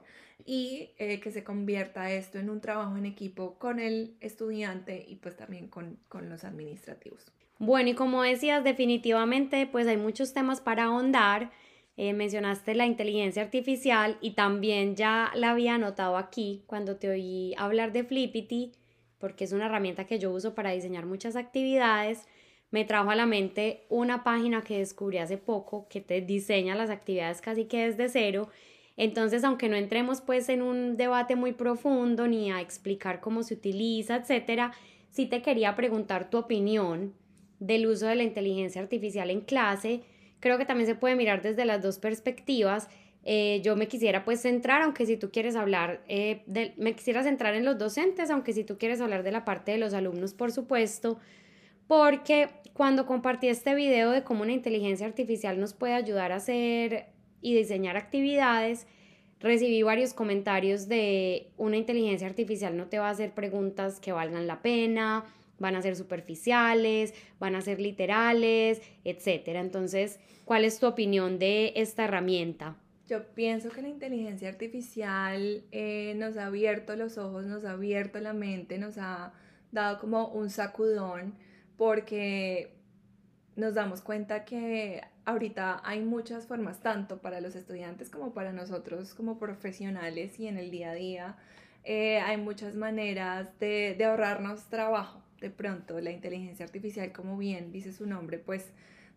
y 0.45 0.91
eh, 0.97 1.19
que 1.19 1.31
se 1.31 1.43
convierta 1.43 2.11
esto 2.11 2.39
en 2.39 2.49
un 2.49 2.61
trabajo 2.61 2.95
en 2.95 3.05
equipo 3.05 3.59
con 3.59 3.79
el 3.79 4.15
estudiante 4.21 5.05
y 5.07 5.17
pues 5.17 5.35
también 5.35 5.67
con, 5.67 5.99
con 6.07 6.29
los 6.29 6.45
administrativos. 6.45 7.31
Bueno, 7.59 7.89
y 7.89 7.93
como 7.93 8.23
decías, 8.23 8.63
definitivamente 8.63 9.67
pues 9.67 9.85
hay 9.87 9.97
muchos 9.97 10.33
temas 10.33 10.61
para 10.61 10.85
ahondar. 10.85 11.51
Eh, 11.97 12.13
mencionaste 12.13 12.75
la 12.75 12.85
inteligencia 12.85 13.43
artificial 13.43 14.17
y 14.21 14.31
también 14.31 14.95
ya 14.95 15.31
la 15.35 15.49
había 15.49 15.75
anotado 15.75 16.15
aquí 16.15 16.63
cuando 16.65 16.95
te 16.95 17.09
oí 17.09 17.53
hablar 17.57 17.91
de 17.91 18.05
Flippity 18.05 18.71
porque 19.19 19.43
es 19.43 19.51
una 19.51 19.67
herramienta 19.67 20.05
que 20.05 20.17
yo 20.17 20.31
uso 20.31 20.55
para 20.55 20.71
diseñar 20.71 21.05
muchas 21.05 21.35
actividades, 21.35 22.25
me 22.71 22.85
trajo 22.85 23.09
a 23.09 23.15
la 23.15 23.25
mente 23.25 23.83
una 23.89 24.23
página 24.23 24.61
que 24.61 24.79
descubrí 24.79 25.17
hace 25.17 25.37
poco 25.37 25.87
que 25.89 26.01
te 26.01 26.21
diseña 26.21 26.75
las 26.75 26.89
actividades 26.89 27.41
casi 27.41 27.65
que 27.65 27.87
desde 27.87 28.09
cero. 28.09 28.49
Entonces, 28.95 29.43
aunque 29.43 29.69
no 29.69 29.75
entremos 29.75 30.21
pues 30.21 30.49
en 30.49 30.61
un 30.61 30.97
debate 30.97 31.35
muy 31.35 31.53
profundo 31.53 32.27
ni 32.27 32.51
a 32.51 32.61
explicar 32.61 33.21
cómo 33.21 33.43
se 33.43 33.55
utiliza, 33.55 34.17
etcétera, 34.17 34.73
sí 35.09 35.25
te 35.25 35.41
quería 35.41 35.75
preguntar 35.75 36.29
tu 36.29 36.37
opinión 36.37 37.13
del 37.59 37.87
uso 37.87 38.07
de 38.07 38.15
la 38.15 38.23
inteligencia 38.23 38.81
artificial 38.81 39.29
en 39.29 39.41
clase. 39.41 40.01
Creo 40.39 40.57
que 40.57 40.65
también 40.65 40.87
se 40.87 40.95
puede 40.95 41.15
mirar 41.15 41.41
desde 41.41 41.65
las 41.65 41.81
dos 41.81 41.97
perspectivas 41.97 42.87
eh, 43.23 43.61
yo 43.63 43.75
me 43.75 43.87
quisiera 43.87 44.23
pues 44.23 44.41
centrar, 44.41 44.81
aunque 44.81 45.05
si 45.05 45.17
tú 45.17 45.29
quieres 45.31 45.55
hablar, 45.55 46.01
eh, 46.07 46.43
me 46.77 46.95
quisiera 46.95 47.23
centrar 47.23 47.55
en 47.55 47.65
los 47.65 47.77
docentes, 47.77 48.29
aunque 48.29 48.53
si 48.53 48.63
tú 48.63 48.77
quieres 48.77 49.01
hablar 49.01 49.23
de 49.23 49.31
la 49.31 49.45
parte 49.45 49.71
de 49.71 49.77
los 49.77 49.93
alumnos, 49.93 50.33
por 50.33 50.51
supuesto, 50.51 51.19
porque 51.87 52.49
cuando 52.73 53.05
compartí 53.05 53.47
este 53.47 53.75
video 53.75 54.11
de 54.11 54.23
cómo 54.23 54.43
una 54.43 54.53
inteligencia 54.53 55.05
artificial 55.05 55.59
nos 55.59 55.73
puede 55.73 55.93
ayudar 55.93 56.31
a 56.31 56.37
hacer 56.37 57.07
y 57.41 57.55
diseñar 57.55 57.97
actividades, 57.97 58.87
recibí 59.39 59.81
varios 59.83 60.13
comentarios 60.13 60.87
de 60.87 61.51
una 61.57 61.77
inteligencia 61.77 62.27
artificial 62.27 62.75
no 62.75 62.87
te 62.87 62.99
va 62.99 63.07
a 63.07 63.11
hacer 63.11 63.31
preguntas 63.33 63.99
que 63.99 64.11
valgan 64.11 64.47
la 64.47 64.61
pena 64.61 65.25
van 65.59 65.75
a 65.75 65.81
ser 65.81 65.95
superficiales, 65.95 67.13
van 67.39 67.55
a 67.55 67.61
ser 67.61 67.79
literales, 67.79 68.81
etcétera. 69.03 69.59
Entonces, 69.59 70.19
¿cuál 70.45 70.65
es 70.65 70.79
tu 70.79 70.87
opinión 70.87 71.37
de 71.37 71.73
esta 71.75 72.05
herramienta? 72.05 72.77
Yo 73.09 73.23
pienso 73.33 73.69
que 73.69 73.81
la 73.81 73.87
inteligencia 73.87 74.49
artificial 74.49 75.63
eh, 75.71 76.13
nos 76.15 76.37
ha 76.37 76.45
abierto 76.45 76.95
los 76.95 77.17
ojos, 77.17 77.43
nos 77.43 77.65
ha 77.65 77.71
abierto 77.71 78.19
la 78.19 78.33
mente, 78.33 78.77
nos 78.77 78.99
ha 78.99 79.33
dado 79.71 79.97
como 79.97 80.27
un 80.27 80.51
sacudón 80.51 81.33
porque 81.75 82.75
nos 83.55 83.73
damos 83.73 84.01
cuenta 84.01 84.45
que 84.45 85.01
ahorita 85.25 85.81
hay 85.83 86.01
muchas 86.01 86.45
formas, 86.45 86.81
tanto 86.81 87.19
para 87.19 87.41
los 87.41 87.55
estudiantes 87.55 88.11
como 88.11 88.31
para 88.31 88.53
nosotros 88.53 89.15
como 89.15 89.39
profesionales 89.39 90.39
y 90.39 90.45
en 90.45 90.59
el 90.59 90.69
día 90.69 90.91
a 90.91 90.93
día. 90.93 91.37
Eh, 91.85 92.19
hay 92.19 92.37
muchas 92.37 92.75
maneras 92.75 93.57
de, 93.59 93.95
de, 93.97 94.05
ahorrarnos 94.05 94.69
trabajo. 94.69 95.23
De 95.41 95.49
pronto, 95.49 95.99
la 95.99 96.11
inteligencia 96.11 96.63
artificial, 96.63 97.11
como 97.11 97.39
bien 97.39 97.71
dice 97.71 97.91
su 97.91 98.05
nombre, 98.05 98.37
pues 98.37 98.71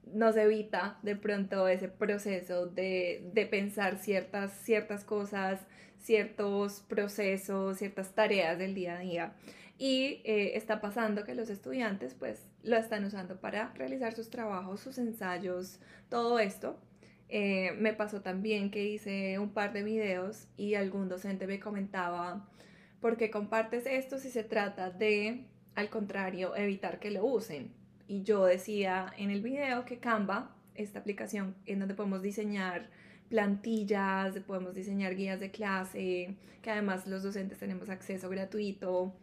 nos 0.06 0.36
evita 0.36 0.98
de 1.02 1.16
pronto 1.16 1.68
ese 1.68 1.88
proceso 1.88 2.66
de, 2.66 3.30
de 3.32 3.46
pensar 3.46 3.98
ciertas, 3.98 4.52
ciertas 4.52 5.04
cosas, 5.04 5.60
ciertos 5.98 6.80
procesos, 6.80 7.78
ciertas 7.78 8.14
tareas 8.14 8.58
del 8.58 8.74
día 8.74 8.96
a 8.96 9.00
día. 9.00 9.32
Y 9.78 10.20
eh, 10.24 10.56
está 10.56 10.80
pasando 10.80 11.24
que 11.24 11.34
los 11.34 11.50
estudiantes 11.50 12.14
pues 12.14 12.46
lo 12.62 12.76
están 12.76 13.04
usando 13.04 13.40
para 13.40 13.72
realizar 13.74 14.12
sus 14.14 14.30
trabajos, 14.30 14.80
sus 14.80 14.98
ensayos, 14.98 15.80
todo 16.08 16.38
esto. 16.38 16.78
Eh, 17.28 17.72
me 17.78 17.94
pasó 17.94 18.20
también 18.20 18.70
que 18.70 18.84
hice 18.84 19.38
un 19.38 19.54
par 19.54 19.72
de 19.72 19.82
videos 19.82 20.46
y 20.56 20.74
algún 20.74 21.08
docente 21.08 21.46
me 21.46 21.58
comentaba, 21.58 22.48
¿por 23.00 23.16
qué 23.16 23.30
compartes 23.30 23.86
esto 23.86 24.18
si 24.18 24.30
se 24.30 24.44
trata 24.44 24.90
de, 24.90 25.46
al 25.74 25.88
contrario, 25.88 26.54
evitar 26.54 27.00
que 27.00 27.10
lo 27.10 27.24
usen? 27.24 27.72
Y 28.08 28.22
yo 28.22 28.44
decía 28.44 29.12
en 29.16 29.30
el 29.30 29.42
video 29.42 29.84
que 29.84 29.98
Canva, 29.98 30.54
esta 30.74 30.98
aplicación 30.98 31.54
en 31.66 31.78
donde 31.78 31.94
podemos 31.94 32.22
diseñar 32.22 32.90
plantillas, 33.28 34.38
podemos 34.40 34.74
diseñar 34.74 35.14
guías 35.16 35.40
de 35.40 35.50
clase, 35.50 36.36
que 36.60 36.70
además 36.70 37.06
los 37.06 37.22
docentes 37.22 37.58
tenemos 37.58 37.88
acceso 37.88 38.28
gratuito 38.28 39.14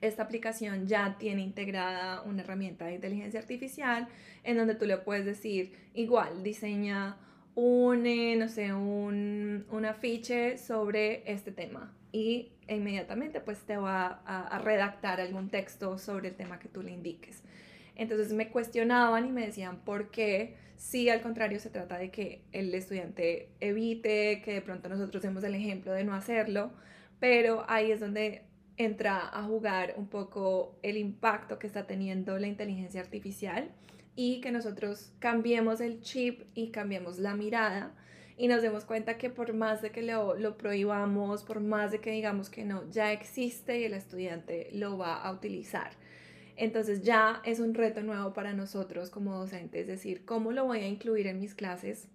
esta 0.00 0.22
aplicación 0.22 0.86
ya 0.86 1.16
tiene 1.18 1.42
integrada 1.42 2.22
una 2.22 2.42
herramienta 2.42 2.86
de 2.86 2.94
inteligencia 2.94 3.40
artificial 3.40 4.08
en 4.44 4.56
donde 4.56 4.74
tú 4.74 4.84
le 4.84 4.98
puedes 4.98 5.24
decir, 5.24 5.72
igual, 5.94 6.42
diseña 6.42 7.16
un, 7.54 8.06
eh, 8.06 8.36
no 8.36 8.48
sé, 8.48 8.72
un, 8.74 9.64
un, 9.70 9.84
afiche 9.86 10.58
sobre 10.58 11.22
este 11.30 11.52
tema 11.52 11.94
y 12.12 12.52
inmediatamente 12.68 13.40
pues 13.40 13.60
te 13.60 13.78
va 13.78 14.20
a, 14.26 14.46
a, 14.48 14.58
redactar 14.58 15.20
algún 15.20 15.48
texto 15.48 15.98
sobre 15.98 16.28
el 16.28 16.34
tema 16.34 16.58
que 16.58 16.68
tú 16.68 16.82
le 16.82 16.92
indiques. 16.92 17.42
Entonces 17.96 18.32
me 18.32 18.50
cuestionaban 18.50 19.26
y 19.26 19.32
me 19.32 19.46
decían 19.46 19.78
por 19.78 20.10
qué 20.10 20.54
si 20.76 21.08
al 21.08 21.22
contrario 21.22 21.58
se 21.58 21.70
trata 21.70 21.98
de 21.98 22.10
que 22.10 22.42
el 22.52 22.74
estudiante 22.74 23.48
evite, 23.60 24.42
que 24.44 24.54
de 24.54 24.62
pronto 24.62 24.88
nosotros 24.88 25.22
demos 25.22 25.42
el 25.44 25.54
ejemplo 25.54 25.92
de 25.92 26.04
no 26.04 26.14
hacerlo, 26.14 26.70
pero 27.18 27.64
ahí 27.68 27.90
es 27.90 28.00
donde 28.00 28.42
entra 28.76 29.30
a 29.32 29.42
jugar 29.44 29.94
un 29.96 30.06
poco 30.06 30.78
el 30.82 30.98
impacto 30.98 31.58
que 31.58 31.66
está 31.66 31.86
teniendo 31.86 32.38
la 32.38 32.46
inteligencia 32.46 33.00
artificial 33.00 33.70
y 34.14 34.40
que 34.40 34.52
nosotros 34.52 35.12
cambiemos 35.18 35.80
el 35.80 36.00
chip 36.00 36.42
y 36.54 36.70
cambiemos 36.70 37.18
la 37.18 37.34
mirada 37.34 37.94
y 38.36 38.48
nos 38.48 38.60
demos 38.60 38.84
cuenta 38.84 39.16
que 39.16 39.30
por 39.30 39.54
más 39.54 39.80
de 39.80 39.90
que 39.90 40.02
lo, 40.02 40.36
lo 40.36 40.58
prohibamos, 40.58 41.42
por 41.42 41.60
más 41.60 41.90
de 41.90 42.00
que 42.00 42.10
digamos 42.10 42.50
que 42.50 42.64
no, 42.64 42.88
ya 42.90 43.12
existe 43.12 43.80
y 43.80 43.84
el 43.84 43.94
estudiante 43.94 44.68
lo 44.72 44.98
va 44.98 45.22
a 45.22 45.32
utilizar. 45.32 45.92
Entonces 46.56 47.02
ya 47.02 47.42
es 47.44 47.60
un 47.60 47.74
reto 47.74 48.02
nuevo 48.02 48.32
para 48.32 48.52
nosotros 48.52 49.10
como 49.10 49.36
docentes, 49.36 49.82
es 49.82 49.86
decir, 49.86 50.24
¿cómo 50.24 50.52
lo 50.52 50.64
voy 50.64 50.80
a 50.80 50.88
incluir 50.88 51.26
en 51.26 51.38
mis 51.38 51.54
clases? 51.54 52.08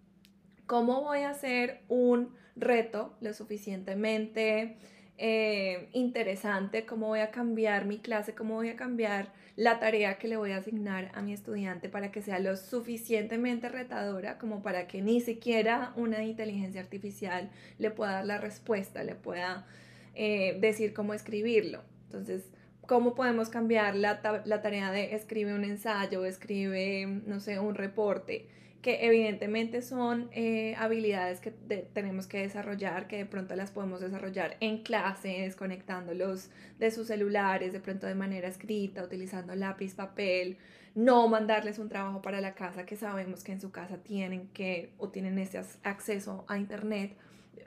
¿Cómo 0.65 1.01
voy 1.01 1.19
a 1.19 1.29
hacer 1.29 1.81
un 1.87 2.33
reto 2.55 3.15
lo 3.21 3.33
suficientemente 3.33 4.77
eh, 5.23 5.89
interesante, 5.93 6.85
cómo 6.87 7.07
voy 7.07 7.19
a 7.19 7.29
cambiar 7.29 7.85
mi 7.85 7.99
clase, 7.99 8.33
cómo 8.33 8.55
voy 8.55 8.69
a 8.69 8.75
cambiar 8.75 9.31
la 9.55 9.79
tarea 9.79 10.17
que 10.17 10.27
le 10.27 10.37
voy 10.37 10.51
a 10.51 10.57
asignar 10.57 11.11
a 11.13 11.21
mi 11.21 11.33
estudiante 11.33 11.89
para 11.89 12.11
que 12.11 12.23
sea 12.23 12.39
lo 12.39 12.57
suficientemente 12.57 13.69
retadora 13.69 14.39
como 14.39 14.63
para 14.63 14.87
que 14.87 15.03
ni 15.03 15.21
siquiera 15.21 15.93
una 15.95 16.23
inteligencia 16.23 16.81
artificial 16.81 17.51
le 17.77 17.91
pueda 17.91 18.13
dar 18.13 18.25
la 18.25 18.37
respuesta, 18.39 19.03
le 19.03 19.13
pueda 19.13 19.67
eh, 20.15 20.57
decir 20.59 20.91
cómo 20.93 21.13
escribirlo. 21.13 21.83
Entonces, 22.05 22.49
¿cómo 22.91 23.15
podemos 23.15 23.47
cambiar 23.47 23.95
la, 23.95 24.41
la 24.43 24.61
tarea 24.61 24.91
de 24.91 25.15
escribe 25.15 25.53
un 25.53 25.63
ensayo, 25.63 26.25
escribe, 26.25 27.21
no 27.25 27.39
sé, 27.39 27.57
un 27.57 27.75
reporte? 27.75 28.49
que 28.81 29.05
evidentemente 29.05 29.81
son 29.81 30.27
eh, 30.33 30.75
habilidades 30.77 31.39
que 31.39 31.51
tenemos 31.51 32.27
que 32.27 32.39
desarrollar, 32.39 33.07
que 33.07 33.15
de 33.15 33.25
pronto 33.25 33.55
las 33.55 33.71
podemos 33.71 34.01
desarrollar 34.01 34.57
en 34.59 34.79
clases, 34.81 35.55
conectándolos 35.55 36.49
de 36.79 36.91
sus 36.91 37.07
celulares, 37.07 37.71
de 37.71 37.79
pronto 37.79 38.07
de 38.07 38.15
manera 38.15 38.49
escrita, 38.49 39.03
utilizando 39.03 39.55
lápiz, 39.55 39.93
papel, 39.93 40.57
no 40.93 41.29
mandarles 41.29 41.79
un 41.79 41.87
trabajo 41.87 42.21
para 42.21 42.41
la 42.41 42.55
casa 42.55 42.85
que 42.85 42.97
sabemos 42.97 43.43
que 43.43 43.53
en 43.53 43.61
su 43.61 43.71
casa 43.71 43.99
tienen 43.99 44.47
que 44.47 44.91
o 44.97 45.09
tienen 45.09 45.37
ese 45.37 45.61
acceso 45.83 46.43
a 46.49 46.57
internet. 46.57 47.15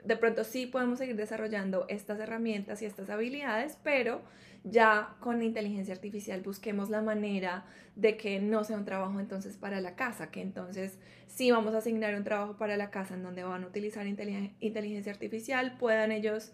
De 0.03 0.17
pronto 0.17 0.43
sí 0.43 0.65
podemos 0.65 0.99
seguir 0.99 1.15
desarrollando 1.15 1.85
estas 1.87 2.19
herramientas 2.19 2.81
y 2.81 2.85
estas 2.85 3.09
habilidades, 3.09 3.77
pero 3.83 4.21
ya 4.63 5.15
con 5.19 5.43
inteligencia 5.43 5.93
artificial 5.93 6.41
busquemos 6.41 6.89
la 6.89 7.01
manera 7.01 7.65
de 7.95 8.17
que 8.17 8.39
no 8.39 8.63
sea 8.63 8.77
un 8.77 8.85
trabajo 8.85 9.19
entonces 9.19 9.57
para 9.57 9.79
la 9.79 9.95
casa, 9.95 10.31
que 10.31 10.41
entonces 10.41 10.97
si 11.27 11.51
vamos 11.51 11.75
a 11.75 11.77
asignar 11.77 12.15
un 12.15 12.23
trabajo 12.23 12.57
para 12.57 12.75
la 12.75 12.89
casa 12.89 13.13
en 13.13 13.23
donde 13.23 13.43
van 13.43 13.63
a 13.63 13.67
utilizar 13.67 14.07
inteligencia 14.07 15.11
artificial, 15.11 15.77
puedan 15.77 16.11
ellos 16.11 16.51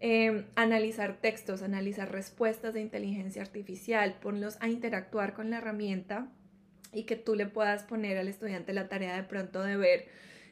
em, 0.00 0.44
analizar 0.56 1.18
textos, 1.20 1.62
analizar 1.62 2.12
respuestas 2.12 2.74
de 2.74 2.80
inteligencia 2.80 3.40
artificial, 3.40 4.18
ponlos 4.20 4.58
a 4.60 4.68
interactuar 4.68 5.34
con 5.34 5.50
la 5.50 5.58
herramienta 5.58 6.28
y 6.92 7.04
que 7.04 7.16
tú 7.16 7.34
le 7.34 7.46
puedas 7.46 7.82
poner 7.84 8.18
al 8.18 8.28
estudiante 8.28 8.72
la 8.72 8.88
tarea 8.88 9.16
de 9.16 9.22
pronto 9.22 9.62
de 9.62 9.76
ver 9.76 10.06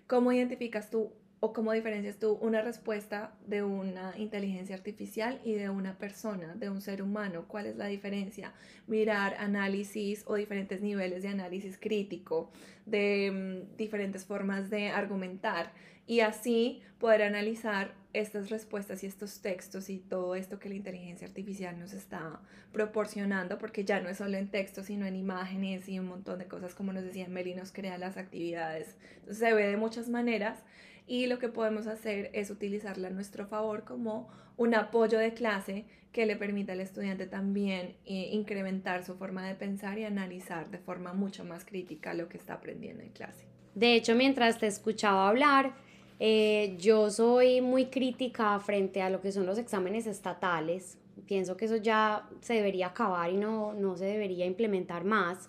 cómo 0.06 0.32
identificas 0.32 0.90
tú 0.90 1.12
o 1.44 1.52
cómo 1.52 1.72
diferencias 1.72 2.20
tú 2.20 2.38
una 2.40 2.62
respuesta 2.62 3.32
de 3.48 3.64
una 3.64 4.16
inteligencia 4.16 4.76
artificial 4.76 5.40
y 5.44 5.54
de 5.54 5.70
una 5.70 5.98
persona, 5.98 6.54
de 6.54 6.70
un 6.70 6.80
ser 6.80 7.02
humano? 7.02 7.46
¿Cuál 7.48 7.66
es 7.66 7.76
la 7.76 7.86
diferencia? 7.86 8.52
Mirar 8.86 9.34
análisis 9.40 10.22
o 10.28 10.36
diferentes 10.36 10.82
niveles 10.82 11.24
de 11.24 11.30
análisis 11.30 11.78
crítico, 11.78 12.52
de 12.86 13.32
mm, 13.32 13.76
diferentes 13.76 14.24
formas 14.24 14.70
de 14.70 14.90
argumentar 14.90 15.72
y 16.06 16.20
así 16.20 16.80
poder 17.00 17.22
analizar 17.22 17.92
estas 18.12 18.48
respuestas 18.48 19.02
y 19.02 19.06
estos 19.06 19.40
textos 19.40 19.90
y 19.90 19.98
todo 19.98 20.36
esto 20.36 20.60
que 20.60 20.68
la 20.68 20.76
inteligencia 20.76 21.26
artificial 21.26 21.76
nos 21.76 21.92
está 21.92 22.40
proporcionando, 22.70 23.58
porque 23.58 23.84
ya 23.84 24.00
no 24.00 24.08
es 24.08 24.18
solo 24.18 24.36
en 24.36 24.46
texto, 24.46 24.84
sino 24.84 25.06
en 25.06 25.16
imágenes 25.16 25.88
y 25.88 25.98
un 25.98 26.06
montón 26.06 26.38
de 26.38 26.46
cosas, 26.46 26.76
como 26.76 26.92
nos 26.92 27.02
decía 27.02 27.26
Meli, 27.26 27.56
nos 27.56 27.72
crea 27.72 27.98
las 27.98 28.16
actividades. 28.16 28.96
Entonces 29.16 29.38
se 29.38 29.52
ve 29.54 29.66
de 29.66 29.76
muchas 29.76 30.08
maneras 30.08 30.62
y 31.06 31.26
lo 31.26 31.38
que 31.38 31.48
podemos 31.48 31.86
hacer 31.86 32.30
es 32.32 32.50
utilizarla 32.50 33.08
a 33.08 33.10
nuestro 33.10 33.46
favor 33.46 33.84
como 33.84 34.28
un 34.56 34.74
apoyo 34.74 35.18
de 35.18 35.34
clase 35.34 35.84
que 36.12 36.26
le 36.26 36.36
permita 36.36 36.72
al 36.72 36.80
estudiante 36.80 37.26
también 37.26 37.96
eh, 38.04 38.28
incrementar 38.32 39.04
su 39.04 39.16
forma 39.16 39.46
de 39.46 39.54
pensar 39.54 39.98
y 39.98 40.04
analizar 40.04 40.70
de 40.70 40.78
forma 40.78 41.14
mucho 41.14 41.44
más 41.44 41.64
crítica 41.64 42.14
lo 42.14 42.28
que 42.28 42.36
está 42.36 42.54
aprendiendo 42.54 43.02
en 43.02 43.10
clase. 43.10 43.46
De 43.74 43.94
hecho, 43.94 44.14
mientras 44.14 44.58
te 44.58 44.66
escuchaba 44.66 45.28
hablar, 45.28 45.74
eh, 46.20 46.76
yo 46.78 47.10
soy 47.10 47.62
muy 47.62 47.86
crítica 47.86 48.58
frente 48.60 49.00
a 49.00 49.08
lo 49.08 49.22
que 49.22 49.32
son 49.32 49.46
los 49.46 49.58
exámenes 49.58 50.06
estatales. 50.06 50.98
Pienso 51.26 51.56
que 51.56 51.64
eso 51.64 51.76
ya 51.76 52.28
se 52.40 52.54
debería 52.54 52.88
acabar 52.88 53.30
y 53.30 53.36
no, 53.38 53.72
no 53.72 53.96
se 53.96 54.04
debería 54.04 54.44
implementar 54.44 55.04
más, 55.04 55.48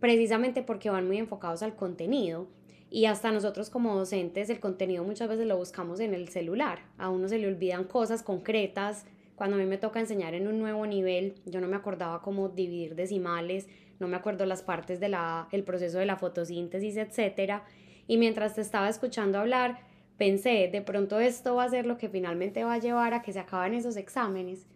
precisamente 0.00 0.62
porque 0.62 0.90
van 0.90 1.06
muy 1.06 1.18
enfocados 1.18 1.62
al 1.62 1.76
contenido 1.76 2.48
y 2.92 3.06
hasta 3.06 3.32
nosotros 3.32 3.70
como 3.70 3.96
docentes 3.96 4.50
el 4.50 4.60
contenido 4.60 5.02
muchas 5.02 5.26
veces 5.26 5.46
lo 5.46 5.56
buscamos 5.56 5.98
en 5.98 6.12
el 6.12 6.28
celular. 6.28 6.80
A 6.98 7.08
uno 7.08 7.26
se 7.26 7.38
le 7.38 7.48
olvidan 7.48 7.84
cosas 7.84 8.22
concretas. 8.22 9.06
Cuando 9.34 9.56
a 9.56 9.58
mí 9.58 9.64
me 9.64 9.78
toca 9.78 9.98
enseñar 9.98 10.34
en 10.34 10.46
un 10.46 10.58
nuevo 10.58 10.86
nivel, 10.86 11.36
yo 11.46 11.62
no 11.62 11.68
me 11.68 11.76
acordaba 11.76 12.20
cómo 12.20 12.50
dividir 12.50 12.94
decimales, 12.94 13.66
no 13.98 14.08
me 14.08 14.16
acuerdo 14.18 14.44
las 14.44 14.62
partes 14.62 15.00
del 15.00 15.16
el 15.52 15.64
proceso 15.64 15.98
de 16.00 16.04
la 16.04 16.16
fotosíntesis, 16.16 16.98
etc. 16.98 17.62
Y 18.06 18.18
mientras 18.18 18.56
te 18.56 18.60
estaba 18.60 18.90
escuchando 18.90 19.38
hablar, 19.38 19.80
pensé, 20.18 20.68
de 20.70 20.82
pronto 20.82 21.18
esto 21.18 21.54
va 21.54 21.64
a 21.64 21.70
ser 21.70 21.86
lo 21.86 21.96
que 21.96 22.10
finalmente 22.10 22.62
va 22.62 22.74
a 22.74 22.78
llevar 22.78 23.14
a 23.14 23.22
que 23.22 23.32
se 23.32 23.40
acaben 23.40 23.72
esos 23.72 23.96
exámenes, 23.96 24.66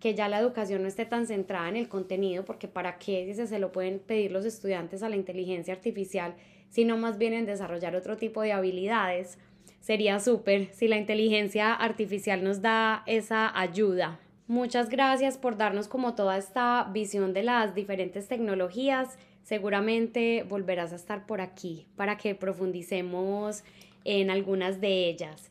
que 0.00 0.14
ya 0.14 0.30
la 0.30 0.40
educación 0.40 0.80
no 0.80 0.88
esté 0.88 1.04
tan 1.04 1.26
centrada 1.26 1.68
en 1.68 1.76
el 1.76 1.90
contenido, 1.90 2.46
porque 2.46 2.68
para 2.68 2.96
qué 2.96 3.30
si 3.34 3.46
se 3.46 3.58
lo 3.58 3.70
pueden 3.70 3.98
pedir 3.98 4.32
los 4.32 4.46
estudiantes 4.46 5.02
a 5.02 5.10
la 5.10 5.16
inteligencia 5.16 5.74
artificial 5.74 6.36
sino 6.68 6.96
más 6.96 7.18
bien 7.18 7.32
en 7.32 7.46
desarrollar 7.46 7.96
otro 7.96 8.16
tipo 8.16 8.42
de 8.42 8.52
habilidades. 8.52 9.38
Sería 9.80 10.18
súper 10.18 10.68
si 10.72 10.88
la 10.88 10.96
inteligencia 10.96 11.72
artificial 11.72 12.42
nos 12.42 12.60
da 12.60 13.02
esa 13.06 13.58
ayuda. 13.58 14.18
Muchas 14.48 14.90
gracias 14.90 15.38
por 15.38 15.56
darnos 15.56 15.88
como 15.88 16.14
toda 16.14 16.36
esta 16.36 16.88
visión 16.92 17.32
de 17.32 17.42
las 17.42 17.74
diferentes 17.74 18.28
tecnologías. 18.28 19.18
Seguramente 19.42 20.44
volverás 20.48 20.92
a 20.92 20.96
estar 20.96 21.26
por 21.26 21.40
aquí 21.40 21.86
para 21.96 22.16
que 22.16 22.34
profundicemos 22.34 23.64
en 24.04 24.30
algunas 24.30 24.80
de 24.80 25.08
ellas. 25.08 25.50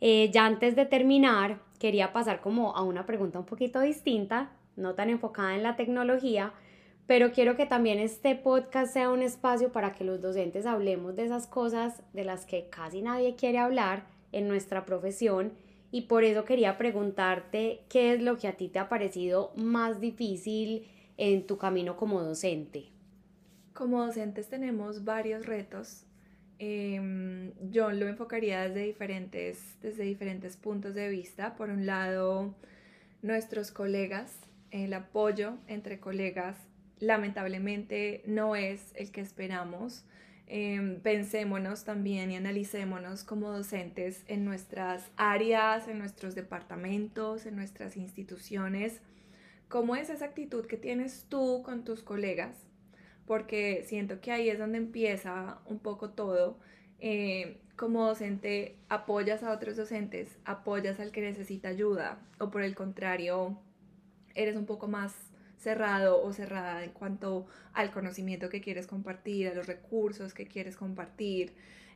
Eh, 0.00 0.30
ya 0.32 0.46
antes 0.46 0.76
de 0.76 0.86
terminar, 0.86 1.58
quería 1.78 2.12
pasar 2.12 2.40
como 2.40 2.76
a 2.76 2.82
una 2.82 3.06
pregunta 3.06 3.38
un 3.38 3.46
poquito 3.46 3.80
distinta, 3.80 4.50
no 4.76 4.94
tan 4.94 5.10
enfocada 5.10 5.54
en 5.54 5.62
la 5.62 5.76
tecnología, 5.76 6.52
pero 7.06 7.30
quiero 7.30 7.56
que 7.56 7.66
también 7.66 7.98
este 7.98 8.34
podcast 8.34 8.92
sea 8.92 9.10
un 9.10 9.22
espacio 9.22 9.70
para 9.70 9.92
que 9.92 10.04
los 10.04 10.20
docentes 10.20 10.66
hablemos 10.66 11.14
de 11.14 11.24
esas 11.24 11.46
cosas 11.46 12.02
de 12.12 12.24
las 12.24 12.46
que 12.46 12.68
casi 12.68 13.00
nadie 13.00 13.36
quiere 13.36 13.58
hablar 13.58 14.06
en 14.32 14.48
nuestra 14.48 14.84
profesión 14.84 15.52
y 15.92 16.02
por 16.02 16.24
eso 16.24 16.44
quería 16.44 16.76
preguntarte 16.78 17.82
qué 17.88 18.12
es 18.12 18.20
lo 18.20 18.38
que 18.38 18.48
a 18.48 18.56
ti 18.56 18.68
te 18.68 18.80
ha 18.80 18.88
parecido 18.88 19.52
más 19.56 20.00
difícil 20.00 20.88
en 21.16 21.46
tu 21.46 21.58
camino 21.58 21.96
como 21.96 22.22
docente. 22.22 22.86
Como 23.72 24.04
docentes 24.04 24.48
tenemos 24.48 25.04
varios 25.04 25.46
retos. 25.46 26.04
Em, 26.58 27.52
yo 27.70 27.92
lo 27.92 28.08
enfocaría 28.08 28.62
desde 28.62 28.84
diferentes, 28.84 29.76
desde 29.80 30.04
diferentes 30.04 30.56
puntos 30.56 30.94
de 30.94 31.08
vista. 31.08 31.54
Por 31.54 31.70
un 31.70 31.86
lado, 31.86 32.54
nuestros 33.22 33.70
colegas, 33.70 34.38
el 34.70 34.92
apoyo 34.92 35.54
entre 35.68 36.00
colegas 36.00 36.56
lamentablemente 36.98 38.22
no 38.26 38.56
es 38.56 38.92
el 38.94 39.10
que 39.10 39.20
esperamos. 39.20 40.04
Em, 40.48 41.00
pensémonos 41.00 41.84
también 41.84 42.30
y 42.30 42.36
analicémonos 42.36 43.24
como 43.24 43.50
docentes 43.50 44.22
en 44.28 44.44
nuestras 44.44 45.10
áreas, 45.16 45.88
en 45.88 45.98
nuestros 45.98 46.36
departamentos, 46.36 47.46
en 47.46 47.56
nuestras 47.56 47.96
instituciones. 47.96 49.00
¿Cómo 49.68 49.96
es 49.96 50.08
esa 50.08 50.26
actitud 50.26 50.66
que 50.66 50.76
tienes 50.76 51.26
tú 51.28 51.62
con 51.64 51.84
tus 51.84 52.02
colegas? 52.04 52.56
Porque 53.26 53.82
siento 53.86 54.20
que 54.20 54.30
ahí 54.30 54.48
es 54.48 54.58
donde 54.58 54.78
empieza 54.78 55.58
un 55.66 55.80
poco 55.80 56.10
todo. 56.10 56.60
Eh, 57.00 57.58
como 57.74 58.06
docente 58.06 58.78
apoyas 58.88 59.42
a 59.42 59.52
otros 59.52 59.76
docentes, 59.76 60.38
apoyas 60.44 61.00
al 61.00 61.10
que 61.10 61.20
necesita 61.20 61.68
ayuda 61.68 62.20
o 62.38 62.50
por 62.50 62.62
el 62.62 62.74
contrario, 62.76 63.58
eres 64.34 64.56
un 64.56 64.66
poco 64.66 64.86
más 64.86 65.14
cerrado 65.56 66.22
o 66.22 66.32
cerrada 66.32 66.84
en 66.84 66.90
cuanto 66.90 67.46
al 67.72 67.90
conocimiento 67.90 68.48
que 68.48 68.60
quieres 68.60 68.86
compartir, 68.86 69.48
a 69.48 69.54
los 69.54 69.66
recursos 69.66 70.34
que 70.34 70.46
quieres 70.46 70.76
compartir. 70.76 71.52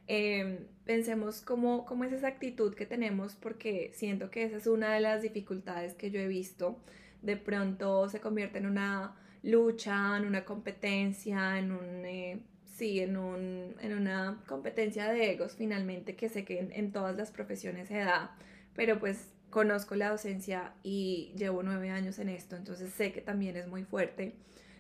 Em, 0.07 0.67
pensemos 0.85 1.41
cómo, 1.41 1.85
cómo 1.87 2.05
es 2.05 2.13
esa 2.13 2.29
actitud 2.29 2.75
que 2.75 2.87
tenemos 2.87 3.37
porque 3.37 3.93
siento 3.95 4.31
que 4.31 4.45
esa 4.45 4.57
es 4.57 4.67
una 4.67 4.93
de 4.93 5.01
las 5.01 5.23
dificultades 5.23 5.95
que 5.95 6.11
yo 6.11 6.21
he 6.21 6.29
visto. 6.29 6.79
De 7.23 7.37
pronto 7.37 8.09
se 8.09 8.21
convierte 8.21 8.59
en 8.59 8.67
una 8.67 9.15
lucha, 9.43 10.17
en 10.17 10.25
una 10.25 10.45
competencia, 10.45 11.59
en 11.59 11.73
un... 11.73 12.05
Eh, 12.05 12.41
sí, 12.65 13.01
en, 13.01 13.17
un, 13.19 13.77
en 13.81 13.93
una 13.93 14.43
competencia 14.47 15.11
de 15.13 15.33
egos 15.33 15.55
finalmente 15.57 16.17
que 16.17 16.29
sé 16.31 16.45
que 16.45 16.59
en, 16.61 16.73
en 16.73 16.93
todas 16.93 17.15
las 17.15 17.31
profesiones 17.31 17.89
se 17.89 17.99
da, 17.99 18.35
pero 18.75 18.99
pues 18.99 19.29
conozco 19.51 19.95
la 19.95 20.11
docencia 20.11 20.73
y 20.83 21.33
llevo 21.37 21.63
nueve 21.63 21.91
años 21.91 22.19
en 22.19 22.29
esto, 22.29 22.57
entonces 22.57 22.93
sé 22.93 23.13
que 23.13 23.21
también 23.21 23.57
es 23.57 23.67
muy 23.67 23.85
fuerte. 23.85 24.35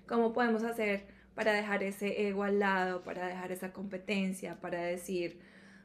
¿Cómo 0.07 0.33
podemos 0.33 0.65
hacer 0.65 1.05
para 1.35 1.53
dejar 1.53 1.83
ese 1.83 2.29
ego 2.29 2.45
al 2.45 2.59
lado, 2.59 3.03
para 3.03 3.27
dejar 3.27 3.53
esa 3.53 3.73
competencia, 3.73 4.61
para 4.61 4.81
decir, 4.83 5.41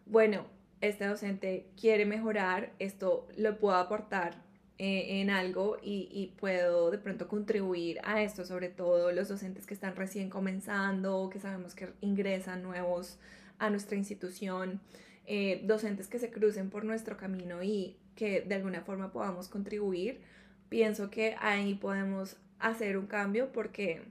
bueno, 0.05 0.47
este 0.81 1.05
docente 1.05 1.67
quiere 1.79 2.05
mejorar, 2.05 2.73
esto 2.79 3.27
lo 3.37 3.57
puedo 3.57 3.75
aportar 3.75 4.43
eh, 4.77 5.21
en 5.21 5.29
algo 5.29 5.77
y, 5.81 6.09
y, 6.11 6.35
puedo 6.37 6.91
de 6.91 6.97
pronto 6.97 7.29
contribuir 7.29 7.99
a 8.03 8.21
esto, 8.21 8.45
sobre 8.45 8.67
todo 8.67 9.13
los 9.13 9.29
docentes 9.29 9.65
que 9.65 9.73
están 9.73 9.95
recién 9.95 10.29
comenzando, 10.29 11.29
que 11.31 11.39
sabemos 11.39 11.75
que 11.75 11.93
ingresan 12.01 12.61
nuevos 12.61 13.17
a 13.57 13.69
nuestra 13.69 13.95
institución, 13.97 14.81
eh, 15.27 15.61
docentes 15.63 16.07
que 16.07 16.19
se 16.19 16.29
crucen 16.29 16.69
por 16.69 16.85
nuestro 16.85 17.17
camino 17.17 17.63
y 17.63 17.97
que 18.15 18.41
de 18.41 18.55
alguna 18.55 18.81
forma 18.81 19.11
podamos 19.11 19.47
contribuir, 19.49 20.21
pienso 20.69 21.09
que 21.09 21.35
ahí 21.39 21.75
podemos 21.75 22.37
hacer 22.59 22.97
un 22.97 23.07
cambio 23.07 23.51
porque 23.51 24.03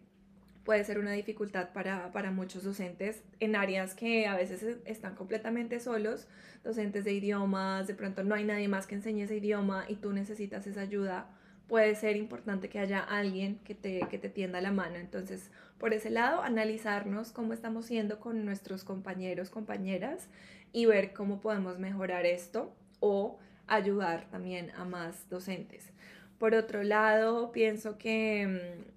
puede 0.64 0.84
ser 0.84 0.98
una 0.98 1.12
dificultad 1.12 1.70
para, 1.72 2.10
para, 2.12 2.30
muchos 2.30 2.64
docentes 2.64 3.22
en 3.40 3.54
áreas 3.54 3.94
que 3.94 4.26
a 4.26 4.34
veces 4.34 4.78
están 4.86 5.14
completamente 5.14 5.78
solos, 5.78 6.26
docentes 6.62 7.04
de 7.04 7.12
idiomas, 7.12 7.86
de 7.86 7.94
pronto 7.94 8.24
no 8.24 8.34
hay 8.34 8.44
nadie 8.44 8.68
más 8.68 8.86
que 8.86 8.94
enseñe 8.94 9.22
ese 9.22 9.36
idioma 9.36 9.84
y 9.88 9.96
tú 9.96 10.12
necesitas 10.12 10.66
esa 10.66 10.80
ayuda, 10.80 11.28
puede 11.68 11.94
ser 11.94 12.16
importante 12.16 12.68
que 12.68 12.78
haya 12.78 13.00
alguien 13.00 13.58
que 13.64 13.74
te, 13.74 14.00
que 14.10 14.18
te 14.18 14.30
tienda 14.30 14.60
la 14.60 14.72
mano. 14.72 14.96
Entonces, 14.96 15.50
por 15.78 15.92
ese 15.92 16.10
lado, 16.10 16.42
analizarnos 16.42 17.32
cómo 17.32 17.52
estamos 17.52 17.86
siendo 17.86 18.18
con 18.20 18.44
nuestros 18.44 18.84
compañeros, 18.84 19.50
compañeras 19.50 20.28
y 20.72 20.86
ver 20.86 21.12
cómo 21.12 21.40
podemos 21.40 21.78
mejorar 21.78 22.24
esto 22.26 22.74
o 23.06 23.38
ayudar 23.66 24.24
también 24.30 24.70
a 24.70 24.86
más 24.86 25.28
docentes. 25.28 25.90
Por 26.38 26.54
otro 26.54 26.82
lado, 26.82 27.52
pienso 27.52 27.98
que 27.98 28.46
mm, 28.46 28.92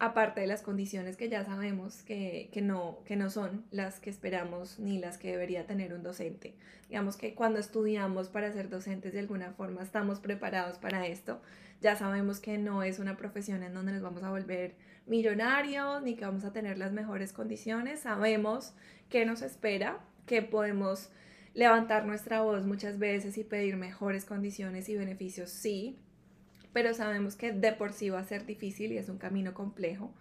aparte 0.00 0.40
de 0.40 0.48
las 0.48 0.60
condiciones 0.60 1.16
que 1.16 1.28
ya 1.28 1.44
sabemos 1.44 2.02
que, 2.02 2.50
no, 2.60 2.98
que 3.04 3.14
no 3.14 3.30
son 3.30 3.64
las 3.70 4.00
que 4.00 4.10
esperamos 4.10 4.80
ni 4.80 4.98
las 4.98 5.18
que 5.18 5.30
debería 5.30 5.68
tener 5.68 5.94
un 5.94 6.02
docente. 6.02 6.56
Digamos 6.88 7.16
que 7.16 7.36
cuando 7.36 7.60
estudiamos 7.60 8.28
para 8.28 8.52
ser 8.52 8.68
docentes 8.68 9.12
de 9.12 9.20
alguna 9.20 9.52
forma 9.52 9.84
estamos 9.84 10.18
preparados 10.18 10.78
para 10.78 11.06
esto. 11.06 11.40
Ya 11.80 11.94
sabemos 11.94 12.40
que 12.40 12.58
no 12.58 12.82
es 12.82 12.98
una 12.98 13.16
profesión 13.16 13.62
en 13.62 13.72
donde 13.72 13.92
nos 13.92 14.02
vamos 14.02 14.24
a 14.24 14.30
volver 14.30 14.74
millonarios 15.06 16.02
ni 16.02 16.16
que 16.16 16.24
vamos 16.24 16.44
a 16.44 16.52
tener 16.52 16.76
las 16.76 16.90
mejores 16.90 17.32
condiciones. 17.32 18.00
Sabemos 18.00 18.74
qué 19.08 19.24
nos 19.24 19.42
espera, 19.42 20.00
que 20.26 20.42
podemos 20.42 21.10
levantar 21.54 22.04
nuestra 22.04 22.42
voz 22.42 22.66
muchas 22.66 22.98
veces 22.98 23.38
y 23.38 23.44
pedir 23.44 23.76
mejores 23.76 24.24
condiciones 24.24 24.88
y 24.88 24.96
beneficios, 24.96 25.50
sí, 25.50 25.96
pero 26.72 26.92
sabemos 26.92 27.36
que 27.36 27.52
de 27.52 27.72
por 27.72 27.92
sí 27.92 28.10
va 28.10 28.18
a 28.18 28.24
ser 28.24 28.44
difícil 28.44 28.92
y 28.92 28.98
es 28.98 29.08
un 29.08 29.18
camino 29.18 29.54
complejo. 29.54 30.12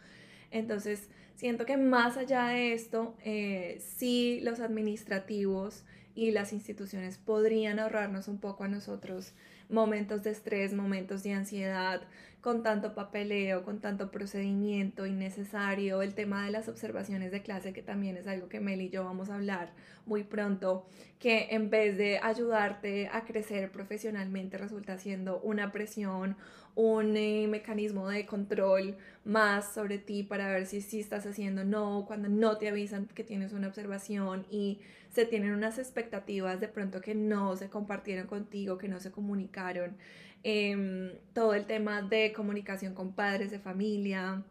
Entonces, 0.52 1.10
siento 1.36 1.66
que 1.66 1.78
más 1.78 2.16
allá 2.16 2.46
de 2.48 2.74
esto, 2.74 3.16
eh, 3.26 3.82
sí 3.98 4.40
los 4.44 4.60
administrativos 4.60 5.84
y 6.16 6.30
las 6.30 6.54
instituciones 6.54 7.18
podrían 7.18 7.80
ahorrarnos 7.80 8.28
un 8.28 8.40
poco 8.40 8.64
a 8.64 8.68
nosotros 8.68 9.34
momentos 9.68 10.22
de 10.22 10.30
estrés, 10.30 10.74
momentos 10.74 11.24
de 11.24 11.34
ansiedad, 11.34 12.02
con 12.44 12.62
tanto 12.62 12.94
papeleo, 12.94 13.64
con 13.64 13.80
tanto 13.80 14.12
procedimiento 14.12 15.06
innecesario, 15.06 16.02
el 16.02 16.14
tema 16.14 16.46
de 16.46 16.52
las 16.52 16.68
observaciones 16.68 17.32
de 17.32 17.41
clase, 17.41 17.72
que 17.72 17.82
también 17.82 18.18
es 18.18 18.28
algo 18.28 18.50
que 18.50 18.60
Mel 18.60 18.82
y 18.82 18.89
yo 18.89 19.06
vamos 19.06 19.30
a 19.30 19.36
hablar 19.36 19.72
muy 20.06 20.26
pronto, 20.26 20.86
que 21.20 21.48
en 21.52 21.70
vez 21.70 21.98
de 21.98 22.20
ayudarte 22.22 23.08
a 23.08 23.24
crecer 23.24 23.72
profesionalmente 23.72 24.58
resulta 24.58 24.98
siendo 24.98 25.39
una 25.39 25.72
presión, 25.72 26.36
un 26.76 27.16
eh, 27.16 27.48
mecanismo 27.48 28.10
de 28.10 28.26
control 28.26 28.98
más 29.24 29.74
sobre 29.74 29.98
ti 29.98 30.24
para 30.24 30.50
ver 30.50 30.66
si 30.66 30.82
sí 30.82 31.00
estás 31.00 31.26
haciendo 31.26 31.64
no, 31.64 32.04
cuando 32.06 32.28
no 32.28 32.58
te 32.58 32.68
avisan 32.68 33.06
que 33.06 33.24
tienes 33.24 33.54
una 33.54 33.70
observación 33.70 34.46
y 34.52 34.82
se 35.14 35.26
tienen 35.26 35.54
unas 35.54 35.78
expectativas 35.78 36.60
de 36.60 36.68
pronto 36.68 37.00
que 37.00 37.16
no 37.16 37.56
se 37.56 37.70
compartieron 37.70 38.28
contigo, 38.28 38.78
que 38.78 38.89
no 38.89 39.00
se 39.00 39.12
comunicaron. 39.12 39.96
Em, 40.44 41.12
todo 41.34 41.54
el 41.54 41.66
tema 41.66 42.02
de 42.02 42.34
comunicación 42.34 42.94
con 42.94 43.14
padres 43.14 43.50
de 43.50 43.60
familia, 43.60 44.44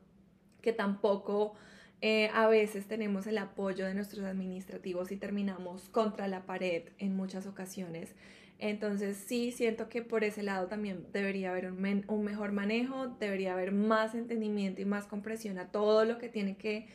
que 0.62 0.72
tampoco 0.72 1.55
eh, 2.01 2.30
a 2.32 2.47
veces 2.49 2.86
tenemos 2.88 3.26
el 3.26 3.36
apoyo 3.38 3.84
de 3.84 3.95
nuestros 3.95 4.24
administrativos 4.24 5.12
y 5.12 5.16
terminamos 5.16 5.90
contra 5.90 6.28
la 6.28 6.47
pared 6.47 6.84
en 6.99 7.14
muchas 7.14 7.47
ocasiones. 7.47 8.14
Entonces 8.59 9.16
sí 9.18 9.53
siento 9.53 9.88
que 9.88 10.03
por 10.03 10.24
ese 10.24 10.43
lado 10.43 10.66
también 10.66 11.07
debería 11.12 11.51
haber 11.51 11.70
un, 11.70 12.05
un, 12.09 12.24
mejor 12.24 12.53
manejo, 12.53 13.09
debería 13.20 13.53
haber 13.53 13.72
más 13.72 14.14
entendimiento 14.14 14.80
y 14.80 14.84
más 14.84 15.07
comprensión 15.07 15.59
a 15.59 15.68
todo 15.72 16.05
lo 16.05 16.18
que 16.18 16.28
tiene 16.28 16.57
que, 16.57 16.86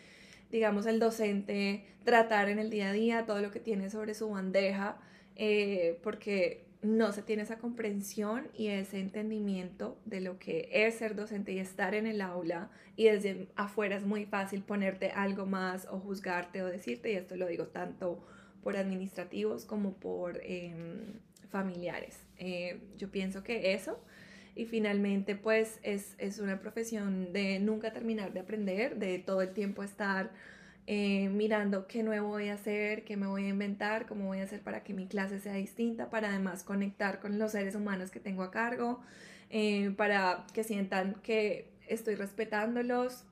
digamos, 0.52 0.86
el 0.88 1.00
docente 1.00 1.86
tratar 2.04 2.50
en 2.50 2.58
el 2.58 2.70
día 2.70 2.90
a 2.90 2.94
día, 2.94 3.26
todo 3.26 3.42
lo 3.42 3.52
que 3.52 3.60
tiene 3.60 3.90
sobre 3.90 4.14
su 4.14 4.30
bandeja, 4.30 4.98
eh, 5.36 6.00
porque 6.04 6.67
no 6.82 7.12
se 7.12 7.24
tiene 7.24 7.44
esa 7.44 7.58
comprensión 7.58 8.50
y 8.54 8.68
ese 8.68 9.00
entendimiento 9.00 9.98
de 10.06 10.22
lo 10.22 10.38
que 10.38 10.70
es 10.72 10.96
ser 10.96 11.16
docente 11.16 11.52
y 11.52 11.60
estar 11.60 11.96
en 11.96 12.06
el 12.06 12.22
aula 12.22 12.70
y 12.96 13.06
desde 13.06 13.48
afuera 13.56 13.96
es 13.96 14.06
muy 14.06 14.26
fácil 14.26 14.62
ponerte 14.62 15.12
algo 15.12 15.46
más 15.46 15.88
o 15.88 16.00
juzgarte 16.00 16.62
o 16.62 16.68
decirte, 16.68 17.12
y 17.12 17.16
esto 17.16 17.36
lo 17.36 17.48
digo 17.48 17.68
tanto 17.68 18.26
por 18.62 18.78
administrativos 18.78 19.66
como 19.66 19.94
por 19.94 20.40
em, 20.44 21.20
familiares. 21.50 22.20
Eh, 22.38 22.80
yo 22.98 23.10
pienso 23.10 23.44
que 23.44 23.74
eso 23.74 24.00
y 24.56 24.66
finalmente 24.66 25.36
pues 25.36 25.80
es, 25.84 26.16
es 26.18 26.40
una 26.40 26.60
profesión 26.60 27.34
de 27.34 27.60
nunca 27.60 27.94
terminar 27.94 28.34
de 28.34 28.42
aprender, 28.42 28.98
de 28.98 29.20
todo 29.20 29.42
el 29.42 29.54
tiempo 29.54 29.84
estar 29.84 30.32
eh, 30.88 31.30
mirando 31.30 31.88
qué 31.88 32.04
nuevo 32.04 32.30
voy 32.30 32.50
a 32.50 32.56
hacer, 32.56 33.04
qué 33.06 33.18
me 33.18 33.28
voy 33.28 33.46
a 33.46 33.50
inventar, 33.50 34.08
cómo 34.08 34.26
voy 34.28 34.40
a 34.40 34.44
hacer 34.46 34.62
para 34.64 34.84
que 34.84 34.94
mi 34.94 35.08
clase 35.08 35.40
sea 35.40 35.54
distinta, 35.56 36.10
para 36.10 36.30
además 36.30 36.64
conectar 36.64 37.20
con 37.20 37.40
los 37.40 37.52
seres 37.54 37.76
humanos 37.76 38.12
que 38.12 38.20
tengo 38.22 38.44
a 38.44 38.52
cargo. 38.52 39.02
eh, 39.50 39.92
para 39.98 40.46
que 40.54 40.64
sientan 40.64 41.16
que 41.24 41.72
estoy 41.88 42.16
respetándolos, 42.16 43.26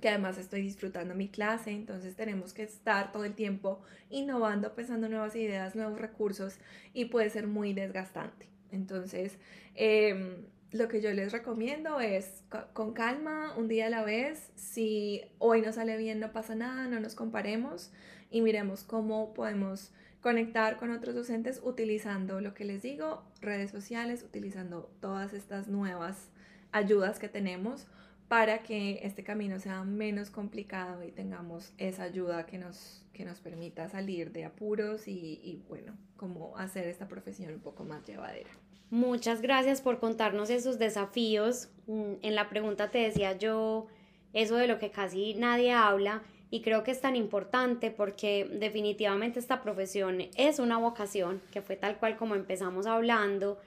que 0.00 0.08
además 0.10 0.36
estoy 0.38 0.62
disfrutando 0.62 1.14
mi 1.14 1.28
clase, 1.28 1.70
entonces 1.70 2.16
tenemos 2.16 2.52
que 2.52 2.62
estar 2.64 3.12
todo 3.12 3.24
el 3.24 3.34
tiempo 3.34 3.82
innovando, 4.10 4.74
pensando 4.74 5.08
nuevas 5.08 5.34
ideas, 5.36 5.74
nuevos 5.74 5.98
recursos 6.00 6.58
y 6.92 7.06
puede 7.06 7.30
ser 7.30 7.46
muy 7.46 7.72
desgastante. 7.72 8.48
Entonces, 8.70 9.38
em, 9.74 10.46
lo 10.74 10.88
que 10.88 11.00
yo 11.00 11.12
les 11.12 11.30
recomiendo 11.30 12.00
es 12.00 12.42
con 12.72 12.94
calma, 12.94 13.54
un 13.56 13.68
día 13.68 13.86
a 13.86 13.90
la 13.90 14.02
vez. 14.02 14.50
Si 14.56 15.22
hoy 15.38 15.62
no 15.62 15.72
sale 15.72 15.96
bien, 15.96 16.18
no 16.18 16.32
pasa 16.32 16.56
nada, 16.56 16.88
no 16.88 16.98
nos 16.98 17.14
comparemos 17.14 17.92
y 18.28 18.40
miremos 18.40 18.82
cómo 18.82 19.34
podemos 19.34 19.92
conectar 20.20 20.76
con 20.76 20.90
otros 20.90 21.14
docentes 21.14 21.60
utilizando 21.62 22.40
lo 22.40 22.54
que 22.54 22.64
les 22.64 22.82
digo, 22.82 23.22
redes 23.40 23.70
sociales, 23.70 24.24
utilizando 24.24 24.90
todas 25.00 25.32
estas 25.32 25.68
nuevas 25.68 26.28
ayudas 26.72 27.20
que 27.20 27.28
tenemos 27.28 27.86
para 28.26 28.64
que 28.64 28.98
este 29.04 29.22
camino 29.22 29.60
sea 29.60 29.84
menos 29.84 30.30
complicado 30.30 31.04
y 31.04 31.12
tengamos 31.12 31.72
esa 31.78 32.02
ayuda 32.02 32.46
que 32.46 32.58
nos, 32.58 33.06
que 33.12 33.24
nos 33.24 33.38
permita 33.38 33.88
salir 33.88 34.32
de 34.32 34.44
apuros 34.44 35.06
y, 35.06 35.40
y 35.40 35.62
bueno, 35.68 35.96
como 36.16 36.58
hacer 36.58 36.88
esta 36.88 37.06
profesión 37.06 37.54
un 37.54 37.60
poco 37.60 37.84
más 37.84 38.04
llevadera. 38.04 38.50
Muchas 38.94 39.42
gracias 39.42 39.80
por 39.80 39.98
contarnos 39.98 40.50
esos 40.50 40.78
desafíos. 40.78 41.68
Mm, 41.88 42.12
en 42.22 42.36
la 42.36 42.48
pregunta 42.48 42.92
te 42.92 42.98
decía 42.98 43.36
yo 43.36 43.88
eso 44.32 44.54
de 44.54 44.68
lo 44.68 44.78
que 44.78 44.92
casi 44.92 45.34
nadie 45.34 45.72
habla 45.72 46.22
y 46.48 46.62
creo 46.62 46.84
que 46.84 46.92
es 46.92 47.00
tan 47.00 47.16
importante 47.16 47.90
porque 47.90 48.48
definitivamente 48.48 49.40
esta 49.40 49.64
profesión 49.64 50.20
es 50.36 50.60
una 50.60 50.78
vocación 50.78 51.42
que 51.50 51.60
fue 51.60 51.74
tal 51.74 51.98
cual 51.98 52.16
como 52.16 52.36
empezamos 52.36 52.86
hablando 52.86 53.58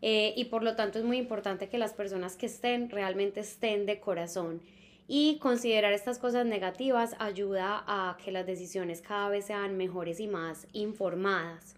eh, 0.00 0.32
y 0.34 0.46
por 0.46 0.62
lo 0.62 0.74
tanto 0.76 0.98
es 0.98 1.04
muy 1.04 1.18
importante 1.18 1.68
que 1.68 1.76
las 1.76 1.92
personas 1.92 2.36
que 2.36 2.46
estén 2.46 2.88
realmente 2.88 3.40
estén 3.40 3.84
de 3.84 4.00
corazón 4.00 4.62
y 5.06 5.36
considerar 5.40 5.92
estas 5.92 6.18
cosas 6.18 6.46
negativas 6.46 7.16
ayuda 7.18 7.84
a 7.86 8.16
que 8.24 8.32
las 8.32 8.46
decisiones 8.46 9.02
cada 9.02 9.28
vez 9.28 9.44
sean 9.44 9.76
mejores 9.76 10.20
y 10.20 10.26
más 10.26 10.66
informadas. 10.72 11.76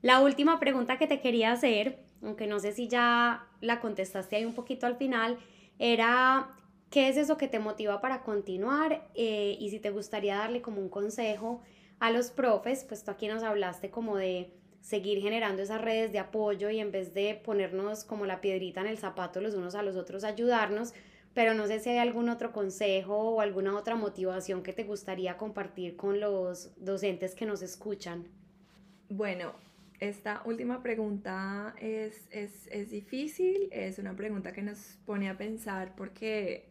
La 0.00 0.20
última 0.20 0.60
pregunta 0.60 0.96
que 0.96 1.08
te 1.08 1.20
quería 1.20 1.50
hacer 1.50 1.98
aunque 2.22 2.46
no 2.46 2.60
sé 2.60 2.72
si 2.72 2.88
ya 2.88 3.46
la 3.60 3.80
contestaste 3.80 4.36
ahí 4.36 4.44
un 4.44 4.54
poquito 4.54 4.86
al 4.86 4.96
final, 4.96 5.38
era 5.78 6.54
qué 6.90 7.08
es 7.08 7.16
eso 7.16 7.36
que 7.36 7.48
te 7.48 7.58
motiva 7.58 8.00
para 8.00 8.22
continuar 8.22 9.08
eh, 9.14 9.56
y 9.58 9.70
si 9.70 9.78
te 9.78 9.90
gustaría 9.90 10.36
darle 10.36 10.60
como 10.60 10.80
un 10.80 10.88
consejo 10.88 11.62
a 12.00 12.10
los 12.10 12.30
profes, 12.30 12.84
pues 12.84 13.04
tú 13.04 13.10
aquí 13.10 13.28
nos 13.28 13.42
hablaste 13.42 13.90
como 13.90 14.16
de 14.16 14.52
seguir 14.80 15.20
generando 15.20 15.62
esas 15.62 15.80
redes 15.80 16.12
de 16.12 16.18
apoyo 16.18 16.70
y 16.70 16.80
en 16.80 16.90
vez 16.90 17.14
de 17.14 17.40
ponernos 17.44 18.04
como 18.04 18.26
la 18.26 18.40
piedrita 18.40 18.80
en 18.80 18.86
el 18.86 18.98
zapato 18.98 19.40
los 19.40 19.54
unos 19.54 19.74
a 19.74 19.82
los 19.82 19.96
otros, 19.96 20.24
ayudarnos, 20.24 20.94
pero 21.34 21.54
no 21.54 21.66
sé 21.66 21.78
si 21.78 21.90
hay 21.90 21.98
algún 21.98 22.28
otro 22.28 22.52
consejo 22.52 23.16
o 23.16 23.40
alguna 23.40 23.76
otra 23.76 23.94
motivación 23.94 24.62
que 24.62 24.72
te 24.72 24.84
gustaría 24.84 25.36
compartir 25.36 25.96
con 25.96 26.18
los 26.18 26.72
docentes 26.82 27.34
que 27.34 27.46
nos 27.46 27.62
escuchan. 27.62 28.28
Bueno, 29.08 29.52
esta 30.00 30.42
última 30.46 30.82
pregunta 30.82 31.74
es, 31.78 32.28
difícil, 32.90 33.68
es 33.70 33.98
una 33.98 34.16
pregunta 34.16 34.52
que 34.52 34.62
nos 34.62 34.98
pone 35.04 35.28
a 35.28 35.36
pensar 35.36 35.94
porque 35.94 36.68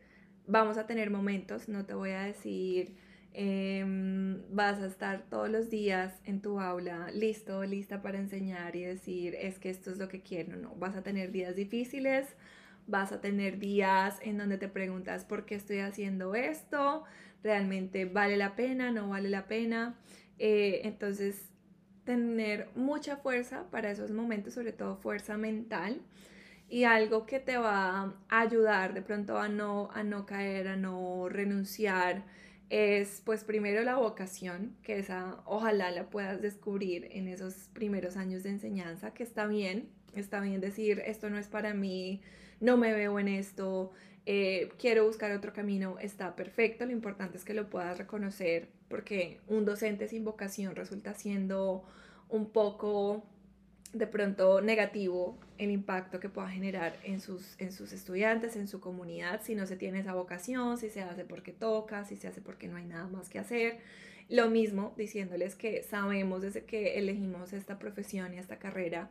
vamos 0.48 0.78
a 0.78 0.88
tener 0.88 1.12
momentos, 1.12 1.70
no 1.70 1.86
te 1.86 1.94
voy 1.94 2.10
a 2.10 2.22
decir, 2.24 2.96
em, 3.34 4.42
vas 4.50 4.80
a 4.80 4.88
estar 4.88 5.30
todos 5.30 5.48
los 5.48 5.70
días 5.70 6.20
en 6.26 6.42
tu 6.42 6.60
aula 6.60 7.12
listo, 7.14 7.64
lista 7.64 8.02
para 8.02 8.18
enseñar 8.18 8.76
y 8.76 8.82
decir, 8.82 9.36
es 9.36 9.60
que 9.60 9.70
esto 9.70 9.92
es 9.92 10.00
lo 10.00 10.08
que 10.08 10.22
quiero, 10.22 10.58
no, 10.58 10.74
vas 10.76 10.96
a 10.96 11.04
tener 11.04 11.32
días 11.32 11.56
difíciles, 11.56 12.36
vas 12.88 13.12
a 13.12 13.22
tener 13.22 13.60
días 13.60 14.18
en 14.24 14.40
donde 14.40 14.58
te 14.58 14.68
preguntas 14.68 15.24
por 15.24 15.46
qué 15.46 15.54
estoy 15.54 15.80
haciendo 15.80 16.34
esto, 16.34 17.04
realmente 17.44 18.06
vale 18.06 18.38
la 18.38 18.56
pena, 18.56 18.92
no 18.92 19.10
vale 19.10 19.30
la 19.30 19.48
pena. 19.48 20.00
Eh, 20.40 20.82
entonces 20.86 21.49
tener 22.10 22.70
mucha 22.74 23.18
fuerza 23.18 23.66
para 23.70 23.92
esos 23.92 24.10
momentos, 24.10 24.56
sobre 24.56 24.74
todo 24.74 24.96
fuerza 24.96 25.38
mental 25.38 26.02
y 26.68 26.86
algo 26.86 27.28
que 27.28 27.40
te 27.40 27.56
va 27.58 28.16
a 28.30 28.40
ayudar 28.40 28.96
de 28.96 29.04
pronto 29.04 29.38
a 29.38 29.48
no, 29.48 29.92
a 29.94 30.02
no 30.02 30.26
caer, 30.26 30.70
a 30.70 30.76
no 30.76 31.30
renunciar, 31.30 32.24
es 32.72 33.22
pues 33.24 33.44
primero 33.44 33.84
la 33.84 33.98
vocación, 33.98 34.76
que 34.82 34.98
esa 34.98 35.44
ojalá 35.46 35.92
la 35.92 36.10
puedas 36.10 36.42
descubrir 36.42 37.08
en 37.12 37.28
esos 37.28 37.70
primeros 37.74 38.18
años 38.18 38.42
de 38.42 38.50
enseñanza, 38.50 39.14
que 39.14 39.22
está 39.22 39.46
bien, 39.46 39.88
está 40.16 40.42
bien 40.42 40.62
decir 40.62 41.04
esto 41.06 41.30
no 41.30 41.38
es 41.38 41.48
para 41.48 41.76
mí, 41.76 42.22
no 42.60 42.76
me 42.76 42.92
veo 42.92 43.20
en 43.20 43.28
esto, 43.28 43.92
eh, 44.26 44.70
quiero 44.78 45.06
buscar 45.06 45.32
otro 45.32 45.54
camino, 45.54 45.98
está 46.00 46.36
perfecto, 46.36 46.86
lo 46.86 46.92
importante 46.92 47.38
es 47.38 47.46
que 47.46 47.54
lo 47.54 47.70
puedas 47.70 47.98
reconocer 47.98 48.70
porque 48.90 49.40
un 49.48 49.66
docente 49.66 50.08
sin 50.08 50.24
vocación 50.24 50.76
resulta 50.76 51.14
siendo 51.14 51.84
un 52.28 52.52
poco 52.52 53.24
de 53.94 54.06
pronto 54.06 54.62
negativo 54.62 55.38
el 55.58 55.72
impacto 55.72 56.20
que 56.20 56.30
pueda 56.30 56.48
generar 56.50 56.98
en 57.04 57.20
sus, 57.20 57.56
en 57.60 57.72
sus 57.72 57.92
estudiantes, 57.92 58.56
en 58.56 58.68
su 58.68 58.80
comunidad, 58.80 59.42
si 59.44 59.56
no 59.56 59.66
se 59.66 59.76
tiene 59.76 60.00
esa 60.00 60.14
vocación, 60.14 60.78
si 60.78 60.90
se 60.90 61.02
hace 61.02 61.26
porque 61.26 61.52
toca, 61.52 62.06
si 62.06 62.16
se 62.16 62.28
hace 62.28 62.42
porque 62.42 62.68
no 62.68 62.78
hay 62.78 62.86
nada 62.86 63.08
más 63.08 63.30
que 63.30 63.40
hacer. 63.40 63.80
Lo 64.30 64.48
mismo 64.48 64.94
diciéndoles 64.96 65.56
que 65.56 65.82
sabemos 65.82 66.44
desde 66.44 66.64
que 66.64 67.00
elegimos 67.00 67.52
esta 67.52 67.80
profesión 67.80 68.34
y 68.34 68.38
esta 68.38 68.60
carrera 68.60 69.10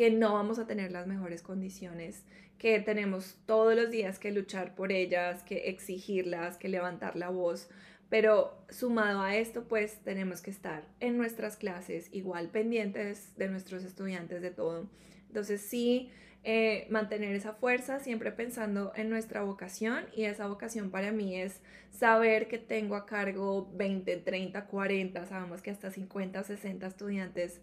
que 0.00 0.10
no 0.10 0.32
vamos 0.32 0.58
a 0.58 0.66
tener 0.66 0.92
las 0.92 1.06
mejores 1.06 1.42
condiciones, 1.42 2.24
que 2.56 2.80
tenemos 2.80 3.36
todos 3.44 3.76
los 3.76 3.90
días 3.90 4.18
que 4.18 4.32
luchar 4.32 4.74
por 4.74 4.92
ellas, 4.92 5.42
que 5.42 5.68
exigirlas, 5.68 6.56
que 6.56 6.70
levantar 6.70 7.16
la 7.16 7.28
voz 7.28 7.68
pero 8.08 8.56
sumado 8.70 9.20
a 9.20 9.36
esto, 9.36 9.68
pues 9.68 9.98
tenemos 10.02 10.40
que 10.40 10.50
estar 10.50 10.86
en 11.00 11.18
nuestras 11.18 11.58
clases 11.58 12.08
igual 12.12 12.48
pendientes 12.48 13.36
de 13.36 13.50
nuestros 13.50 13.84
estudiantes, 13.84 14.40
de 14.40 14.50
todo. 14.50 14.88
Entonces 15.28 15.60
sí, 15.60 16.10
eh, 16.44 16.86
mantener 16.88 17.36
esa 17.36 17.52
fuerza, 17.52 18.00
siempre 18.00 18.32
pensando 18.32 18.94
en 18.96 19.10
nuestra 19.10 19.42
vocación 19.42 20.06
y 20.16 20.24
esa 20.24 20.46
vocación 20.46 20.90
para 20.90 21.12
mí 21.12 21.38
es 21.38 21.60
saber 21.90 22.48
que 22.48 22.56
tengo 22.56 22.96
a 22.96 23.04
cargo 23.04 23.70
20, 23.74 24.16
30, 24.16 24.64
40, 24.64 25.26
sabemos 25.26 25.60
que 25.60 25.70
hasta 25.70 25.90
50 25.90 26.42
60 26.42 26.86
estudiantes 26.86 27.60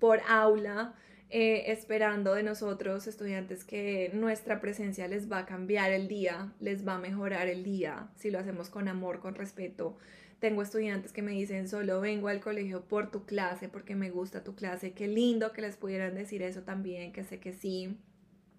por 0.00 0.18
aula 0.28 0.96
eh, 1.30 1.70
esperando 1.72 2.32
de 2.32 2.42
nosotros, 2.42 3.06
estudiantes, 3.06 3.62
que 3.62 4.10
nuestra 4.14 4.60
presencia 4.60 5.08
les 5.08 5.30
va 5.30 5.38
a 5.40 5.46
cambiar 5.46 5.92
el 5.92 6.08
día, 6.08 6.54
les 6.58 6.86
va 6.88 6.94
a 6.94 6.98
mejorar 6.98 7.48
el 7.48 7.64
día, 7.64 8.08
si 8.16 8.30
lo 8.30 8.38
hacemos 8.38 8.70
con 8.70 8.88
amor, 8.88 9.20
con 9.20 9.34
respeto. 9.34 9.98
Tengo 10.40 10.62
estudiantes 10.62 11.12
que 11.12 11.20
me 11.20 11.32
dicen, 11.32 11.68
solo 11.68 12.00
vengo 12.00 12.28
al 12.28 12.40
colegio 12.40 12.82
por 12.84 13.10
tu 13.10 13.26
clase, 13.26 13.68
porque 13.68 13.94
me 13.94 14.10
gusta 14.10 14.42
tu 14.42 14.54
clase. 14.54 14.92
Qué 14.92 15.06
lindo 15.06 15.52
que 15.52 15.62
les 15.62 15.76
pudieran 15.76 16.14
decir 16.14 16.42
eso 16.42 16.62
también, 16.62 17.12
que 17.12 17.24
sé 17.24 17.40
que 17.40 17.52
sí. 17.52 17.98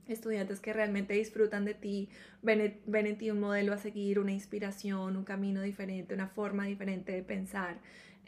Estudiantes 0.07 0.59
que 0.59 0.73
realmente 0.73 1.13
disfrutan 1.13 1.65
de 1.65 1.73
ti, 1.73 2.09
ven, 2.41 2.81
ven 2.85 3.07
en 3.07 3.17
ti 3.17 3.31
un 3.31 3.39
modelo 3.39 3.73
a 3.73 3.77
seguir, 3.77 4.19
una 4.19 4.31
inspiración, 4.31 5.15
un 5.17 5.23
camino 5.23 5.61
diferente, 5.61 6.13
una 6.13 6.27
forma 6.27 6.65
diferente 6.65 7.13
de 7.13 7.23
pensar. 7.23 7.79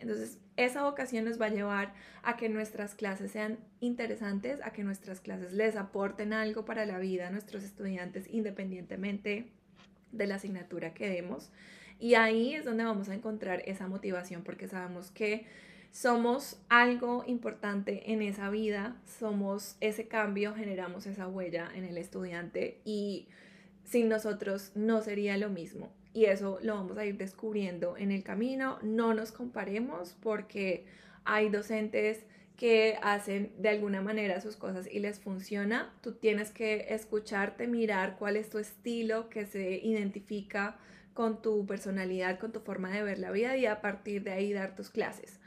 Entonces, 0.01 0.39
esa 0.57 0.83
vocación 0.83 1.25
nos 1.25 1.39
va 1.39 1.45
a 1.45 1.49
llevar 1.49 1.93
a 2.23 2.35
que 2.35 2.49
nuestras 2.49 2.95
clases 2.95 3.31
sean 3.31 3.59
interesantes, 3.79 4.59
a 4.63 4.73
que 4.73 4.83
nuestras 4.83 5.21
clases 5.21 5.53
les 5.53 5.75
aporten 5.75 6.33
algo 6.33 6.65
para 6.65 6.85
la 6.85 6.97
vida 6.97 7.27
a 7.27 7.31
nuestros 7.31 7.63
estudiantes 7.63 8.27
independientemente 8.29 9.45
de 10.11 10.27
la 10.27 10.35
asignatura 10.35 10.93
que 10.93 11.07
demos. 11.07 11.51
Y 11.99 12.15
ahí 12.15 12.55
es 12.55 12.65
donde 12.65 12.83
vamos 12.83 13.09
a 13.09 13.13
encontrar 13.13 13.61
esa 13.65 13.87
motivación 13.87 14.43
porque 14.43 14.67
sabemos 14.67 15.11
que 15.11 15.45
somos 15.91 16.59
algo 16.67 17.23
importante 17.27 18.11
en 18.11 18.23
esa 18.23 18.49
vida, 18.49 18.95
somos 19.05 19.77
ese 19.81 20.07
cambio, 20.07 20.55
generamos 20.55 21.05
esa 21.05 21.27
huella 21.27 21.69
en 21.75 21.83
el 21.83 21.97
estudiante 21.97 22.81
y 22.85 23.27
sin 23.83 24.09
nosotros 24.09 24.71
no 24.73 25.01
sería 25.01 25.37
lo 25.37 25.49
mismo 25.49 25.91
y 26.13 26.25
eso 26.25 26.59
lo 26.61 26.75
vamos 26.75 26.97
a 26.97 27.05
ir 27.05 27.17
descubriendo 27.17 27.97
en 27.97 28.11
el 28.11 28.23
camino. 28.23 28.79
No 28.81 29.13
nos 29.13 29.31
comparemos 29.31 30.15
porque 30.21 30.85
hay 31.23 31.49
docentes 31.49 32.25
que 32.57 32.97
hacen 33.01 33.53
de 33.57 33.69
alguna 33.69 34.01
manera 34.01 34.41
sus 34.41 34.55
cosas 34.55 34.87
y 34.91 34.99
les 34.99 35.19
funciona. 35.19 35.93
Tú 36.01 36.13
tienes 36.13 36.51
que 36.51 36.87
escucharte, 36.89 37.67
mirar 37.67 38.17
cuál 38.19 38.35
es 38.35 38.49
tu 38.49 38.59
estilo 38.59 39.29
que 39.29 39.45
se 39.45 39.77
identifica 39.83 40.77
con 41.13 41.41
tu 41.41 41.65
personalidad, 41.65 42.39
con 42.39 42.51
tu 42.51 42.59
forma 42.59 42.91
de 42.91 43.03
ver 43.03 43.19
la 43.19 43.31
vida 43.31 43.57
y 43.57 43.65
a 43.65 43.81
partir 43.81 44.23
de 44.23 44.31
ahí 44.31 44.53
dar 44.53 44.75
tus 44.75 44.89
clases. 44.89 45.39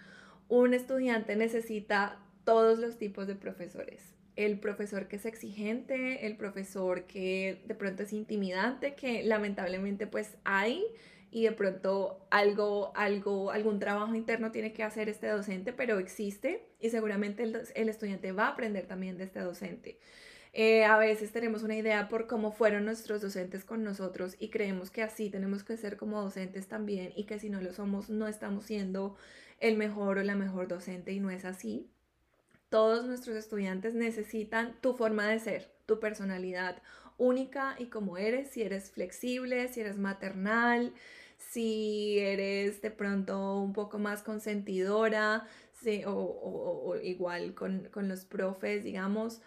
Un 0.49 0.75
estudiante 0.75 1.37
necesita 1.37 2.19
todos 2.45 2.79
los 2.79 2.99
tipos 2.99 3.27
de 3.27 3.35
profesores 3.35 4.14
el 4.37 4.59
profesor 4.59 5.09
que 5.09 5.17
es 5.17 5.27
exigente, 5.27 6.27
el 6.27 6.37
profesor 6.37 7.05
que 7.05 7.63
de 7.67 7.75
pronto 7.75 8.03
es 8.03 8.13
intimidante, 8.13 8.95
que 8.95 9.23
lamentablemente 9.23 10.07
pues 10.07 10.37
hay 10.45 10.85
y 11.31 11.43
de 11.43 11.53
pronto 11.53 12.25
algo, 12.31 12.93
algo, 12.95 13.51
algún 13.51 13.81
trabajo 13.81 14.15
interno 14.15 14.53
tiene 14.53 14.73
que 14.73 14.85
hacer 14.85 15.09
este 15.09 15.27
docente, 15.27 15.73
pero 15.73 15.99
existe 15.99 16.65
y 16.81 16.91
seguramente 16.91 17.43
el, 17.43 17.89
estudiante 17.89 18.33
va 18.33 18.47
a 18.47 18.51
aprender 18.51 18.87
también 18.87 19.19
de 19.19 19.25
este 19.25 19.41
docente. 19.41 19.99
Eh, 20.53 20.85
a 20.85 20.97
veces 20.97 21.33
tenemos 21.33 21.65
una 21.65 21.75
idea 21.75 22.09
por 22.09 22.29
cómo 22.29 22.53
fueron 22.53 22.85
nuestros 22.85 23.21
docentes 23.21 23.65
con 23.65 23.83
nosotros 23.83 24.37
y 24.39 24.51
creemos 24.51 24.93
que 24.93 25.03
así 25.03 25.29
tenemos 25.29 25.65
que 25.65 25.77
ser 25.77 25.97
como 25.97 26.23
docentes 26.23 26.69
también 26.69 27.13
y 27.17 27.25
que 27.25 27.41
si 27.41 27.51
no 27.51 27.61
lo 27.61 27.73
somos 27.73 28.09
no 28.09 28.29
estamos 28.29 28.65
siendo 28.65 29.17
el 29.59 29.77
mejor 29.77 30.19
o 30.19 30.23
la 30.23 30.37
mejor 30.37 30.69
docente 30.69 31.11
y 31.11 31.19
no 31.19 31.31
es 31.31 31.45
así. 31.45 31.91
Todos 32.75 33.07
nuestros 33.07 33.37
estudiantes 33.37 33.95
necesitan 33.95 34.75
tu 34.81 34.95
forma 34.95 35.29
de 35.29 35.39
ser, 35.39 35.71
tu 35.87 36.01
personalidad 36.01 36.83
única 37.19 37.77
y 37.79 37.87
como 37.87 38.19
eres, 38.19 38.51
si 38.51 38.63
eres 38.63 38.91
flexible, 38.91 39.69
si 39.69 39.83
eres 39.83 39.97
maternal, 39.97 40.93
si 41.39 42.19
eres 42.19 42.83
de 42.83 42.91
pronto 42.91 43.59
un 43.61 43.75
poco 43.75 44.01
más 44.01 44.25
consentidora, 44.25 45.47
o, 46.05 46.97
igual 47.01 47.55
con, 47.55 47.89
con 47.93 48.09
los 48.09 48.25
profes, 48.25 48.83
digamos, 48.83 49.41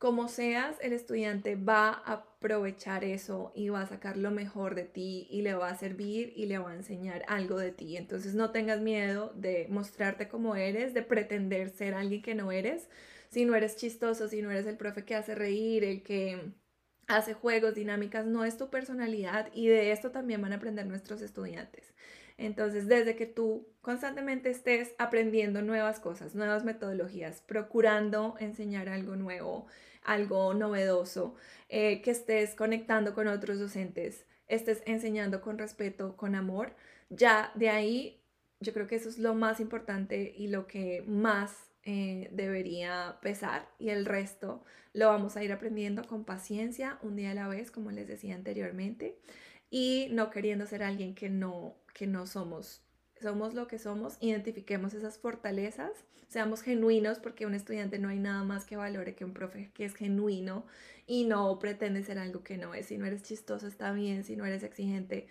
como 0.00 0.28
seas, 0.28 0.78
el 0.80 0.94
estudiante 0.94 1.56
va 1.56 1.90
a 1.90 2.12
aprovechar 2.14 3.04
eso 3.04 3.52
y 3.54 3.68
va 3.68 3.82
a 3.82 3.86
sacar 3.86 4.16
lo 4.16 4.30
mejor 4.30 4.74
de 4.74 4.84
ti 4.84 5.28
y 5.30 5.42
le 5.42 5.52
va 5.52 5.68
a 5.68 5.76
servir 5.76 6.32
y 6.34 6.46
le 6.46 6.56
va 6.56 6.70
a 6.70 6.74
enseñar 6.74 7.22
algo 7.28 7.58
de 7.58 7.70
ti. 7.70 7.98
Entonces 7.98 8.34
no 8.34 8.50
tengas 8.50 8.80
miedo 8.80 9.30
de 9.36 9.66
mostrarte 9.68 10.26
como 10.26 10.56
eres, 10.56 10.94
de 10.94 11.02
pretender 11.02 11.68
ser 11.68 11.92
alguien 11.92 12.22
que 12.22 12.34
no 12.34 12.50
eres. 12.50 12.88
Si 13.28 13.44
no 13.44 13.54
eres 13.54 13.76
chistoso, 13.76 14.26
si 14.28 14.40
no 14.40 14.50
eres 14.50 14.66
el 14.66 14.78
profe 14.78 15.04
que 15.04 15.16
hace 15.16 15.34
reír, 15.34 15.84
el 15.84 16.02
que 16.02 16.54
hace 17.06 17.34
juegos, 17.34 17.74
dinámicas, 17.74 18.24
no 18.24 18.46
es 18.46 18.56
tu 18.56 18.70
personalidad 18.70 19.50
y 19.52 19.68
de 19.68 19.92
esto 19.92 20.12
también 20.12 20.40
van 20.40 20.54
a 20.54 20.56
aprender 20.56 20.86
nuestros 20.86 21.20
estudiantes. 21.20 21.92
Entonces, 22.40 22.88
desde 22.88 23.16
que 23.16 23.26
tú 23.26 23.68
constantemente 23.82 24.48
estés 24.48 24.94
aprendiendo 24.96 25.60
nuevas 25.60 26.00
cosas, 26.00 26.34
nuevas 26.34 26.64
metodologías, 26.64 27.42
procurando 27.42 28.34
enseñar 28.40 28.88
algo 28.88 29.14
nuevo, 29.14 29.66
algo 30.02 30.54
novedoso, 30.54 31.34
eh, 31.68 32.00
que 32.00 32.10
estés 32.10 32.54
conectando 32.54 33.14
con 33.14 33.28
otros 33.28 33.58
docentes, 33.58 34.24
estés 34.48 34.82
enseñando 34.86 35.42
con 35.42 35.58
respeto, 35.58 36.16
con 36.16 36.34
amor, 36.34 36.74
ya 37.10 37.52
de 37.56 37.68
ahí 37.68 38.22
yo 38.60 38.72
creo 38.72 38.86
que 38.86 38.96
eso 38.96 39.10
es 39.10 39.18
lo 39.18 39.34
más 39.34 39.60
importante 39.60 40.32
y 40.34 40.48
lo 40.48 40.66
que 40.66 41.04
más 41.06 41.70
eh, 41.84 42.30
debería 42.32 43.18
pesar 43.20 43.68
y 43.78 43.90
el 43.90 44.06
resto 44.06 44.64
lo 44.94 45.08
vamos 45.08 45.36
a 45.36 45.44
ir 45.44 45.52
aprendiendo 45.52 46.04
con 46.04 46.24
paciencia, 46.24 46.98
un 47.02 47.16
día 47.16 47.32
a 47.32 47.34
la 47.34 47.48
vez, 47.48 47.70
como 47.70 47.90
les 47.90 48.08
decía 48.08 48.34
anteriormente, 48.34 49.18
y 49.70 50.08
no 50.10 50.30
queriendo 50.30 50.66
ser 50.66 50.82
alguien 50.82 51.14
que 51.14 51.30
no, 51.30 51.76
que 51.92 52.06
no 52.06 52.26
somos. 52.26 52.82
Somos 53.20 53.54
lo 53.54 53.66
que 53.66 53.78
somos, 53.78 54.16
identifiquemos 54.20 54.94
esas 54.94 55.18
fortalezas, 55.18 55.90
seamos 56.28 56.62
genuinos, 56.62 57.18
porque 57.18 57.44
un 57.44 57.54
estudiante 57.54 57.98
no 57.98 58.08
hay 58.08 58.18
nada 58.18 58.44
más 58.44 58.64
que 58.64 58.76
valore 58.76 59.14
que 59.14 59.24
un 59.24 59.34
profe 59.34 59.70
que 59.74 59.84
es 59.84 59.94
genuino 59.94 60.64
y 61.06 61.24
no 61.24 61.58
pretende 61.58 62.02
ser 62.02 62.18
algo 62.18 62.42
que 62.42 62.56
no 62.56 62.74
es. 62.74 62.86
Si 62.86 62.96
no 62.96 63.04
eres 63.04 63.22
chistoso, 63.22 63.66
está 63.66 63.92
bien, 63.92 64.24
si 64.24 64.36
no 64.36 64.46
eres 64.46 64.62
exigente, 64.62 65.28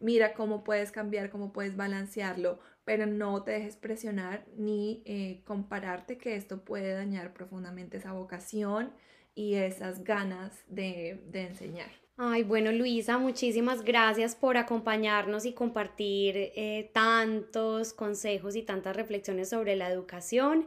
mira 0.00 0.34
cómo 0.34 0.64
puedes 0.64 0.90
cambiar, 0.90 1.30
cómo 1.30 1.52
puedes 1.52 1.76
balancearlo, 1.76 2.60
pero 2.84 3.06
no 3.06 3.42
te 3.42 3.52
dejes 3.52 3.76
presionar 3.76 4.46
ni 4.56 5.02
eh, 5.04 5.42
compararte 5.44 6.18
que 6.18 6.36
esto 6.36 6.64
puede 6.64 6.92
dañar 6.92 7.34
profundamente 7.34 7.98
esa 7.98 8.12
vocación 8.12 8.92
y 9.34 9.54
esas 9.54 10.02
ganas 10.02 10.52
de, 10.66 11.22
enseñar. 11.32 11.90
Ay, 12.20 12.42
bueno, 12.42 12.72
Luisa, 12.72 13.16
muchísimas 13.16 13.84
gracias 13.84 14.34
por 14.34 14.56
acompañarnos 14.56 15.44
y 15.46 15.52
compartir 15.52 16.36
eh, 16.36 16.90
tantos 16.92 17.92
consejos 17.92 18.56
y 18.56 18.62
tantas 18.62 18.96
reflexiones 18.96 19.50
sobre 19.50 19.76
la 19.76 19.88
educación. 19.88 20.66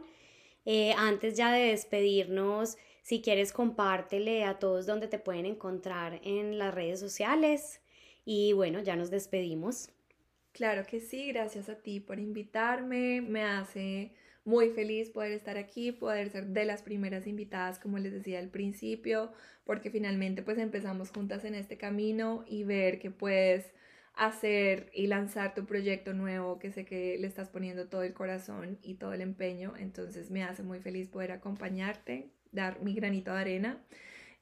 Eh, 0.64 0.94
antes 0.96 1.36
ya 1.36 1.52
de 1.52 1.66
despedirnos, 1.66 2.78
si 3.02 3.20
quieres, 3.20 3.52
compártele 3.52 4.44
a 4.44 4.58
todos 4.58 4.86
donde 4.86 5.08
te 5.08 5.18
pueden 5.18 5.44
encontrar 5.44 6.20
en 6.24 6.58
las 6.58 6.74
redes 6.74 6.98
sociales. 7.00 7.82
Y 8.24 8.54
bueno, 8.54 8.80
ya 8.80 8.96
nos 8.96 9.10
despedimos. 9.10 9.90
Claro 10.52 10.86
que 10.86 11.00
sí, 11.00 11.26
gracias 11.28 11.68
a 11.68 11.74
ti 11.74 12.00
por 12.00 12.18
invitarme. 12.18 13.20
Me 13.20 13.44
hace 13.44 14.14
muy 14.44 14.70
feliz 14.70 15.10
poder 15.10 15.32
estar 15.32 15.56
aquí, 15.56 15.92
poder 15.92 16.30
ser 16.30 16.46
de 16.48 16.64
las 16.64 16.82
primeras 16.82 17.26
invitadas, 17.26 17.78
como 17.78 17.98
les 17.98 18.12
decía 18.12 18.38
al 18.38 18.48
principio, 18.48 19.32
porque 19.64 19.90
finalmente 19.90 20.42
pues 20.42 20.58
empezamos 20.58 21.10
juntas 21.10 21.44
en 21.44 21.54
este 21.54 21.76
camino 21.76 22.44
y 22.46 22.64
ver 22.64 22.98
que 22.98 23.10
puedes 23.10 23.72
hacer 24.14 24.90
y 24.92 25.06
lanzar 25.06 25.54
tu 25.54 25.64
proyecto 25.64 26.12
nuevo, 26.12 26.58
que 26.58 26.70
sé 26.72 26.84
que 26.84 27.16
le 27.18 27.26
estás 27.26 27.48
poniendo 27.48 27.88
todo 27.88 28.02
el 28.02 28.12
corazón 28.12 28.78
y 28.82 28.94
todo 28.94 29.14
el 29.14 29.22
empeño, 29.22 29.74
entonces 29.78 30.30
me 30.30 30.42
hace 30.42 30.62
muy 30.62 30.80
feliz 30.80 31.08
poder 31.08 31.32
acompañarte, 31.32 32.28
dar 32.50 32.82
mi 32.82 32.94
granito 32.94 33.32
de 33.32 33.40
arena 33.40 33.82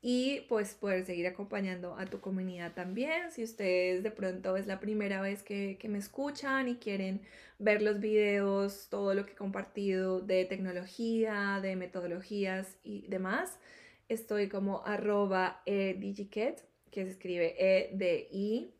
y 0.03 0.40
pues 0.48 0.74
poder 0.74 1.05
seguir 1.05 1.26
acompañando 1.26 1.96
a 1.96 2.07
tu 2.07 2.20
comunidad 2.20 2.72
también. 2.72 3.30
Si 3.30 3.42
ustedes 3.42 4.03
de 4.03 4.11
pronto 4.11 4.57
es 4.57 4.66
la 4.66 4.80
primera 4.80 5.20
vez 5.20 5.42
que, 5.42 5.78
me 5.88 5.98
escuchan 5.98 6.68
y 6.68 6.76
quieren 6.76 7.20
ver 7.59 7.82
los 7.82 8.01
videos, 8.01 8.88
todo 8.88 9.14
lo 9.14 9.26
que 9.26 9.32
he 9.32 9.36
compartido 9.36 10.20
de 10.20 10.44
tecnología, 10.46 11.61
de 11.62 11.76
metodologías 11.76 12.78
y 12.82 13.07
demás, 13.09 13.59
estoy 14.09 14.48
como 14.48 14.84
arroba 14.86 15.62
edigiket, 15.66 16.64
que 16.90 17.05
se 17.05 17.11
escribe 17.11 17.55
E 17.59 17.90
D 17.94 18.28
I 18.32 18.74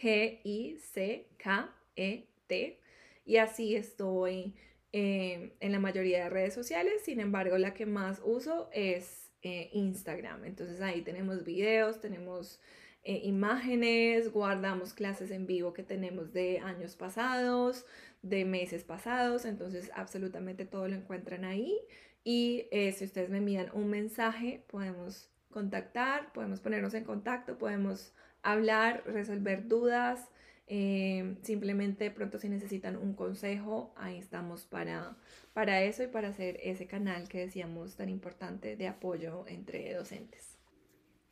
G 0.00 0.40
I 0.44 0.78
C 0.78 1.28
K 1.38 1.70
E 1.96 2.26
T 2.46 2.80
y 3.26 3.36
así 3.36 3.76
estoy 3.76 4.54
eh, 4.92 5.52
en 5.60 5.72
la 5.72 5.78
mayoría 5.78 6.24
de 6.24 6.30
redes 6.30 6.54
sociales, 6.54 7.02
sin 7.04 7.20
embargo 7.20 7.58
la 7.58 7.74
que 7.74 7.86
más 7.86 8.20
uso 8.24 8.68
es 8.72 9.24
eh, 9.44 9.68
Instagram. 9.74 10.46
Entonces 10.46 10.80
ahí 10.80 11.02
tenemos 11.02 11.44
videos, 11.44 12.00
tenemos 12.00 12.60
eh, 13.04 13.20
imágenes, 13.24 14.32
guardamos 14.32 14.94
clases 14.94 15.30
en 15.30 15.46
vivo 15.46 15.74
que 15.74 15.82
tenemos 15.82 16.32
de 16.32 16.60
años 16.60 16.96
pasados, 16.96 17.84
de 18.22 18.46
meses 18.46 18.84
pasados, 18.84 19.44
entonces 19.44 19.90
absolutamente 19.94 20.64
todo 20.64 20.88
lo 20.88 20.94
encuentran 20.94 21.44
ahí. 21.44 21.78
Y 22.24 22.68
eh, 22.70 22.92
si 22.92 23.04
ustedes 23.04 23.28
me 23.28 23.36
envían 23.36 23.68
un 23.74 23.90
mensaje, 23.90 24.64
podemos 24.68 25.28
contactar, 25.50 26.32
podemos 26.32 26.60
ponernos 26.60 26.94
en 26.94 27.04
contacto, 27.04 27.58
podemos 27.58 28.14
hablar, 28.42 29.04
resolver 29.06 29.68
dudas. 29.68 30.30
Simplemente 30.66 32.10
pronto 32.10 32.38
si 32.38 32.48
necesitan 32.48 32.96
un 32.96 33.14
consejo, 33.14 33.92
ahí 33.96 34.18
estamos 34.18 34.64
para, 34.64 35.16
para 35.52 35.82
eso 35.82 36.02
y 36.02 36.06
para 36.06 36.28
hacer 36.28 36.58
ese 36.62 36.86
canal 36.86 37.28
que 37.28 37.38
decíamos 37.38 37.96
tan 37.96 38.08
importante 38.08 38.76
de 38.76 38.88
apoyo 38.88 39.44
entre 39.46 39.92
docentes. 39.94 40.54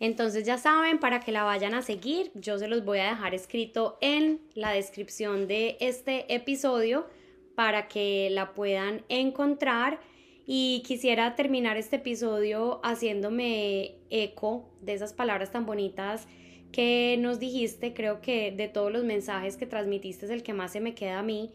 Entonces 0.02 0.44
ya 0.44 0.58
saben, 0.58 0.98
para 0.98 1.20
que 1.20 1.30
la 1.30 1.44
vayan 1.44 1.74
a 1.74 1.82
seguir, 1.82 2.32
yo 2.34 2.58
se 2.58 2.66
los 2.66 2.84
voy 2.84 2.98
a 2.98 3.10
dejar 3.10 3.34
escrito 3.34 3.98
en 4.00 4.40
la 4.54 4.72
descripción 4.72 5.46
de 5.46 5.76
este 5.80 6.34
episodio 6.34 7.06
para 7.54 7.86
que 7.86 8.28
la 8.30 8.52
puedan 8.52 9.04
encontrar. 9.08 10.00
Y 10.44 10.82
quisiera 10.84 11.36
terminar 11.36 11.76
este 11.76 11.96
episodio 11.96 12.80
haciéndome 12.82 13.94
eco 14.10 14.68
de 14.80 14.94
esas 14.94 15.12
palabras 15.12 15.52
tan 15.52 15.66
bonitas 15.66 16.26
que 16.72 17.16
nos 17.20 17.38
dijiste. 17.38 17.94
Creo 17.94 18.20
que 18.20 18.50
de 18.50 18.68
todos 18.68 18.90
los 18.90 19.04
mensajes 19.04 19.56
que 19.56 19.66
transmitiste 19.66 20.26
es 20.26 20.32
el 20.32 20.42
que 20.42 20.54
más 20.54 20.72
se 20.72 20.80
me 20.80 20.94
queda 20.94 21.18
a 21.18 21.22
mí 21.22 21.52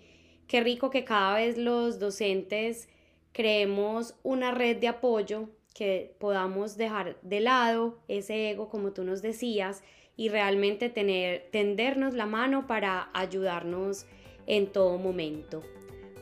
Qué 0.48 0.62
rico 0.62 0.90
que 0.90 1.04
cada 1.04 1.36
vez 1.36 1.58
los 1.58 2.00
docentes 2.00 2.88
creemos 3.34 4.16
una 4.24 4.52
red 4.52 4.78
de 4.78 4.88
apoyo, 4.88 5.50
que 5.74 6.16
podamos 6.20 6.78
dejar 6.78 7.18
de 7.22 7.42
lado 7.42 8.00
ese 8.08 8.50
ego, 8.50 8.70
como 8.70 8.94
tú 8.94 9.04
nos 9.04 9.22
decías, 9.22 9.84
y 10.16 10.30
realmente 10.30 10.90
tener, 10.90 11.50
tendernos 11.52 12.14
la 12.14 12.26
mano 12.26 12.66
para 12.66 13.10
ayudarnos 13.14 14.06
en 14.48 14.68
todo 14.68 14.98
momento. 14.98 15.62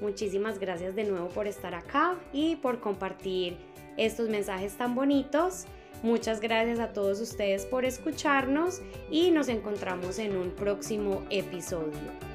Muchísimas 0.01 0.57
gracias 0.59 0.95
de 0.95 1.03
nuevo 1.03 1.29
por 1.29 1.47
estar 1.47 1.75
acá 1.75 2.19
y 2.33 2.55
por 2.57 2.79
compartir 2.79 3.57
estos 3.95 4.27
mensajes 4.27 4.75
tan 4.75 4.95
bonitos. 4.95 5.67
Muchas 6.05 6.39
gracias 6.39 6.77
a 6.77 6.93
todos 6.93 7.19
ustedes 7.19 7.65
por 7.65 7.83
escucharnos 7.83 8.83
y 9.09 9.31
nos 9.31 9.49
encontramos 9.49 10.19
en 10.19 10.37
un 10.37 10.51
próximo 10.51 11.23
episodio. 11.31 12.34